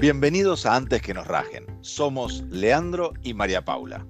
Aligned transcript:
Bienvenidos 0.00 0.64
a 0.64 0.76
Antes 0.76 1.02
que 1.02 1.12
nos 1.12 1.26
rajen. 1.26 1.66
Somos 1.82 2.42
Leandro 2.48 3.12
y 3.22 3.34
María 3.34 3.66
Paula. 3.66 4.06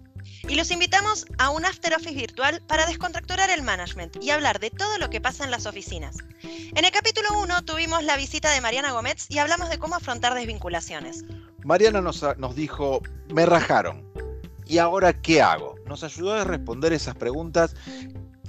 Y 0.48 0.54
los 0.54 0.70
invitamos 0.70 1.26
a 1.38 1.50
un 1.50 1.64
After 1.64 1.92
Office 1.94 2.14
virtual 2.14 2.62
para 2.68 2.86
descontracturar 2.86 3.50
el 3.50 3.62
management 3.62 4.22
y 4.22 4.30
hablar 4.30 4.60
de 4.60 4.70
todo 4.70 4.98
lo 4.98 5.10
que 5.10 5.20
pasa 5.20 5.42
en 5.42 5.50
las 5.50 5.66
oficinas. 5.66 6.18
En 6.44 6.84
el 6.84 6.92
capítulo 6.92 7.30
1 7.42 7.64
tuvimos 7.64 8.04
la 8.04 8.16
visita 8.16 8.52
de 8.52 8.60
Mariana 8.60 8.92
Gómez 8.92 9.26
y 9.28 9.38
hablamos 9.38 9.68
de 9.68 9.80
cómo 9.80 9.96
afrontar 9.96 10.32
desvinculaciones. 10.34 11.24
Mariana 11.64 12.00
nos, 12.00 12.24
nos 12.38 12.54
dijo, 12.54 13.02
me 13.34 13.44
rajaron. 13.44 14.08
¿Y 14.66 14.78
ahora 14.78 15.12
qué 15.12 15.42
hago? 15.42 15.74
Nos 15.86 16.04
ayudó 16.04 16.34
a 16.34 16.44
responder 16.44 16.92
esas 16.92 17.16
preguntas 17.16 17.74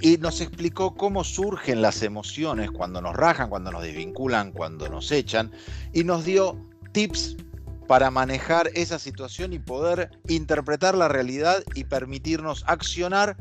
y 0.00 0.16
nos 0.18 0.40
explicó 0.40 0.94
cómo 0.94 1.24
surgen 1.24 1.82
las 1.82 2.04
emociones 2.04 2.70
cuando 2.70 3.02
nos 3.02 3.16
rajan, 3.16 3.50
cuando 3.50 3.72
nos 3.72 3.82
desvinculan, 3.82 4.52
cuando 4.52 4.88
nos 4.88 5.10
echan, 5.10 5.50
y 5.92 6.04
nos 6.04 6.24
dio 6.24 6.70
tips 6.92 7.36
para 7.88 8.10
manejar 8.10 8.70
esa 8.74 8.98
situación 8.98 9.52
y 9.52 9.58
poder 9.58 10.10
interpretar 10.28 10.94
la 10.94 11.08
realidad 11.08 11.62
y 11.74 11.84
permitirnos 11.84 12.64
accionar 12.66 13.36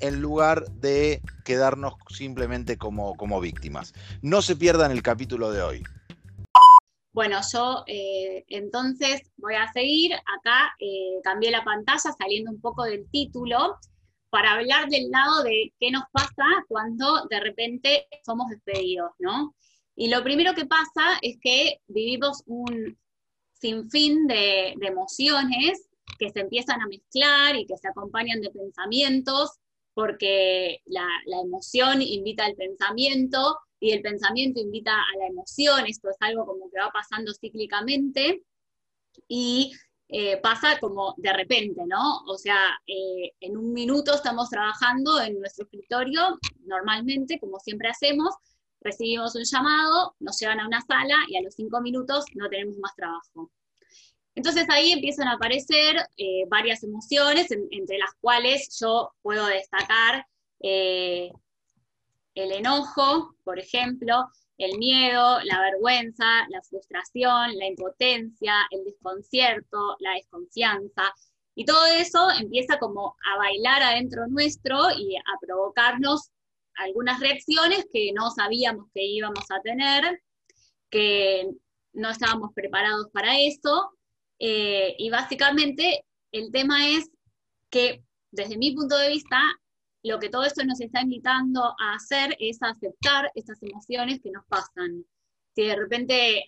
en 0.00 0.20
lugar 0.20 0.70
de 0.72 1.22
quedarnos 1.44 1.94
simplemente 2.10 2.76
como, 2.76 3.16
como 3.16 3.40
víctimas. 3.40 3.94
No 4.22 4.42
se 4.42 4.56
pierdan 4.56 4.90
el 4.92 5.02
capítulo 5.02 5.50
de 5.50 5.62
hoy. 5.62 5.82
Bueno, 7.12 7.40
yo 7.50 7.82
eh, 7.86 8.44
entonces 8.48 9.22
voy 9.38 9.54
a 9.54 9.72
seguir. 9.72 10.12
Acá 10.12 10.74
eh, 10.78 11.18
cambié 11.24 11.50
la 11.50 11.64
pantalla 11.64 12.12
saliendo 12.18 12.50
un 12.50 12.60
poco 12.60 12.84
del 12.84 13.08
título 13.10 13.78
para 14.28 14.52
hablar 14.52 14.88
del 14.88 15.10
lado 15.10 15.42
de 15.42 15.72
qué 15.80 15.90
nos 15.90 16.04
pasa 16.12 16.44
cuando 16.68 17.24
de 17.30 17.40
repente 17.40 18.06
somos 18.22 18.50
despedidos, 18.50 19.12
¿no? 19.18 19.54
Y 19.96 20.08
lo 20.08 20.22
primero 20.22 20.54
que 20.54 20.66
pasa 20.66 21.18
es 21.22 21.38
que 21.40 21.80
vivimos 21.88 22.42
un 22.46 22.98
sinfín 23.54 24.26
de, 24.26 24.74
de 24.76 24.86
emociones 24.86 25.88
que 26.18 26.30
se 26.30 26.40
empiezan 26.40 26.80
a 26.80 26.86
mezclar 26.86 27.56
y 27.56 27.66
que 27.66 27.76
se 27.76 27.88
acompañan 27.88 28.40
de 28.40 28.50
pensamientos, 28.50 29.58
porque 29.96 30.82
la, 30.84 31.08
emoción 31.42 32.02
invita 32.02 32.44
al 32.44 32.54
pensamiento 32.54 33.58
y 33.80 33.92
el 33.92 34.02
pensamiento 34.02 34.60
invita 34.60 34.92
a 34.92 35.18
la 35.18 35.26
emoción, 35.28 35.86
esto 35.86 36.10
es 36.10 36.16
algo 36.20 36.44
como 36.44 36.70
que 36.70 36.78
va 36.78 36.90
pasando 36.90 37.32
cíclicamente 37.32 38.42
y 39.26 39.72
eh, 40.08 40.36
pasa 40.38 40.78
como 40.80 41.14
de 41.16 41.32
repente, 41.32 41.80
¿no? 41.86 42.22
O 42.26 42.36
sea, 42.36 42.58
eh, 42.86 43.32
en 43.40 43.56
un 43.56 43.72
minuto 43.72 44.14
estamos 44.14 44.50
trabajando 44.50 45.18
en 45.20 45.38
nuestro 45.38 45.64
escritorio, 45.64 46.38
normalmente, 46.66 47.40
como 47.40 47.58
siempre 47.58 47.88
hacemos, 47.88 48.34
recibimos 48.86 49.34
un 49.34 49.44
llamado, 49.44 50.14
nos 50.20 50.38
llevan 50.38 50.60
a 50.60 50.66
una 50.66 50.80
sala 50.80 51.16
y 51.28 51.36
a 51.36 51.42
los 51.42 51.54
cinco 51.54 51.80
minutos 51.80 52.24
no 52.34 52.48
tenemos 52.48 52.78
más 52.78 52.94
trabajo. 52.94 53.50
Entonces 54.36 54.66
ahí 54.70 54.92
empiezan 54.92 55.28
a 55.28 55.32
aparecer 55.32 55.96
eh, 56.16 56.44
varias 56.48 56.82
emociones, 56.84 57.50
entre 57.50 57.98
las 57.98 58.14
cuales 58.20 58.78
yo 58.78 59.12
puedo 59.22 59.46
destacar 59.46 60.26
eh, 60.60 61.30
el 62.34 62.52
enojo, 62.52 63.34
por 63.44 63.58
ejemplo, 63.58 64.28
el 64.58 64.78
miedo, 64.78 65.40
la 65.44 65.60
vergüenza, 65.60 66.46
la 66.48 66.62
frustración, 66.62 67.56
la 67.56 67.66
impotencia, 67.66 68.54
el 68.70 68.84
desconcierto, 68.84 69.96
la 70.00 70.12
desconfianza. 70.12 71.14
Y 71.54 71.64
todo 71.64 71.86
eso 71.86 72.30
empieza 72.38 72.78
como 72.78 73.16
a 73.24 73.38
bailar 73.38 73.82
adentro 73.82 74.26
nuestro 74.28 74.90
y 74.96 75.16
a 75.16 75.38
provocarnos 75.40 76.30
algunas 76.76 77.20
reacciones 77.20 77.86
que 77.92 78.12
no 78.12 78.30
sabíamos 78.30 78.86
que 78.94 79.04
íbamos 79.04 79.44
a 79.50 79.60
tener, 79.62 80.22
que 80.90 81.50
no 81.92 82.10
estábamos 82.10 82.52
preparados 82.54 83.08
para 83.12 83.38
eso. 83.38 83.90
Eh, 84.38 84.94
y 84.98 85.10
básicamente 85.10 86.04
el 86.32 86.50
tema 86.52 86.88
es 86.88 87.10
que 87.70 88.02
desde 88.30 88.58
mi 88.58 88.72
punto 88.72 88.96
de 88.96 89.08
vista, 89.08 89.40
lo 90.02 90.18
que 90.18 90.28
todo 90.28 90.44
esto 90.44 90.64
nos 90.64 90.80
está 90.80 91.00
invitando 91.00 91.62
a 91.64 91.94
hacer 91.94 92.36
es 92.38 92.58
aceptar 92.62 93.30
estas 93.34 93.62
emociones 93.62 94.20
que 94.22 94.30
nos 94.30 94.44
pasan. 94.46 95.04
Si 95.54 95.64
de 95.64 95.74
repente 95.74 96.44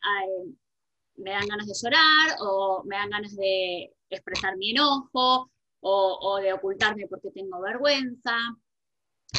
me 1.17 1.31
dan 1.31 1.49
ganas 1.49 1.67
de 1.67 1.75
llorar 1.75 2.37
o 2.41 2.84
me 2.84 2.97
dan 2.97 3.11
ganas 3.11 3.34
de 3.34 3.93
expresar 4.11 4.56
mi 4.56 4.71
enojo 4.71 5.50
o, 5.81 6.19
o 6.21 6.37
de 6.37 6.53
ocultarme 6.53 7.06
porque 7.09 7.31
tengo 7.31 7.61
vergüenza, 7.61 8.37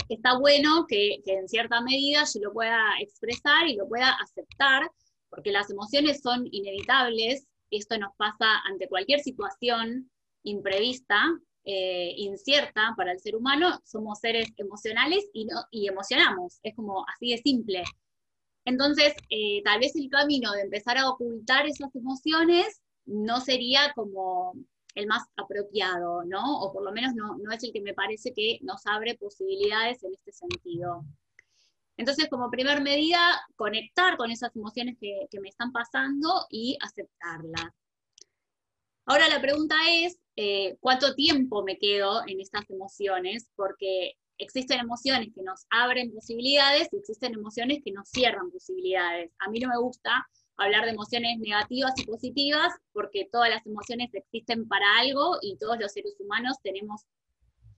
está 0.08 0.38
bueno 0.38 0.86
que, 0.88 1.22
en 1.26 1.48
cierta 1.48 1.82
medida 1.82 2.24
yo 2.34 2.42
lo 2.42 2.54
pueda 2.54 2.82
expresar 3.00 3.68
y 3.68 3.76
lo 3.76 3.88
pueda 3.88 4.12
aceptar, 4.12 4.90
porque 5.30 5.52
las 5.52 5.70
emociones 5.70 6.22
son 6.22 6.48
inevitables, 6.52 7.46
esto 7.72 7.98
nos 7.98 8.16
pasa 8.16 8.60
ante 8.66 8.88
cualquier 8.88 9.20
situación 9.20 10.10
imprevista, 10.44 11.22
eh, 11.66 12.14
incierta 12.18 12.94
para 12.98 13.12
el 13.12 13.20
ser 13.20 13.36
humano, 13.36 13.80
somos 13.84 14.20
seres 14.20 14.50
emocionales 14.58 15.30
y, 15.34 15.46
no, 15.46 15.62
y 15.72 15.88
emocionamos, 15.88 16.60
es 16.64 16.76
como 16.76 17.06
así 17.08 17.32
de 17.32 17.38
simple. 17.38 17.84
Entonces, 18.66 19.14
eh, 19.30 19.62
tal 19.64 19.80
vez 19.80 19.96
el 19.96 20.10
camino 20.10 20.52
de 20.54 20.62
empezar 20.62 20.98
a 20.98 21.10
ocultar 21.10 21.68
esas 21.68 21.94
emociones 21.96 22.82
no 23.06 23.42
sería 23.42 23.92
como 23.96 24.54
el 24.96 25.08
más 25.08 25.24
apropiado, 25.36 26.24
¿no? 26.26 26.62
O 26.62 26.74
por 26.74 26.84
lo 26.84 26.92
menos 26.92 27.14
no, 27.16 27.38
no 27.38 27.52
es 27.52 27.64
el 27.64 27.72
que 27.72 27.82
me 27.82 27.94
parece 27.94 28.34
que 28.34 28.60
nos 28.62 28.86
abre 28.86 29.16
posibilidades 29.16 30.04
en 30.04 30.14
este 30.14 30.32
sentido. 30.32 31.06
Entonces, 31.98 32.28
como 32.30 32.50
primer 32.50 32.82
medida, 32.82 33.20
conectar 33.56 34.16
con 34.18 34.32
esas 34.32 34.56
emociones 34.56 34.98
que, 35.00 35.28
que 35.30 35.40
me 35.42 35.50
están 35.50 35.72
pasando 35.72 36.46
y 36.50 36.78
aceptarlas. 36.82 37.74
Ahora 39.06 39.28
la 39.28 39.42
pregunta 39.42 39.76
es, 39.92 40.20
eh, 40.36 40.78
¿cuánto 40.80 41.16
tiempo 41.16 41.64
me 41.64 41.78
quedo 41.78 42.22
en 42.28 42.40
estas 42.40 42.70
emociones? 42.70 43.50
Porque 43.56 44.14
existen 44.38 44.80
emociones 44.80 45.30
que 45.36 45.42
nos 45.42 45.66
abren 45.70 46.14
posibilidades 46.14 46.88
y 46.92 46.98
existen 46.98 47.34
emociones 47.34 47.80
que 47.84 47.92
nos 47.92 48.08
cierran 48.08 48.52
posibilidades. 48.52 49.32
A 49.40 49.50
mí 49.50 49.60
no 49.60 49.68
me 49.68 49.78
gusta 49.80 50.28
hablar 50.60 50.86
de 50.86 50.92
emociones 50.92 51.40
negativas 51.40 51.94
y 51.98 52.06
positivas, 52.06 52.74
porque 52.92 53.28
todas 53.32 53.50
las 53.50 53.66
emociones 53.66 54.10
existen 54.14 54.68
para 54.68 54.86
algo 55.00 55.38
y 55.42 55.58
todos 55.58 55.80
los 55.80 55.92
seres 55.92 56.16
humanos 56.20 56.58
tenemos 56.62 57.06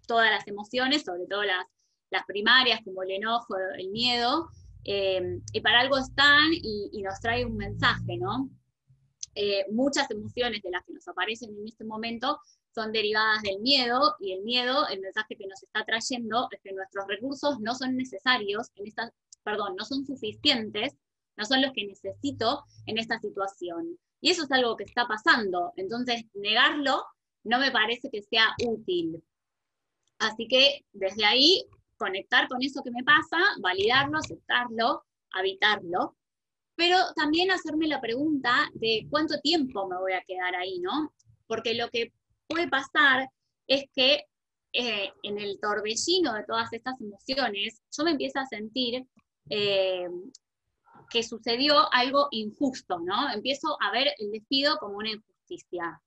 todas 0.08 0.30
las 0.32 0.48
emociones, 0.48 1.04
sobre 1.04 1.26
todo 1.28 1.44
las, 1.44 1.66
las 2.10 2.26
primarias 2.26 2.82
como 2.84 3.04
el 3.04 3.12
enojo, 3.12 3.56
el 3.78 3.90
miedo, 3.90 4.50
eh, 4.84 5.40
y 5.54 5.62
para 5.62 5.82
algo 5.82 5.98
están 5.98 6.52
y, 6.52 7.02
nos 7.04 7.20
trae 7.20 7.46
un 7.46 7.56
mensaje, 7.56 8.18
¿no? 8.18 8.50
Eh, 9.36 9.66
muchas 9.72 10.10
emociones 10.12 10.62
de 10.62 10.72
las 10.72 10.84
que 10.84 10.94
nos 10.94 11.08
aparecen 11.08 11.52
en 11.58 11.68
este 11.68 11.86
momento 11.86 12.40
son 12.74 12.92
derivadas 12.92 13.42
del 13.44 13.60
miedo 13.60 14.16
y 14.20 14.34
el 14.34 14.42
miedo, 14.42 14.88
el 14.90 15.00
mensaje 15.02 15.38
que 15.38 15.48
nos 15.48 15.62
está 15.64 15.86
trayendo 15.86 16.48
es 16.52 16.60
que 16.62 16.74
nuestros 16.74 17.06
recursos 17.08 17.60
no 17.60 17.76
son 17.76 17.96
necesarios, 17.96 18.72
en 18.76 18.88
esta, 18.88 19.14
perdón, 19.44 19.76
no 19.78 19.86
son 19.86 20.06
suficientes 20.06 20.96
no 21.38 21.46
son 21.46 21.62
los 21.62 21.72
que 21.74 21.86
necesito 21.86 22.64
en 22.86 22.98
esta 22.98 23.20
situación. 23.20 23.98
Y 24.20 24.32
eso 24.32 24.44
es 24.44 24.52
algo 24.52 24.78
que 24.78 24.84
está 24.84 25.08
pasando, 25.08 25.74
entonces 25.76 26.26
negarlo 26.34 27.04
no 27.44 27.60
me 27.60 27.72
parece 27.72 28.10
que 28.12 28.22
sea 28.22 28.56
útil. 28.66 29.24
Así 30.20 30.48
que 30.48 30.86
desde 30.94 31.26
ahí, 31.26 31.66
conectar 31.98 32.48
con 32.48 32.62
eso 32.62 32.84
que 32.84 32.92
me 32.92 33.04
pasa, 33.04 33.38
validarlo, 33.60 34.20
aceptarlo, 34.20 35.04
habitarlo, 35.32 36.16
pero 36.76 36.98
también 37.16 37.52
hacerme 37.52 37.88
la 37.88 38.02
pregunta 38.02 38.70
de 38.74 39.08
cuánto 39.10 39.40
tiempo 39.42 39.88
me 39.88 39.98
voy 39.98 40.14
a 40.14 40.22
quedar 40.22 40.56
ahí, 40.56 40.80
¿no? 40.80 41.14
Porque 41.48 41.74
lo 41.74 41.90
que 41.90 42.14
puede 42.48 42.68
pasar 42.68 43.30
es 43.68 43.86
que 43.94 44.26
eh, 44.74 45.12
en 45.24 45.38
el 45.40 45.60
torbellino 45.60 46.34
de 46.34 46.44
todas 46.44 46.72
estas 46.74 47.00
emociones, 47.02 47.82
yo 47.96 48.04
me 48.04 48.12
empiezo 48.12 48.40
a 48.40 48.46
sentir 48.46 49.06
eh, 49.50 50.08
que 51.12 51.24
sucedió 51.24 51.92
algo 51.94 52.28
injusto, 52.32 53.00
¿no? 53.00 53.32
Empiezo 53.32 53.78
a 53.82 53.92
ver 53.92 54.14
el 54.18 54.32
despido 54.32 54.78
como 54.78 54.98
una 54.98 55.12
injusticia. 55.12 56.02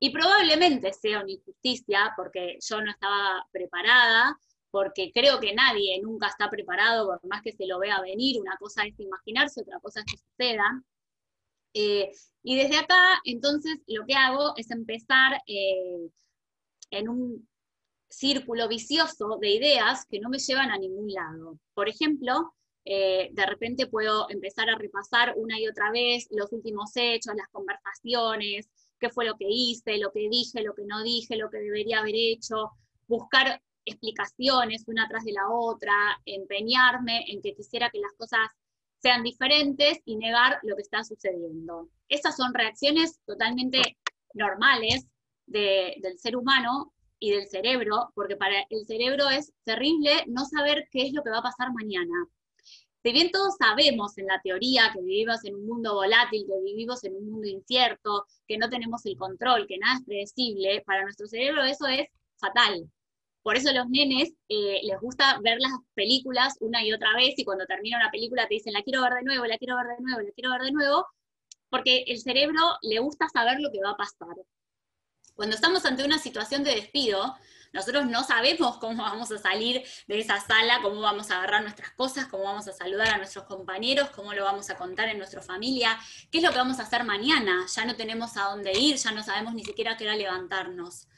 Y 0.00 0.10
probablemente 0.10 0.92
sea 0.92 1.20
una 1.20 1.30
injusticia 1.30 2.12
porque 2.16 2.58
yo 2.60 2.80
no 2.80 2.90
estaba 2.90 3.46
preparada, 3.52 4.36
porque 4.70 5.12
creo 5.12 5.38
que 5.38 5.54
nadie 5.54 6.00
nunca 6.00 6.28
está 6.28 6.48
preparado, 6.50 7.06
por 7.06 7.28
más 7.28 7.42
que 7.42 7.52
se 7.52 7.66
lo 7.66 7.78
vea 7.78 8.00
venir, 8.00 8.40
una 8.40 8.56
cosa 8.56 8.84
es 8.84 8.98
imaginarse, 8.98 9.60
otra 9.60 9.78
cosa 9.80 10.00
es 10.00 10.06
que 10.06 10.18
suceda. 10.18 10.82
Eh, 11.74 12.10
y 12.42 12.56
desde 12.56 12.78
acá, 12.78 13.20
entonces, 13.24 13.78
lo 13.86 14.04
que 14.06 14.14
hago 14.14 14.54
es 14.56 14.70
empezar 14.70 15.40
eh, 15.46 16.08
en 16.90 17.08
un 17.08 17.48
círculo 18.08 18.68
vicioso 18.68 19.38
de 19.40 19.50
ideas 19.50 20.06
que 20.06 20.20
no 20.20 20.28
me 20.30 20.38
llevan 20.38 20.70
a 20.70 20.78
ningún 20.78 21.12
lado. 21.12 21.58
Por 21.74 21.88
ejemplo, 21.88 22.54
eh, 22.84 23.30
de 23.32 23.46
repente 23.46 23.86
puedo 23.86 24.28
empezar 24.28 24.68
a 24.68 24.76
repasar 24.76 25.34
una 25.36 25.58
y 25.60 25.68
otra 25.68 25.90
vez 25.90 26.26
los 26.30 26.52
últimos 26.52 26.90
hechos, 26.94 27.34
las 27.36 27.48
conversaciones, 27.48 28.68
qué 28.98 29.10
fue 29.10 29.24
lo 29.24 29.36
que 29.36 29.46
hice, 29.48 29.98
lo 29.98 30.12
que 30.12 30.28
dije, 30.28 30.62
lo 30.62 30.74
que 30.74 30.84
no 30.84 31.02
dije, 31.02 31.36
lo 31.36 31.50
que 31.50 31.58
debería 31.58 32.00
haber 32.00 32.14
hecho, 32.16 32.72
buscar 33.06 33.60
explicaciones 33.84 34.84
una 34.86 35.08
tras 35.08 35.24
de 35.24 35.32
la 35.32 35.48
otra, 35.50 35.92
empeñarme 36.24 37.24
en 37.28 37.42
que 37.42 37.54
quisiera 37.54 37.90
que 37.90 38.00
las 38.00 38.12
cosas 38.16 38.48
sean 39.02 39.22
diferentes 39.22 39.98
y 40.04 40.16
negar 40.16 40.60
lo 40.62 40.76
que 40.76 40.82
está 40.82 41.02
sucediendo. 41.02 41.88
Estas 42.08 42.36
son 42.36 42.54
reacciones 42.54 43.18
totalmente 43.26 43.98
normales 44.34 45.06
del 45.46 46.18
ser 46.18 46.36
humano 46.36 46.92
y 47.18 47.32
del 47.32 47.48
cerebro, 47.48 48.10
porque 48.14 48.36
para 48.36 48.64
el 48.70 48.86
cerebro 48.86 49.28
es 49.28 49.52
terrible 49.64 50.24
no 50.28 50.44
saber 50.44 50.88
qué 50.90 51.06
es 51.06 51.12
lo 51.12 51.22
que 51.22 51.30
va 51.30 51.38
a 51.38 51.42
pasar 51.42 51.72
mañana. 51.72 52.26
Si 53.02 53.12
bien 53.12 53.32
todos 53.32 53.56
sabemos 53.56 54.16
en 54.16 54.26
la 54.26 54.40
teoría 54.42 54.92
que 54.94 55.00
vivimos 55.02 55.44
en 55.44 55.56
un 55.56 55.66
mundo 55.66 55.94
volátil, 55.94 56.46
que 56.46 56.60
vivimos 56.64 57.02
en 57.02 57.16
un 57.16 57.30
mundo 57.30 57.48
incierto, 57.48 58.26
que 58.46 58.58
no 58.58 58.68
tenemos 58.68 59.04
el 59.06 59.16
control, 59.16 59.66
que 59.66 59.78
nada 59.78 59.96
es 59.98 60.04
predecible, 60.04 60.82
para 60.86 61.02
nuestro 61.02 61.26
cerebro 61.26 61.64
eso 61.64 61.86
es 61.88 62.08
fatal. 62.36 62.88
Por 63.42 63.56
eso 63.56 63.72
los 63.72 63.88
nenes 63.88 64.32
eh, 64.48 64.80
les 64.84 65.00
gusta 65.00 65.40
ver 65.42 65.58
las 65.58 65.72
películas 65.94 66.54
una 66.60 66.84
y 66.84 66.92
otra 66.92 67.08
vez 67.16 67.34
y 67.36 67.44
cuando 67.44 67.66
termina 67.66 67.96
una 67.96 68.10
película 68.10 68.46
te 68.46 68.54
dicen 68.54 68.72
la 68.72 68.82
quiero 68.82 69.02
ver 69.02 69.14
de 69.14 69.22
nuevo, 69.22 69.46
la 69.46 69.58
quiero 69.58 69.76
ver 69.76 69.86
de 69.96 70.02
nuevo, 70.02 70.20
la 70.20 70.32
quiero 70.32 70.50
ver 70.52 70.62
de 70.62 70.72
nuevo, 70.72 71.06
porque 71.70 72.04
el 72.06 72.20
cerebro 72.20 72.60
le 72.82 73.00
gusta 73.00 73.28
saber 73.28 73.58
lo 73.60 73.72
que 73.72 73.80
va 73.80 73.90
a 73.90 73.96
pasar. 73.96 74.36
Cuando 75.34 75.56
estamos 75.56 75.84
ante 75.86 76.04
una 76.04 76.18
situación 76.18 76.62
de 76.62 76.76
despido, 76.76 77.34
nosotros 77.72 78.06
no 78.06 78.22
sabemos 78.24 78.76
cómo 78.78 79.02
vamos 79.02 79.30
a 79.32 79.38
salir 79.38 79.82
de 80.06 80.20
esa 80.20 80.40
sala, 80.40 80.80
cómo 80.82 81.00
vamos 81.00 81.30
a 81.30 81.38
agarrar 81.38 81.62
nuestras 81.62 81.92
cosas, 81.92 82.26
cómo 82.26 82.44
vamos 82.44 82.68
a 82.68 82.72
saludar 82.72 83.08
a 83.08 83.16
nuestros 83.18 83.44
compañeros, 83.44 84.10
cómo 84.10 84.34
lo 84.34 84.44
vamos 84.44 84.68
a 84.70 84.76
contar 84.76 85.08
en 85.08 85.18
nuestra 85.18 85.40
familia, 85.40 85.98
qué 86.30 86.38
es 86.38 86.44
lo 86.44 86.50
que 86.50 86.58
vamos 86.58 86.78
a 86.78 86.82
hacer 86.82 87.04
mañana. 87.04 87.66
Ya 87.74 87.84
no 87.84 87.96
tenemos 87.96 88.36
a 88.36 88.44
dónde 88.44 88.72
ir, 88.78 88.96
ya 88.96 89.12
no 89.12 89.22
sabemos 89.22 89.54
ni 89.54 89.64
siquiera 89.64 89.96
qué 89.96 90.04
era 90.04 90.16
levantarnos. 90.16 91.08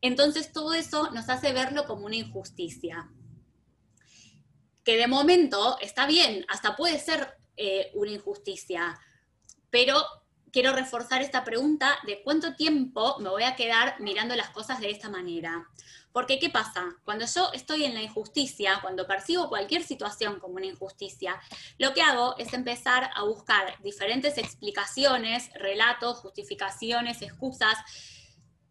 Entonces 0.00 0.52
todo 0.52 0.74
eso 0.74 1.10
nos 1.10 1.28
hace 1.28 1.52
verlo 1.52 1.84
como 1.86 2.06
una 2.06 2.16
injusticia. 2.16 3.10
Que 4.84 4.96
de 4.96 5.08
momento 5.08 5.78
está 5.80 6.06
bien, 6.06 6.46
hasta 6.48 6.76
puede 6.76 7.00
ser 7.00 7.36
eh, 7.56 7.90
una 7.94 8.12
injusticia, 8.12 9.00
pero 9.70 10.04
quiero 10.52 10.72
reforzar 10.72 11.22
esta 11.22 11.44
pregunta 11.44 11.98
de 12.06 12.22
cuánto 12.22 12.54
tiempo 12.54 13.16
me 13.18 13.28
voy 13.28 13.42
a 13.42 13.56
quedar 13.56 14.00
mirando 14.00 14.34
las 14.36 14.50
cosas 14.50 14.80
de 14.80 14.90
esta 14.90 15.08
manera. 15.08 15.68
Porque, 16.12 16.38
¿qué 16.38 16.48
pasa? 16.48 16.96
Cuando 17.04 17.26
yo 17.26 17.50
estoy 17.52 17.84
en 17.84 17.92
la 17.92 18.00
injusticia, 18.00 18.78
cuando 18.80 19.06
percibo 19.06 19.50
cualquier 19.50 19.82
situación 19.82 20.40
como 20.40 20.54
una 20.54 20.64
injusticia, 20.64 21.38
lo 21.76 21.92
que 21.92 22.00
hago 22.00 22.36
es 22.38 22.54
empezar 22.54 23.10
a 23.14 23.24
buscar 23.24 23.82
diferentes 23.82 24.38
explicaciones, 24.38 25.50
relatos, 25.54 26.18
justificaciones, 26.20 27.20
excusas, 27.20 27.76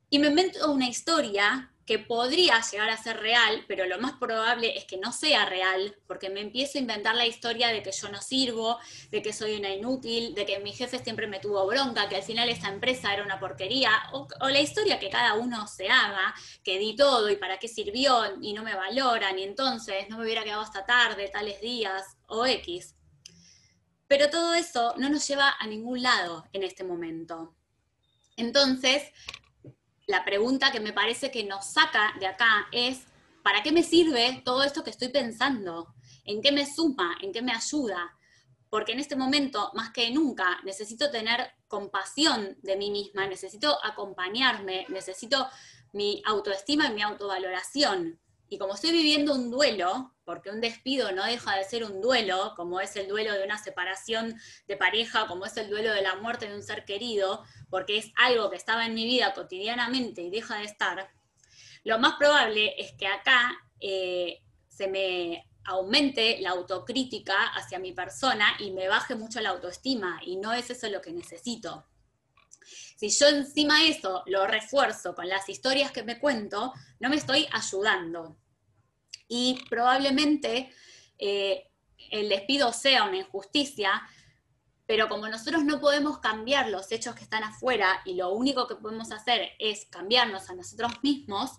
y 0.10 0.18
me 0.18 0.28
invento 0.28 0.71
una 0.71 0.88
historia 0.88 1.71
que 1.86 2.00
podría 2.00 2.60
llegar 2.62 2.90
a 2.90 2.98
ser 2.98 3.18
real, 3.18 3.64
pero 3.68 3.86
lo 3.86 4.00
más 4.00 4.14
probable 4.14 4.76
es 4.76 4.86
que 4.86 4.98
no 4.98 5.12
sea 5.12 5.46
real, 5.46 5.96
porque 6.08 6.30
me 6.30 6.42
empiezo 6.42 6.78
a 6.78 6.82
inventar 6.82 7.16
la 7.16 7.28
historia 7.28 7.68
de 7.68 7.84
que 7.84 7.92
yo 7.92 8.10
no 8.10 8.22
sirvo, 8.22 8.80
de 9.12 9.22
que 9.22 9.34
soy 9.34 9.56
una 9.56 9.70
inútil, 9.70 10.34
de 10.34 10.48
que 10.48 10.60
mi 10.60 10.74
jefe 10.74 10.98
siempre 10.98 11.28
me 11.28 11.40
tuvo 11.40 11.66
bronca, 11.68 12.10
que 12.10 12.16
al 12.16 12.24
final 12.24 12.50
esa 12.50 12.70
empresa 12.70 13.14
era 13.14 13.24
una 13.24 13.40
porquería, 13.40 13.92
o, 14.14 14.28
la 14.50 14.60
historia 14.60 15.00
que 15.00 15.12
cada 15.12 15.36
uno 15.36 15.68
se 15.68 15.88
haga, 15.88 16.34
que 16.64 16.80
di 16.80 16.96
todo 16.96 17.30
y 17.30 17.36
para 17.36 17.60
qué 17.60 17.68
sirvió 17.68 18.24
y 18.42 18.54
no 18.54 18.64
me 18.64 18.76
valoran, 18.76 19.38
y 19.38 19.44
entonces 19.44 20.10
no 20.10 20.18
me 20.18 20.24
hubiera 20.24 20.44
quedado 20.44 20.62
hasta 20.62 20.86
tarde, 20.86 21.30
tales 21.30 21.62
días, 21.62 22.18
o 22.28 22.48
X. 22.48 22.96
Pero 24.08 24.30
todo 24.31 24.56
eso 24.56 24.96
no 24.98 25.10
nos 25.10 25.28
lleva 25.28 25.56
a 25.60 25.68
ningún 25.68 26.02
lado 26.02 26.46
en 26.52 26.64
este 26.64 26.84
momento. 26.84 27.56
Entonces, 28.38 29.12
la 30.07 30.24
pregunta 30.24 30.72
que 30.72 30.80
me 30.80 30.94
parece 30.94 31.31
que 31.31 31.44
nos 31.44 31.66
saca 31.66 32.13
de 32.19 32.28
acá 32.28 32.68
es, 32.72 33.06
¿para 33.44 33.63
qué 33.63 33.72
me 33.72 33.84
sirve 33.84 34.42
todo 34.46 34.63
esto 34.63 34.84
que 34.84 34.92
estoy 34.92 35.10
pensando? 35.10 35.94
¿En 36.24 36.42
qué 36.42 36.52
me 36.52 36.66
suma? 36.66 37.18
¿En 37.22 37.31
qué 37.31 37.42
me 37.42 37.52
ayuda? 37.52 38.16
Porque 38.69 38.92
en 38.92 39.00
este 39.00 39.16
momento, 39.16 39.72
más 39.74 39.92
que 39.92 40.12
nunca, 40.12 40.60
necesito 40.63 41.10
tener 41.10 41.54
compasión 41.68 42.57
de 42.62 42.75
mí 42.75 42.92
misma, 42.92 43.28
necesito 43.28 43.78
acompañarme, 43.84 44.86
necesito 44.90 45.48
mi 45.94 46.22
autoestima 46.25 46.88
y 46.88 46.94
mi 46.94 47.02
autovaloración. 47.02 48.19
Y 48.50 48.57
como 48.57 48.75
estoy 48.75 48.92
viviendo 48.92 49.33
un 49.33 49.50
duelo, 49.50 50.13
porque 50.24 50.50
un 50.50 50.62
despido 50.62 51.12
no 51.12 51.25
deja 51.25 51.56
de 51.56 51.63
ser 51.63 51.83
un 51.83 52.01
duelo, 52.01 52.53
como 52.56 52.80
es 52.80 52.95
el 52.95 53.07
duelo 53.07 53.33
de 53.33 53.44
una 53.44 53.57
separación 53.57 54.36
de 54.68 54.77
pareja, 54.77 55.27
como 55.27 55.45
es 55.45 55.57
el 55.57 55.69
duelo 55.69 55.94
de 55.94 56.01
la 56.01 56.15
muerte 56.15 56.47
de 56.47 56.56
un 56.56 56.63
ser 56.63 56.86
querido, 56.86 57.44
porque 57.69 57.97
es 57.97 58.12
algo 58.15 58.50
que 58.50 58.56
estaba 58.56 58.86
en 58.86 58.94
mi 58.94 59.06
vida 59.06 59.33
cotidianamente 59.33 60.21
y 60.21 60.30
deja 60.30 60.57
de 60.57 60.65
estar, 60.65 61.09
lo 61.86 62.00
más 62.00 62.15
probable 62.15 62.74
es 62.81 62.94
que 62.94 63.06
acá 63.06 63.56
eh, 63.80 64.42
se 64.68 64.88
me 64.88 65.47
aumente 65.65 66.39
la 66.42 66.50
autocrítica 66.50 67.36
hacia 67.53 67.77
mi 67.77 67.92
persona 67.92 68.56
y 68.59 68.71
me 68.71 68.88
baje 68.88 69.13
mucho 69.15 69.39
la 69.39 69.50
autoestima, 69.50 70.19
y 70.25 70.38
no 70.38 70.51
es 70.53 70.69
eso 70.71 70.89
lo 70.89 71.01
que 71.01 71.12
necesito. 71.12 71.86
Si 72.95 73.09
yo 73.09 73.27
encima 73.27 73.86
eso 73.86 74.24
lo 74.25 74.47
refuerzo 74.47 75.15
con 75.15 75.27
las 75.27 75.50
historias 75.50 75.92
que 75.92 76.03
me 76.03 76.19
cuento, 76.19 76.74
no 77.00 77.09
me 77.09 77.18
estoy 77.18 77.47
ayudando. 77.51 78.38
Y 79.27 79.59
probablemente 79.69 80.71
eh, 81.18 81.71
el 82.12 82.30
despido 82.30 82.71
sea 82.71 83.03
una 83.03 83.18
injusticia, 83.18 84.01
pero 84.86 85.09
como 85.09 85.27
nosotros 85.27 85.63
no 85.63 85.80
podemos 85.80 86.19
cambiar 86.19 86.69
los 86.69 86.92
hechos 86.92 87.15
que 87.15 87.24
están 87.24 87.44
afuera 87.44 88.01
y 88.06 88.15
lo 88.15 88.31
único 88.31 88.68
que 88.68 88.75
podemos 88.75 89.12
hacer 89.12 89.51
es 89.59 89.86
cambiarnos 89.88 90.50
a 90.50 90.56
nosotros 90.56 90.92
mismos, 91.03 91.51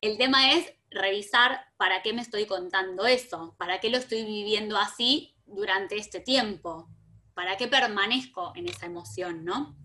el 0.00 0.18
tema 0.18 0.52
es 0.52 0.72
revisar 0.90 1.66
para 1.76 2.02
qué 2.02 2.12
me 2.12 2.22
estoy 2.22 2.46
contando 2.46 3.06
eso, 3.06 3.54
para 3.58 3.80
qué 3.80 3.90
lo 3.90 3.98
estoy 3.98 4.24
viviendo 4.24 4.76
así 4.76 5.36
durante 5.46 5.96
este 5.96 6.20
tiempo, 6.20 6.88
para 7.34 7.56
qué 7.56 7.68
permanezco 7.68 8.52
en 8.54 8.68
esa 8.68 8.86
emoción, 8.86 9.44
¿no? 9.44 9.76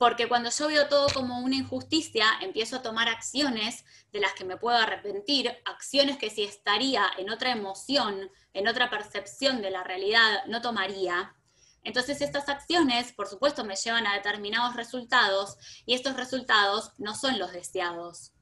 Porque 0.00 0.28
cuando 0.28 0.48
yo 0.48 0.68
veo 0.68 0.88
todo 0.88 1.08
como 1.12 1.40
una 1.40 1.56
injusticia, 1.56 2.24
empiezo 2.40 2.76
a 2.76 2.82
tomar 2.82 3.06
acciones 3.06 3.84
de 4.12 4.20
las 4.20 4.32
que 4.32 4.46
me 4.46 4.56
puedo 4.56 4.78
arrepentir, 4.78 5.54
acciones 5.66 6.16
que 6.16 6.30
si 6.30 6.42
estaría 6.42 7.04
en 7.18 7.28
otra 7.28 7.52
emoción, 7.52 8.30
en 8.54 8.66
otra 8.66 8.88
percepción 8.88 9.60
de 9.60 9.70
la 9.70 9.84
realidad, 9.84 10.46
no 10.46 10.62
tomaría. 10.62 11.36
Entonces 11.84 12.22
estas 12.22 12.48
acciones, 12.48 13.12
por 13.12 13.26
supuesto, 13.26 13.62
me 13.62 13.76
llevan 13.76 14.06
a 14.06 14.14
determinados 14.14 14.74
resultados 14.74 15.58
y 15.84 15.92
estos 15.92 16.16
resultados 16.16 16.92
no 16.96 17.14
son 17.14 17.38
los 17.38 17.52
deseados. 17.52 18.32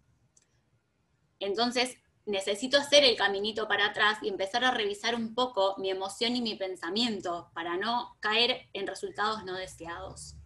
Entonces 1.41 1.97
necesito 2.25 2.79
hacer 2.79 3.03
el 3.03 3.17
caminito 3.17 3.67
para 3.67 3.87
atrás 3.87 4.19
y 4.23 4.29
empezar 4.29 4.65
a 4.65 4.71
revisar 4.71 5.17
un 5.17 5.35
poco 5.35 5.75
mi 5.79 5.91
emoción 5.91 6.37
y 6.37 6.41
mi 6.41 6.55
pensamiento 6.55 7.51
para 7.53 7.77
no 7.77 8.17
caer 8.21 8.69
en 8.75 8.87
resultados 8.87 9.45
no 9.45 9.55
deseados. 9.55 10.38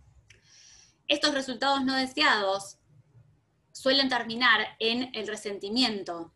Estos 1.08 1.34
resultados 1.34 1.84
no 1.84 1.94
deseados 1.94 2.78
suelen 3.72 4.08
terminar 4.08 4.76
en 4.78 5.10
el 5.14 5.26
resentimiento, 5.26 6.32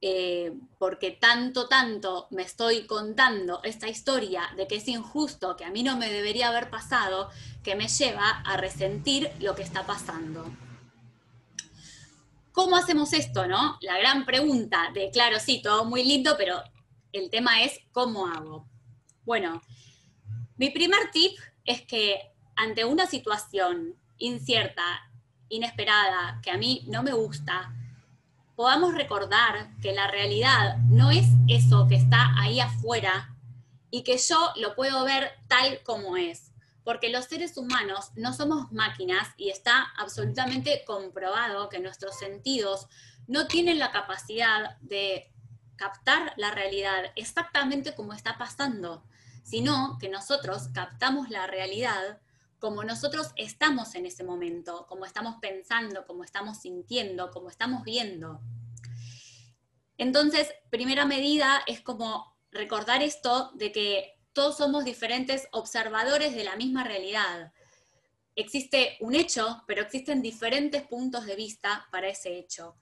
eh, 0.00 0.52
porque 0.78 1.10
tanto, 1.10 1.66
tanto 1.66 2.28
me 2.30 2.42
estoy 2.42 2.86
contando 2.86 3.60
esta 3.64 3.88
historia 3.88 4.48
de 4.56 4.68
que 4.68 4.76
es 4.76 4.86
injusto, 4.86 5.56
que 5.56 5.64
a 5.64 5.70
mí 5.70 5.82
no 5.82 5.96
me 5.96 6.10
debería 6.10 6.48
haber 6.48 6.70
pasado, 6.70 7.30
que 7.64 7.74
me 7.74 7.88
lleva 7.88 8.40
a 8.44 8.56
resentir 8.56 9.30
lo 9.40 9.54
que 9.54 9.62
está 9.62 9.84
pasando. 9.86 10.44
¿Cómo 12.52 12.76
hacemos 12.76 13.12
esto, 13.12 13.46
no? 13.46 13.76
La 13.80 13.98
gran 13.98 14.24
pregunta 14.24 14.90
de, 14.94 15.10
claro, 15.10 15.38
sí, 15.40 15.60
todo 15.62 15.84
muy 15.84 16.04
lindo, 16.04 16.36
pero 16.36 16.62
el 17.12 17.30
tema 17.30 17.62
es, 17.62 17.78
¿cómo 17.92 18.26
hago? 18.26 18.68
Bueno, 19.24 19.62
mi 20.56 20.70
primer 20.70 21.10
tip 21.12 21.38
es 21.64 21.82
que 21.82 22.32
ante 22.58 22.84
una 22.84 23.06
situación 23.06 23.94
incierta, 24.18 24.82
inesperada, 25.48 26.40
que 26.42 26.50
a 26.50 26.58
mí 26.58 26.84
no 26.88 27.04
me 27.04 27.12
gusta, 27.12 27.72
podamos 28.56 28.94
recordar 28.94 29.70
que 29.80 29.92
la 29.92 30.10
realidad 30.10 30.76
no 30.88 31.12
es 31.12 31.26
eso 31.46 31.86
que 31.88 31.94
está 31.94 32.34
ahí 32.36 32.58
afuera 32.58 33.32
y 33.92 34.02
que 34.02 34.18
yo 34.18 34.52
lo 34.56 34.74
puedo 34.74 35.04
ver 35.04 35.34
tal 35.46 35.80
como 35.84 36.16
es. 36.16 36.50
Porque 36.82 37.10
los 37.10 37.26
seres 37.26 37.56
humanos 37.56 38.10
no 38.16 38.32
somos 38.32 38.72
máquinas 38.72 39.28
y 39.36 39.50
está 39.50 39.92
absolutamente 39.96 40.82
comprobado 40.84 41.68
que 41.68 41.78
nuestros 41.78 42.18
sentidos 42.18 42.88
no 43.28 43.46
tienen 43.46 43.78
la 43.78 43.92
capacidad 43.92 44.76
de 44.80 45.32
captar 45.76 46.32
la 46.36 46.50
realidad 46.50 47.12
exactamente 47.14 47.94
como 47.94 48.14
está 48.14 48.36
pasando, 48.36 49.04
sino 49.44 49.96
que 50.00 50.08
nosotros 50.08 50.70
captamos 50.74 51.30
la 51.30 51.46
realidad 51.46 52.18
como 52.58 52.84
nosotros 52.84 53.28
estamos 53.36 53.94
en 53.94 54.06
ese 54.06 54.24
momento, 54.24 54.86
como 54.88 55.06
estamos 55.06 55.36
pensando, 55.40 56.06
como 56.06 56.24
estamos 56.24 56.58
sintiendo, 56.58 57.30
como 57.30 57.50
estamos 57.50 57.84
viendo. 57.84 58.40
Entonces, 59.96 60.52
primera 60.70 61.04
medida 61.04 61.62
es 61.66 61.80
como 61.80 62.36
recordar 62.50 63.02
esto 63.02 63.50
de 63.54 63.72
que 63.72 64.18
todos 64.32 64.56
somos 64.56 64.84
diferentes 64.84 65.48
observadores 65.52 66.34
de 66.34 66.44
la 66.44 66.56
misma 66.56 66.84
realidad. 66.84 67.52
Existe 68.36 68.96
un 69.00 69.14
hecho, 69.14 69.64
pero 69.66 69.82
existen 69.82 70.22
diferentes 70.22 70.82
puntos 70.82 71.26
de 71.26 71.34
vista 71.34 71.88
para 71.90 72.08
ese 72.08 72.38
hecho. 72.38 72.76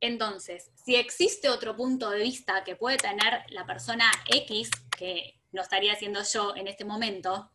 Entonces, 0.00 0.70
si 0.74 0.96
existe 0.96 1.48
otro 1.48 1.76
punto 1.76 2.10
de 2.10 2.22
vista 2.22 2.64
que 2.64 2.76
puede 2.76 2.96
tener 2.96 3.44
la 3.48 3.66
persona 3.66 4.10
X, 4.26 4.70
que 4.96 5.40
no 5.52 5.62
estaría 5.62 5.92
haciendo 5.92 6.22
yo 6.22 6.54
en 6.56 6.68
este 6.68 6.84
momento, 6.84 7.50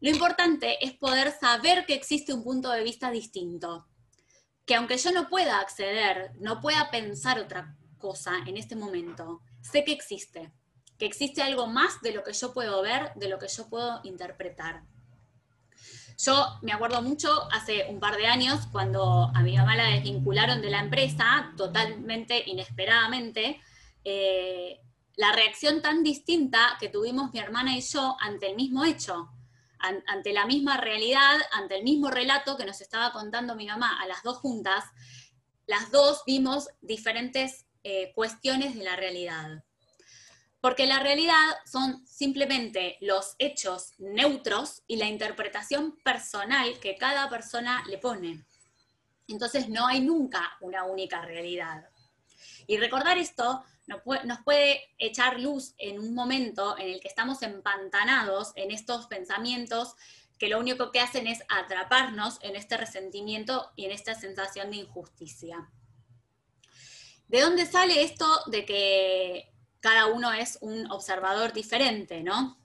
lo 0.00 0.08
importante 0.08 0.84
es 0.84 0.94
poder 0.94 1.32
saber 1.38 1.84
que 1.84 1.94
existe 1.94 2.32
un 2.32 2.42
punto 2.42 2.70
de 2.70 2.82
vista 2.82 3.10
distinto. 3.10 3.86
Que 4.64 4.74
aunque 4.74 4.96
yo 4.96 5.12
no 5.12 5.28
pueda 5.28 5.60
acceder, 5.60 6.32
no 6.40 6.60
pueda 6.60 6.90
pensar 6.90 7.38
otra 7.38 7.76
cosa 7.98 8.32
en 8.46 8.56
este 8.56 8.76
momento, 8.76 9.42
sé 9.60 9.84
que 9.84 9.92
existe. 9.92 10.52
Que 10.98 11.06
existe 11.06 11.42
algo 11.42 11.66
más 11.66 12.00
de 12.00 12.12
lo 12.12 12.24
que 12.24 12.32
yo 12.32 12.54
puedo 12.54 12.80
ver, 12.82 13.12
de 13.14 13.28
lo 13.28 13.38
que 13.38 13.48
yo 13.48 13.68
puedo 13.68 14.00
interpretar. 14.04 14.84
Yo 16.18 16.58
me 16.62 16.72
acuerdo 16.72 17.00
mucho 17.02 17.50
hace 17.52 17.86
un 17.88 18.00
par 18.00 18.16
de 18.16 18.26
años 18.26 18.66
cuando 18.72 19.30
a 19.34 19.42
mi 19.42 19.56
mamá 19.56 19.76
la 19.76 19.84
desvincularon 19.84 20.60
de 20.60 20.70
la 20.70 20.80
empresa, 20.80 21.52
totalmente 21.56 22.42
inesperadamente, 22.46 23.60
eh, 24.04 24.80
la 25.16 25.32
reacción 25.32 25.82
tan 25.82 26.02
distinta 26.02 26.76
que 26.78 26.88
tuvimos 26.88 27.32
mi 27.32 27.38
hermana 27.38 27.76
y 27.76 27.80
yo 27.80 28.16
ante 28.20 28.50
el 28.50 28.56
mismo 28.56 28.84
hecho, 28.84 29.30
ante 29.80 30.32
la 30.32 30.46
misma 30.46 30.76
realidad, 30.76 31.38
ante 31.52 31.76
el 31.76 31.84
mismo 31.84 32.10
relato 32.10 32.56
que 32.56 32.64
nos 32.64 32.80
estaba 32.80 33.12
contando 33.12 33.54
mi 33.54 33.66
mamá 33.66 34.00
a 34.00 34.06
las 34.06 34.22
dos 34.22 34.38
juntas, 34.38 34.84
las 35.66 35.90
dos 35.90 36.22
vimos 36.26 36.68
diferentes 36.80 37.66
eh, 37.82 38.12
cuestiones 38.14 38.74
de 38.74 38.84
la 38.84 38.96
realidad. 38.96 39.64
Porque 40.60 40.86
la 40.86 40.98
realidad 40.98 41.56
son 41.64 42.06
simplemente 42.06 42.98
los 43.00 43.34
hechos 43.38 43.92
neutros 43.98 44.82
y 44.86 44.96
la 44.96 45.06
interpretación 45.06 45.96
personal 46.04 46.78
que 46.80 46.96
cada 46.96 47.30
persona 47.30 47.82
le 47.88 47.96
pone. 47.96 48.44
Entonces 49.26 49.68
no 49.68 49.86
hay 49.86 50.00
nunca 50.00 50.56
una 50.60 50.84
única 50.84 51.22
realidad. 51.22 51.88
Y 52.66 52.76
recordar 52.76 53.16
esto 53.16 53.64
nos 54.24 54.38
puede, 54.40 54.80
echar 54.98 55.38
luz 55.38 55.74
en 55.78 55.98
un 55.98 56.14
momento 56.14 56.78
en 56.78 56.88
el 56.88 57.00
que 57.00 57.08
estamos 57.08 57.42
empantanados 57.42 58.52
en 58.56 58.70
estos 58.70 59.06
pensamientos 59.06 59.94
que 60.38 60.48
lo 60.48 60.58
único 60.58 60.90
que 60.90 61.00
hacen 61.00 61.26
es 61.26 61.42
atraparnos 61.48 62.38
en 62.40 62.56
este 62.56 62.78
resentimiento 62.78 63.70
y 63.76 63.84
en 63.84 63.90
esta 63.90 64.14
sensación 64.14 64.70
de 64.70 64.78
injusticia. 64.78 65.70
¿De 67.28 67.42
dónde 67.42 67.66
sale 67.66 68.02
esto 68.02 68.26
de 68.46 68.64
que 68.64 69.52
cada 69.80 70.06
uno 70.06 70.32
es 70.32 70.58
un 70.62 70.90
observador 70.90 71.52
diferente, 71.52 72.22
¿no? 72.22 72.58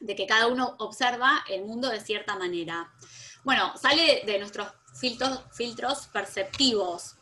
De 0.00 0.14
que 0.14 0.26
cada 0.26 0.46
uno 0.46 0.76
observa 0.78 1.44
el 1.50 1.64
mundo 1.64 1.88
de 1.88 2.00
cierta 2.00 2.36
manera. 2.36 2.92
Bueno, 3.42 3.76
sale 3.76 4.22
de 4.24 4.38
nuestros 4.38 4.68
filtros, 4.98 5.44
filtros 5.52 6.06
perceptivos, 6.08 7.16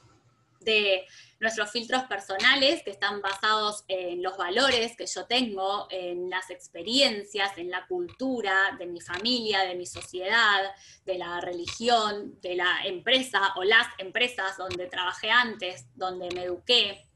de 0.60 1.06
nuestros 1.40 1.70
filtros 1.70 2.04
personales 2.04 2.82
que 2.82 2.90
están 2.90 3.20
basados 3.20 3.84
en 3.88 4.22
los 4.22 4.36
valores 4.36 4.96
que 4.96 5.06
yo 5.06 5.26
tengo, 5.26 5.86
en 5.90 6.30
las 6.30 6.50
experiencias, 6.50 7.56
en 7.58 7.70
la 7.70 7.86
cultura 7.86 8.76
de 8.78 8.86
mi 8.86 9.00
familia, 9.00 9.62
de 9.64 9.74
mi 9.74 9.86
sociedad, 9.86 10.62
de 11.04 11.18
la 11.18 11.40
religión, 11.40 12.40
de 12.40 12.56
la 12.56 12.84
empresa 12.84 13.52
o 13.56 13.64
las 13.64 13.86
empresas 13.98 14.56
donde 14.56 14.86
trabajé 14.86 15.30
antes, 15.30 15.86
donde 15.94 16.28
me 16.34 16.44
eduqué, 16.44 17.06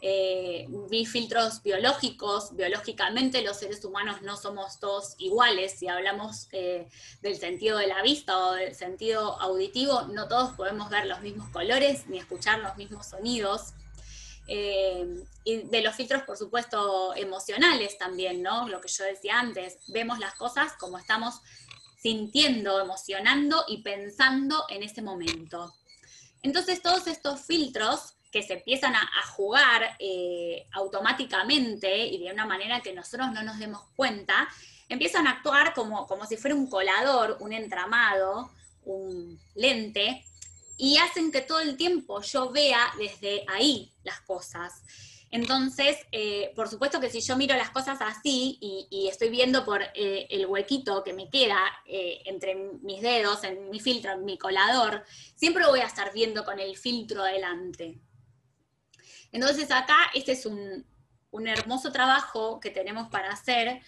eh, 0.00 0.68
mis 0.90 1.10
filtros 1.10 1.60
biológicos, 1.62 2.54
biológicamente 2.54 3.42
los 3.42 3.56
seres 3.56 3.84
humanos 3.84 4.22
no 4.22 4.36
somos 4.36 4.78
todos 4.78 5.16
iguales, 5.18 5.76
si 5.78 5.88
hablamos 5.88 6.46
eh, 6.52 6.88
del 7.20 7.36
sentido 7.36 7.78
de 7.78 7.88
la 7.88 8.00
vista 8.02 8.38
o 8.38 8.52
del 8.52 8.76
sentido 8.76 9.40
auditivo, 9.40 10.02
no 10.02 10.28
todos 10.28 10.52
podemos 10.52 10.88
ver 10.88 11.06
los 11.06 11.20
mismos 11.20 11.48
colores 11.50 12.06
ni 12.06 12.18
escuchar 12.18 12.60
los 12.60 12.76
mismos 12.76 13.06
sonidos. 13.06 13.72
Eh, 14.46 15.24
y 15.44 15.62
de 15.64 15.82
los 15.82 15.94
filtros, 15.94 16.22
por 16.22 16.36
supuesto, 16.36 17.14
emocionales 17.14 17.98
también, 17.98 18.40
¿no? 18.40 18.68
Lo 18.68 18.80
que 18.80 18.88
yo 18.88 19.04
decía 19.04 19.38
antes, 19.38 19.78
vemos 19.88 20.20
las 20.20 20.34
cosas 20.36 20.72
como 20.78 20.96
estamos 20.96 21.40
sintiendo, 22.00 22.80
emocionando 22.80 23.64
y 23.66 23.82
pensando 23.82 24.64
en 24.70 24.84
ese 24.84 25.02
momento. 25.02 25.74
Entonces, 26.42 26.80
todos 26.80 27.08
estos 27.08 27.42
filtros 27.42 28.14
que 28.30 28.42
se 28.42 28.54
empiezan 28.54 28.94
a, 28.94 29.08
jugar 29.28 29.96
eh, 29.98 30.66
automáticamente 30.72 32.06
y 32.06 32.18
de 32.18 32.32
una 32.32 32.44
manera 32.44 32.80
que 32.80 32.92
nosotros 32.92 33.30
no 33.32 33.42
nos 33.42 33.58
demos 33.58 33.82
cuenta, 33.94 34.48
empiezan 34.88 35.26
a 35.26 35.32
actuar 35.32 35.74
como, 35.74 36.06
como 36.06 36.26
si 36.26 36.36
fuera 36.36 36.56
un 36.56 36.68
colador, 36.68 37.36
un 37.40 37.52
entramado, 37.52 38.50
un 38.84 39.40
lente, 39.54 40.24
y 40.76 40.98
hacen 40.98 41.30
que 41.30 41.40
todo 41.40 41.60
el 41.60 41.76
tiempo 41.76 42.20
yo 42.22 42.50
vea 42.50 42.92
desde 42.98 43.44
ahí 43.48 43.92
las 44.02 44.20
cosas. 44.20 44.82
Entonces, 45.30 45.98
eh, 46.10 46.52
por 46.56 46.68
supuesto 46.68 47.00
que 47.00 47.10
si 47.10 47.20
yo 47.20 47.36
miro 47.36 47.54
las 47.54 47.70
cosas 47.70 47.98
así 48.00 48.58
y, 48.60 49.08
estoy 49.08 49.28
viendo 49.28 49.64
por 49.64 49.82
eh, 49.82 50.26
el 50.30 50.46
huequito 50.46 51.04
que 51.04 51.12
me 51.12 51.28
queda 51.28 51.58
entre 51.86 52.54
mis 52.82 53.02
dedos, 53.02 53.44
en 53.44 53.70
mi 53.70 53.78
filtro, 53.78 54.12
en 54.12 54.24
mi 54.24 54.38
colador, 54.38 55.04
siempre 55.34 55.66
voy 55.66 55.80
a 55.80 55.86
estar 55.86 56.12
viendo 56.12 56.44
con 56.44 56.58
el 56.58 56.76
filtro 56.76 57.22
adelante. 57.22 58.00
Entonces 59.32 59.70
acá 59.70 59.96
este 60.14 60.32
es 60.32 60.46
un, 60.46 60.86
hermoso 61.46 61.92
trabajo 61.92 62.58
que 62.58 62.70
tenemos 62.70 63.08
para 63.08 63.30
hacer 63.30 63.80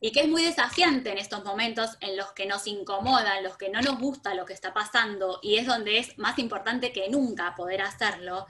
y 0.00 0.10
que 0.12 0.20
es 0.20 0.28
muy 0.28 0.42
desafiante 0.42 1.10
en 1.10 1.18
estos 1.18 1.44
momentos 1.44 1.98
en 2.00 2.16
los 2.16 2.32
que 2.32 2.46
nos 2.46 2.66
incomoda, 2.66 3.36
en 3.36 3.44
los 3.44 3.56
que 3.56 3.68
no 3.68 3.82
nos 3.82 3.98
gusta 3.98 4.34
lo 4.34 4.46
que 4.46 4.54
está 4.54 4.72
pasando 4.72 5.40
y 5.42 5.56
es 5.56 5.66
donde 5.66 5.98
es 5.98 6.16
más 6.18 6.38
importante 6.38 6.92
que 6.92 7.10
nunca 7.10 7.54
poder 7.56 7.82
hacerlo, 7.82 8.46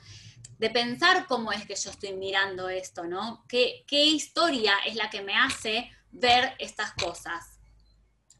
de 0.58 0.70
pensar 0.70 1.26
cómo 1.26 1.52
es 1.52 1.66
que 1.66 1.74
yo 1.74 1.90
estoy 1.90 2.12
mirando 2.14 2.68
esto, 2.68 3.04
¿no? 3.04 3.44
¿Qué, 3.48 3.84
qué 3.86 4.04
historia 4.04 4.74
es 4.86 4.94
la 4.94 5.08
que 5.10 5.22
me 5.22 5.36
hace 5.36 5.90
ver 6.10 6.54
estas 6.58 6.92
cosas 6.92 7.58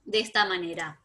de 0.05 0.21
esta 0.21 0.45
manera? 0.45 1.01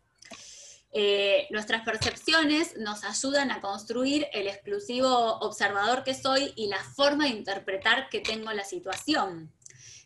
Eh, 0.96 1.48
nuestras 1.50 1.82
percepciones 1.84 2.78
nos 2.78 3.04
ayudan 3.04 3.50
a 3.50 3.62
construir 3.62 4.28
el 4.32 4.48
exclusivo 4.48 5.40
observador 5.40 6.04
que 6.04 6.14
soy 6.14 6.54
y 6.56 6.68
la 6.68 6.78
forma 6.78 7.24
de 7.24 7.32
interpretar 7.32 8.10
que 8.10 8.20
tengo 8.20 8.52
la 8.52 8.64
situación. 8.64 9.52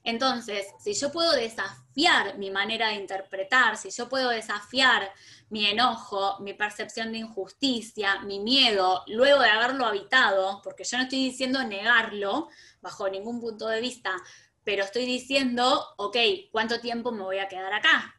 Entonces, 0.06 0.66
si 0.80 0.94
yo 0.94 1.12
puedo 1.12 1.34
desafiar 1.34 2.38
mi 2.38 2.50
manera 2.50 2.88
de 2.88 2.96
interpretar, 2.96 3.76
si 3.76 3.90
yo 3.92 4.08
puedo 4.08 4.30
desafiar 4.30 5.12
mi 5.50 5.66
enojo, 5.66 6.40
mi 6.40 6.54
percepción 6.54 7.12
de 7.12 7.18
injusticia, 7.18 8.22
mi 8.22 8.40
miedo, 8.40 9.04
luego 9.08 9.42
de 9.42 9.50
haberlo 9.50 9.86
habitado, 9.86 10.62
porque 10.64 10.86
yo 10.86 10.98
no 10.98 11.04
estoy 11.04 11.26
diciendo 11.26 11.62
negarlo 11.66 12.48
bajo 12.80 13.10
ningún 13.10 13.42
punto 13.42 13.68
de 13.68 13.82
vista, 13.82 14.16
pero 14.64 14.86
estoy 14.86 15.06
diciendo, 15.06 15.86
ok, 15.98 16.16
¿cuánto 16.54 16.80
tiempo 16.80 17.12
me 17.12 17.24
voy 17.24 17.40
a 17.40 17.50
quedar 17.50 17.74
acá? 17.74 18.17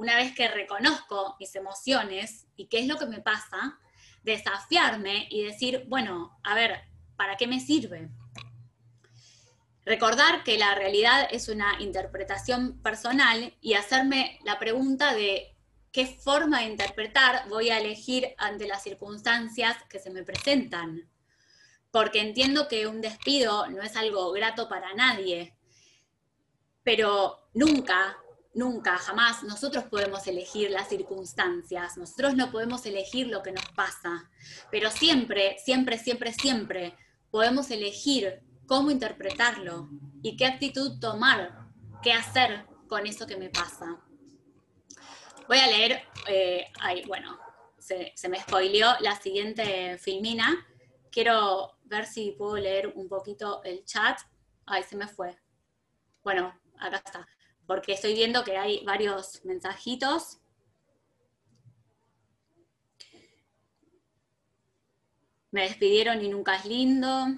Una 0.00 0.16
vez 0.16 0.34
que 0.34 0.48
reconozco 0.48 1.36
mis 1.38 1.54
emociones 1.54 2.46
y 2.56 2.68
qué 2.68 2.78
es 2.78 2.86
lo 2.86 2.96
que 2.96 3.04
me 3.04 3.20
pasa, 3.20 3.78
desafiarme 4.22 5.28
y 5.30 5.44
decir, 5.44 5.84
bueno, 5.88 6.40
a 6.42 6.54
ver, 6.54 6.84
¿para 7.16 7.36
qué 7.36 7.46
me 7.46 7.60
sirve? 7.60 8.08
Recordar 9.84 10.42
que 10.42 10.56
la 10.56 10.74
realidad 10.74 11.28
es 11.30 11.50
una 11.50 11.76
interpretación 11.80 12.80
personal 12.80 13.54
y 13.60 13.74
hacerme 13.74 14.38
la 14.42 14.58
pregunta 14.58 15.14
de 15.14 15.54
qué 15.92 16.06
forma 16.06 16.60
de 16.60 16.68
interpretar 16.68 17.46
voy 17.50 17.68
a 17.68 17.78
elegir 17.78 18.34
ante 18.38 18.66
las 18.66 18.82
circunstancias 18.82 19.76
que 19.90 19.98
se 19.98 20.08
me 20.08 20.22
presentan. 20.22 21.10
Porque 21.90 22.20
entiendo 22.20 22.68
que 22.68 22.86
un 22.86 23.02
despido 23.02 23.66
no 23.68 23.82
es 23.82 23.96
algo 23.96 24.32
grato 24.32 24.66
para 24.66 24.94
nadie, 24.94 25.58
pero 26.84 27.50
nunca 27.52 28.16
nunca, 28.54 28.96
jamás 28.98 29.42
nosotros 29.42 29.84
podemos 29.84 30.26
elegir 30.26 30.70
las 30.70 30.88
circunstancias, 30.88 31.96
nosotros 31.96 32.34
no 32.34 32.50
podemos 32.50 32.84
elegir 32.86 33.28
lo 33.28 33.42
que 33.42 33.52
nos 33.52 33.66
pasa, 33.70 34.30
pero 34.70 34.90
siempre, 34.90 35.56
siempre, 35.64 35.98
siempre, 35.98 36.32
siempre 36.32 36.96
podemos 37.30 37.70
elegir 37.70 38.42
cómo 38.66 38.90
interpretarlo 38.90 39.88
y 40.22 40.36
qué 40.36 40.46
actitud 40.46 40.98
tomar, 41.00 41.66
qué 42.02 42.12
hacer 42.12 42.66
con 42.88 43.06
eso 43.06 43.26
que 43.26 43.36
me 43.36 43.50
pasa. 43.50 44.00
Voy 45.46 45.58
a 45.58 45.66
leer, 45.66 46.02
eh, 46.28 46.70
bueno, 47.06 47.38
se, 47.78 48.12
se, 48.14 48.28
me 48.28 48.40
spoileó 48.40 48.88
la 49.00 49.16
siguiente 49.16 49.98
filmina. 49.98 50.66
Quiero 51.10 51.78
ver 51.84 52.06
si 52.06 52.32
puedo 52.32 52.56
leer 52.56 52.92
un 52.94 53.08
poquito 53.08 53.60
el 53.64 53.84
chat. 53.84 54.20
Ay, 54.66 54.84
se 54.84 54.96
me 54.96 55.08
fue. 55.08 55.36
Bueno, 56.22 56.56
acá 56.78 57.02
está 57.04 57.26
porque 57.70 57.92
estoy 57.92 58.14
viendo 58.14 58.42
que 58.42 58.56
hay 58.56 58.84
varios 58.84 59.44
mensajitos. 59.44 60.40
Me 65.52 65.62
despidieron 65.62 66.20
y 66.20 66.28
nunca 66.28 66.56
es 66.56 66.64
lindo. 66.64 67.28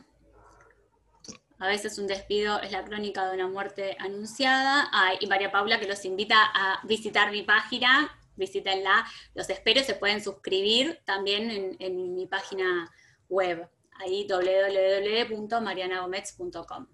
A 1.58 1.66
veces 1.66 1.98
un 1.98 2.06
despido 2.06 2.62
es 2.62 2.72
la 2.72 2.82
crónica 2.82 3.28
de 3.28 3.34
una 3.34 3.46
muerte 3.46 3.94
anunciada. 4.00 4.90
y 5.20 5.26
María 5.26 5.52
Paula 5.52 5.78
que 5.78 5.86
los 5.86 6.02
invita 6.06 6.38
a 6.42 6.80
visitar 6.86 7.30
mi 7.30 7.42
página. 7.42 8.18
Visítenla. 8.34 9.04
Los 9.34 9.50
espero. 9.50 9.82
Se 9.82 9.96
pueden 9.96 10.24
suscribir 10.24 11.02
también 11.04 11.50
en, 11.50 11.76
en 11.78 12.14
mi 12.14 12.26
página 12.26 12.90
web. 13.28 13.68
Ahí 13.98 14.26
www.marianagomez.com. 14.26 16.86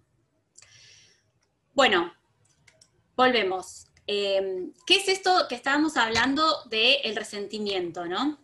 Bueno, 1.73 2.18
volvemos. 3.19 3.89
Eh, 4.07 4.71
¿Qué 4.87 4.95
es 4.95 5.09
esto 5.09 5.47
que 5.49 5.57
estábamos 5.57 5.97
hablando 5.97 6.63
del 6.67 7.17
resentimiento, 7.17 8.07
no? 8.07 8.39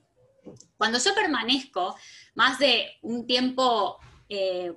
Cuando 0.76 0.98
yo 0.98 1.14
permanezco 1.14 1.96
más 2.34 2.58
de 2.58 2.98
un 3.02 3.24
tiempo 3.24 3.98
eh, 4.28 4.76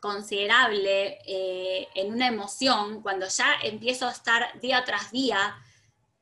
considerable 0.00 1.18
eh, 1.26 1.88
en 1.96 2.12
una 2.12 2.28
emoción, 2.28 3.02
cuando 3.02 3.26
ya 3.26 3.56
empiezo 3.64 4.06
a 4.06 4.12
estar 4.12 4.60
día 4.60 4.84
tras 4.84 5.10
día 5.10 5.56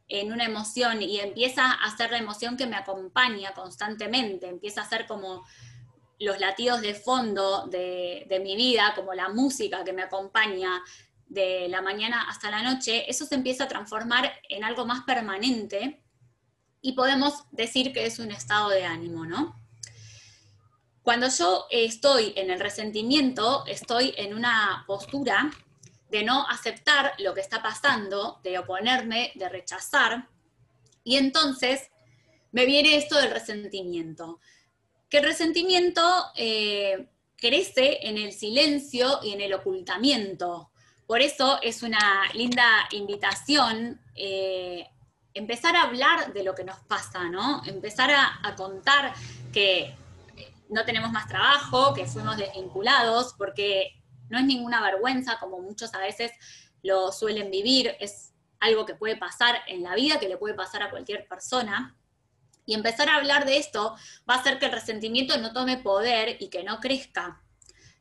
en 0.09 0.33
una 0.33 0.47
emoción 0.47 1.03
y 1.03 1.21
empieza 1.21 1.73
a 1.73 1.97
ser 1.97 2.11
la 2.11 2.19
emoción 2.19 2.57
que 2.57 2.67
me 2.67 2.77
acompaña 2.77 3.53
constantemente, 3.53 4.49
empieza 4.49 4.81
a 4.81 4.89
ser 4.89 5.07
como 5.07 5.45
los 6.19 6.41
latidos 6.41 6.81
de 6.81 6.95
fondo 6.95 7.67
de, 7.67 8.25
de 8.31 8.41
mi 8.41 8.57
vida, 8.57 8.95
como 8.97 9.13
la 9.13 9.29
música 9.29 9.85
que 9.85 9.93
me 9.93 10.03
acompaña 10.03 10.83
de 11.27 11.69
la 11.69 11.83
mañana 11.83 12.29
hasta 12.29 12.51
la 12.51 12.63
noche, 12.63 13.11
eso 13.11 13.27
se 13.27 13.35
empieza 13.35 13.65
a 13.65 13.69
transformar 13.69 14.33
en 14.49 14.65
algo 14.65 14.87
más 14.87 15.05
permanente 15.05 16.03
y 16.81 16.93
podemos 16.93 17.45
decir 17.51 17.93
que 17.93 18.07
es 18.07 18.19
un 18.19 18.31
estado 18.31 18.69
de 18.69 18.85
ánimo, 18.85 19.25
¿no? 19.25 19.61
Cuando 21.03 21.29
yo 21.29 21.67
estoy 21.71 22.33
en 22.37 22.51
el 22.51 22.61
resentimiento, 22.61 23.65
estoy 23.67 24.15
en 24.17 24.35
una 24.35 24.85
postura 24.87 25.51
de 26.11 26.23
no 26.23 26.49
aceptar 26.49 27.13
lo 27.19 27.35
que 27.35 27.41
está 27.41 27.63
pasando, 27.63 28.41
de 28.43 28.59
oponerme, 28.59 29.33
de 29.35 29.49
rechazar, 29.49 30.29
y 31.05 31.17
entonces 31.17 31.91
me 32.53 32.65
viene 32.65 32.97
esto 32.97 33.17
del 33.17 33.31
resentimiento. 33.31 34.41
Que 35.11 35.19
el 35.19 35.25
resentimiento 35.25 36.03
eh, 36.37 37.09
crece 37.37 38.09
en 38.09 38.17
el 38.17 38.33
silencio 38.33 39.21
y 39.23 39.33
en 39.33 39.43
el 39.43 39.53
ocultamiento. 39.53 40.71
Por 41.07 41.21
eso 41.21 41.59
es 41.63 41.83
una 41.83 42.25
linda 42.33 42.89
invitación 42.93 44.01
eh, 44.15 44.89
empezar 45.35 45.77
a 45.77 45.83
hablar 45.83 46.33
de 46.33 46.45
lo 46.45 46.55
que 46.55 46.65
nos 46.65 46.79
pasa, 46.81 47.25
¿no? 47.25 47.63
Empezar 47.67 48.11
a, 48.11 48.55
contar 48.57 49.13
que 49.53 49.95
no 50.69 50.85
tenemos 50.85 51.11
más 51.11 51.29
trabajo, 51.29 51.93
que 51.93 52.07
fuimos 52.07 52.37
desvinculados, 52.37 53.35
porque 53.37 54.01
no 54.31 54.39
es 54.39 54.45
ninguna 54.45 54.81
vergüenza, 54.81 55.39
como 55.39 55.61
muchos 55.61 55.93
a 55.95 55.99
veces 55.99 56.33
lo 56.83 57.13
suelen 57.13 57.51
vivir, 57.51 57.97
es 58.01 58.33
algo 58.61 58.87
que 58.87 58.95
puede 58.95 59.17
pasar 59.17 59.57
en 59.67 59.83
la 59.83 59.95
vida, 59.95 60.19
que 60.19 60.29
le 60.29 60.39
puede 60.39 60.55
pasar 60.55 60.83
a 60.83 60.91
cualquier 60.91 61.27
persona. 61.29 61.97
Y 62.65 62.75
empezar 62.75 63.11
a 63.11 63.17
hablar 63.17 63.45
de 63.45 63.59
esto 63.59 63.95
va 64.29 64.37
a 64.37 64.39
hacer 64.39 64.59
que 64.59 64.67
el 64.67 64.73
resentimiento 64.73 65.37
no 65.37 65.53
tome 65.53 65.77
poder 65.77 66.39
y 66.41 66.49
que 66.49 66.65
no 66.65 66.81
crezca 66.81 67.44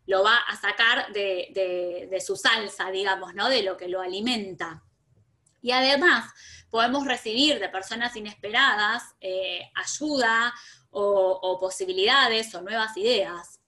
lo 0.06 0.24
va 0.24 0.38
a 0.38 0.56
sacar 0.56 1.12
de, 1.14 2.24
su 2.26 2.36
salsa, 2.36 2.90
digamos, 2.92 3.34
¿no? 3.34 3.50
De 3.50 3.64
lo 3.64 3.78
que 3.78 3.88
lo 3.88 4.02
alimenta. 4.02 4.84
Y 5.62 5.72
además 5.72 6.32
podemos 6.70 7.06
recibir 7.06 7.60
de 7.60 7.70
personas 7.70 8.16
inesperadas 8.16 9.16
eh, 9.22 9.72
ayuda 9.76 10.54
o, 10.92 11.58
posibilidades 11.60 12.54
o 12.54 12.62
nuevas 12.62 12.96
ideas. 12.98 13.60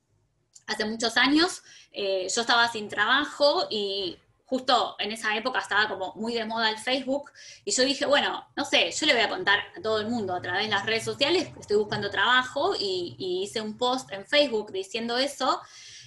Hace 0.67 0.85
muchos 0.85 1.15
años 1.17 1.63
eh, 1.91 2.27
yo 2.33 2.41
estaba 2.41 2.67
sin 2.67 2.89
trabajo 2.89 3.67
y 3.69 4.17
justo 4.45 4.95
en 4.99 5.11
esa 5.11 5.35
época 5.35 5.59
estaba 5.59 5.87
como 5.87 6.13
muy 6.15 6.33
de 6.33 6.45
moda 6.45 6.69
el 6.69 6.77
Facebook 6.77 7.31
y 7.63 7.71
yo 7.71 7.83
dije, 7.83 8.05
bueno, 8.05 8.47
no 8.55 8.65
sé, 8.65 8.91
yo 8.91 9.05
le 9.07 9.13
voy 9.13 9.23
a 9.23 9.29
contar 9.29 9.59
a 9.75 9.81
todo 9.81 9.99
el 9.99 10.07
mundo 10.07 10.35
a 10.35 10.41
través 10.41 10.65
de 10.65 10.69
las 10.69 10.85
redes 10.85 11.03
sociales 11.03 11.49
estoy 11.59 11.77
buscando 11.77 12.11
trabajo 12.11 12.75
y 12.77 13.15
hice 13.17 13.61
un 13.61 13.75
post 13.77 14.11
en 14.11 14.25
Facebook 14.25 14.71
diciendo 14.71 15.17
eso 15.17 15.61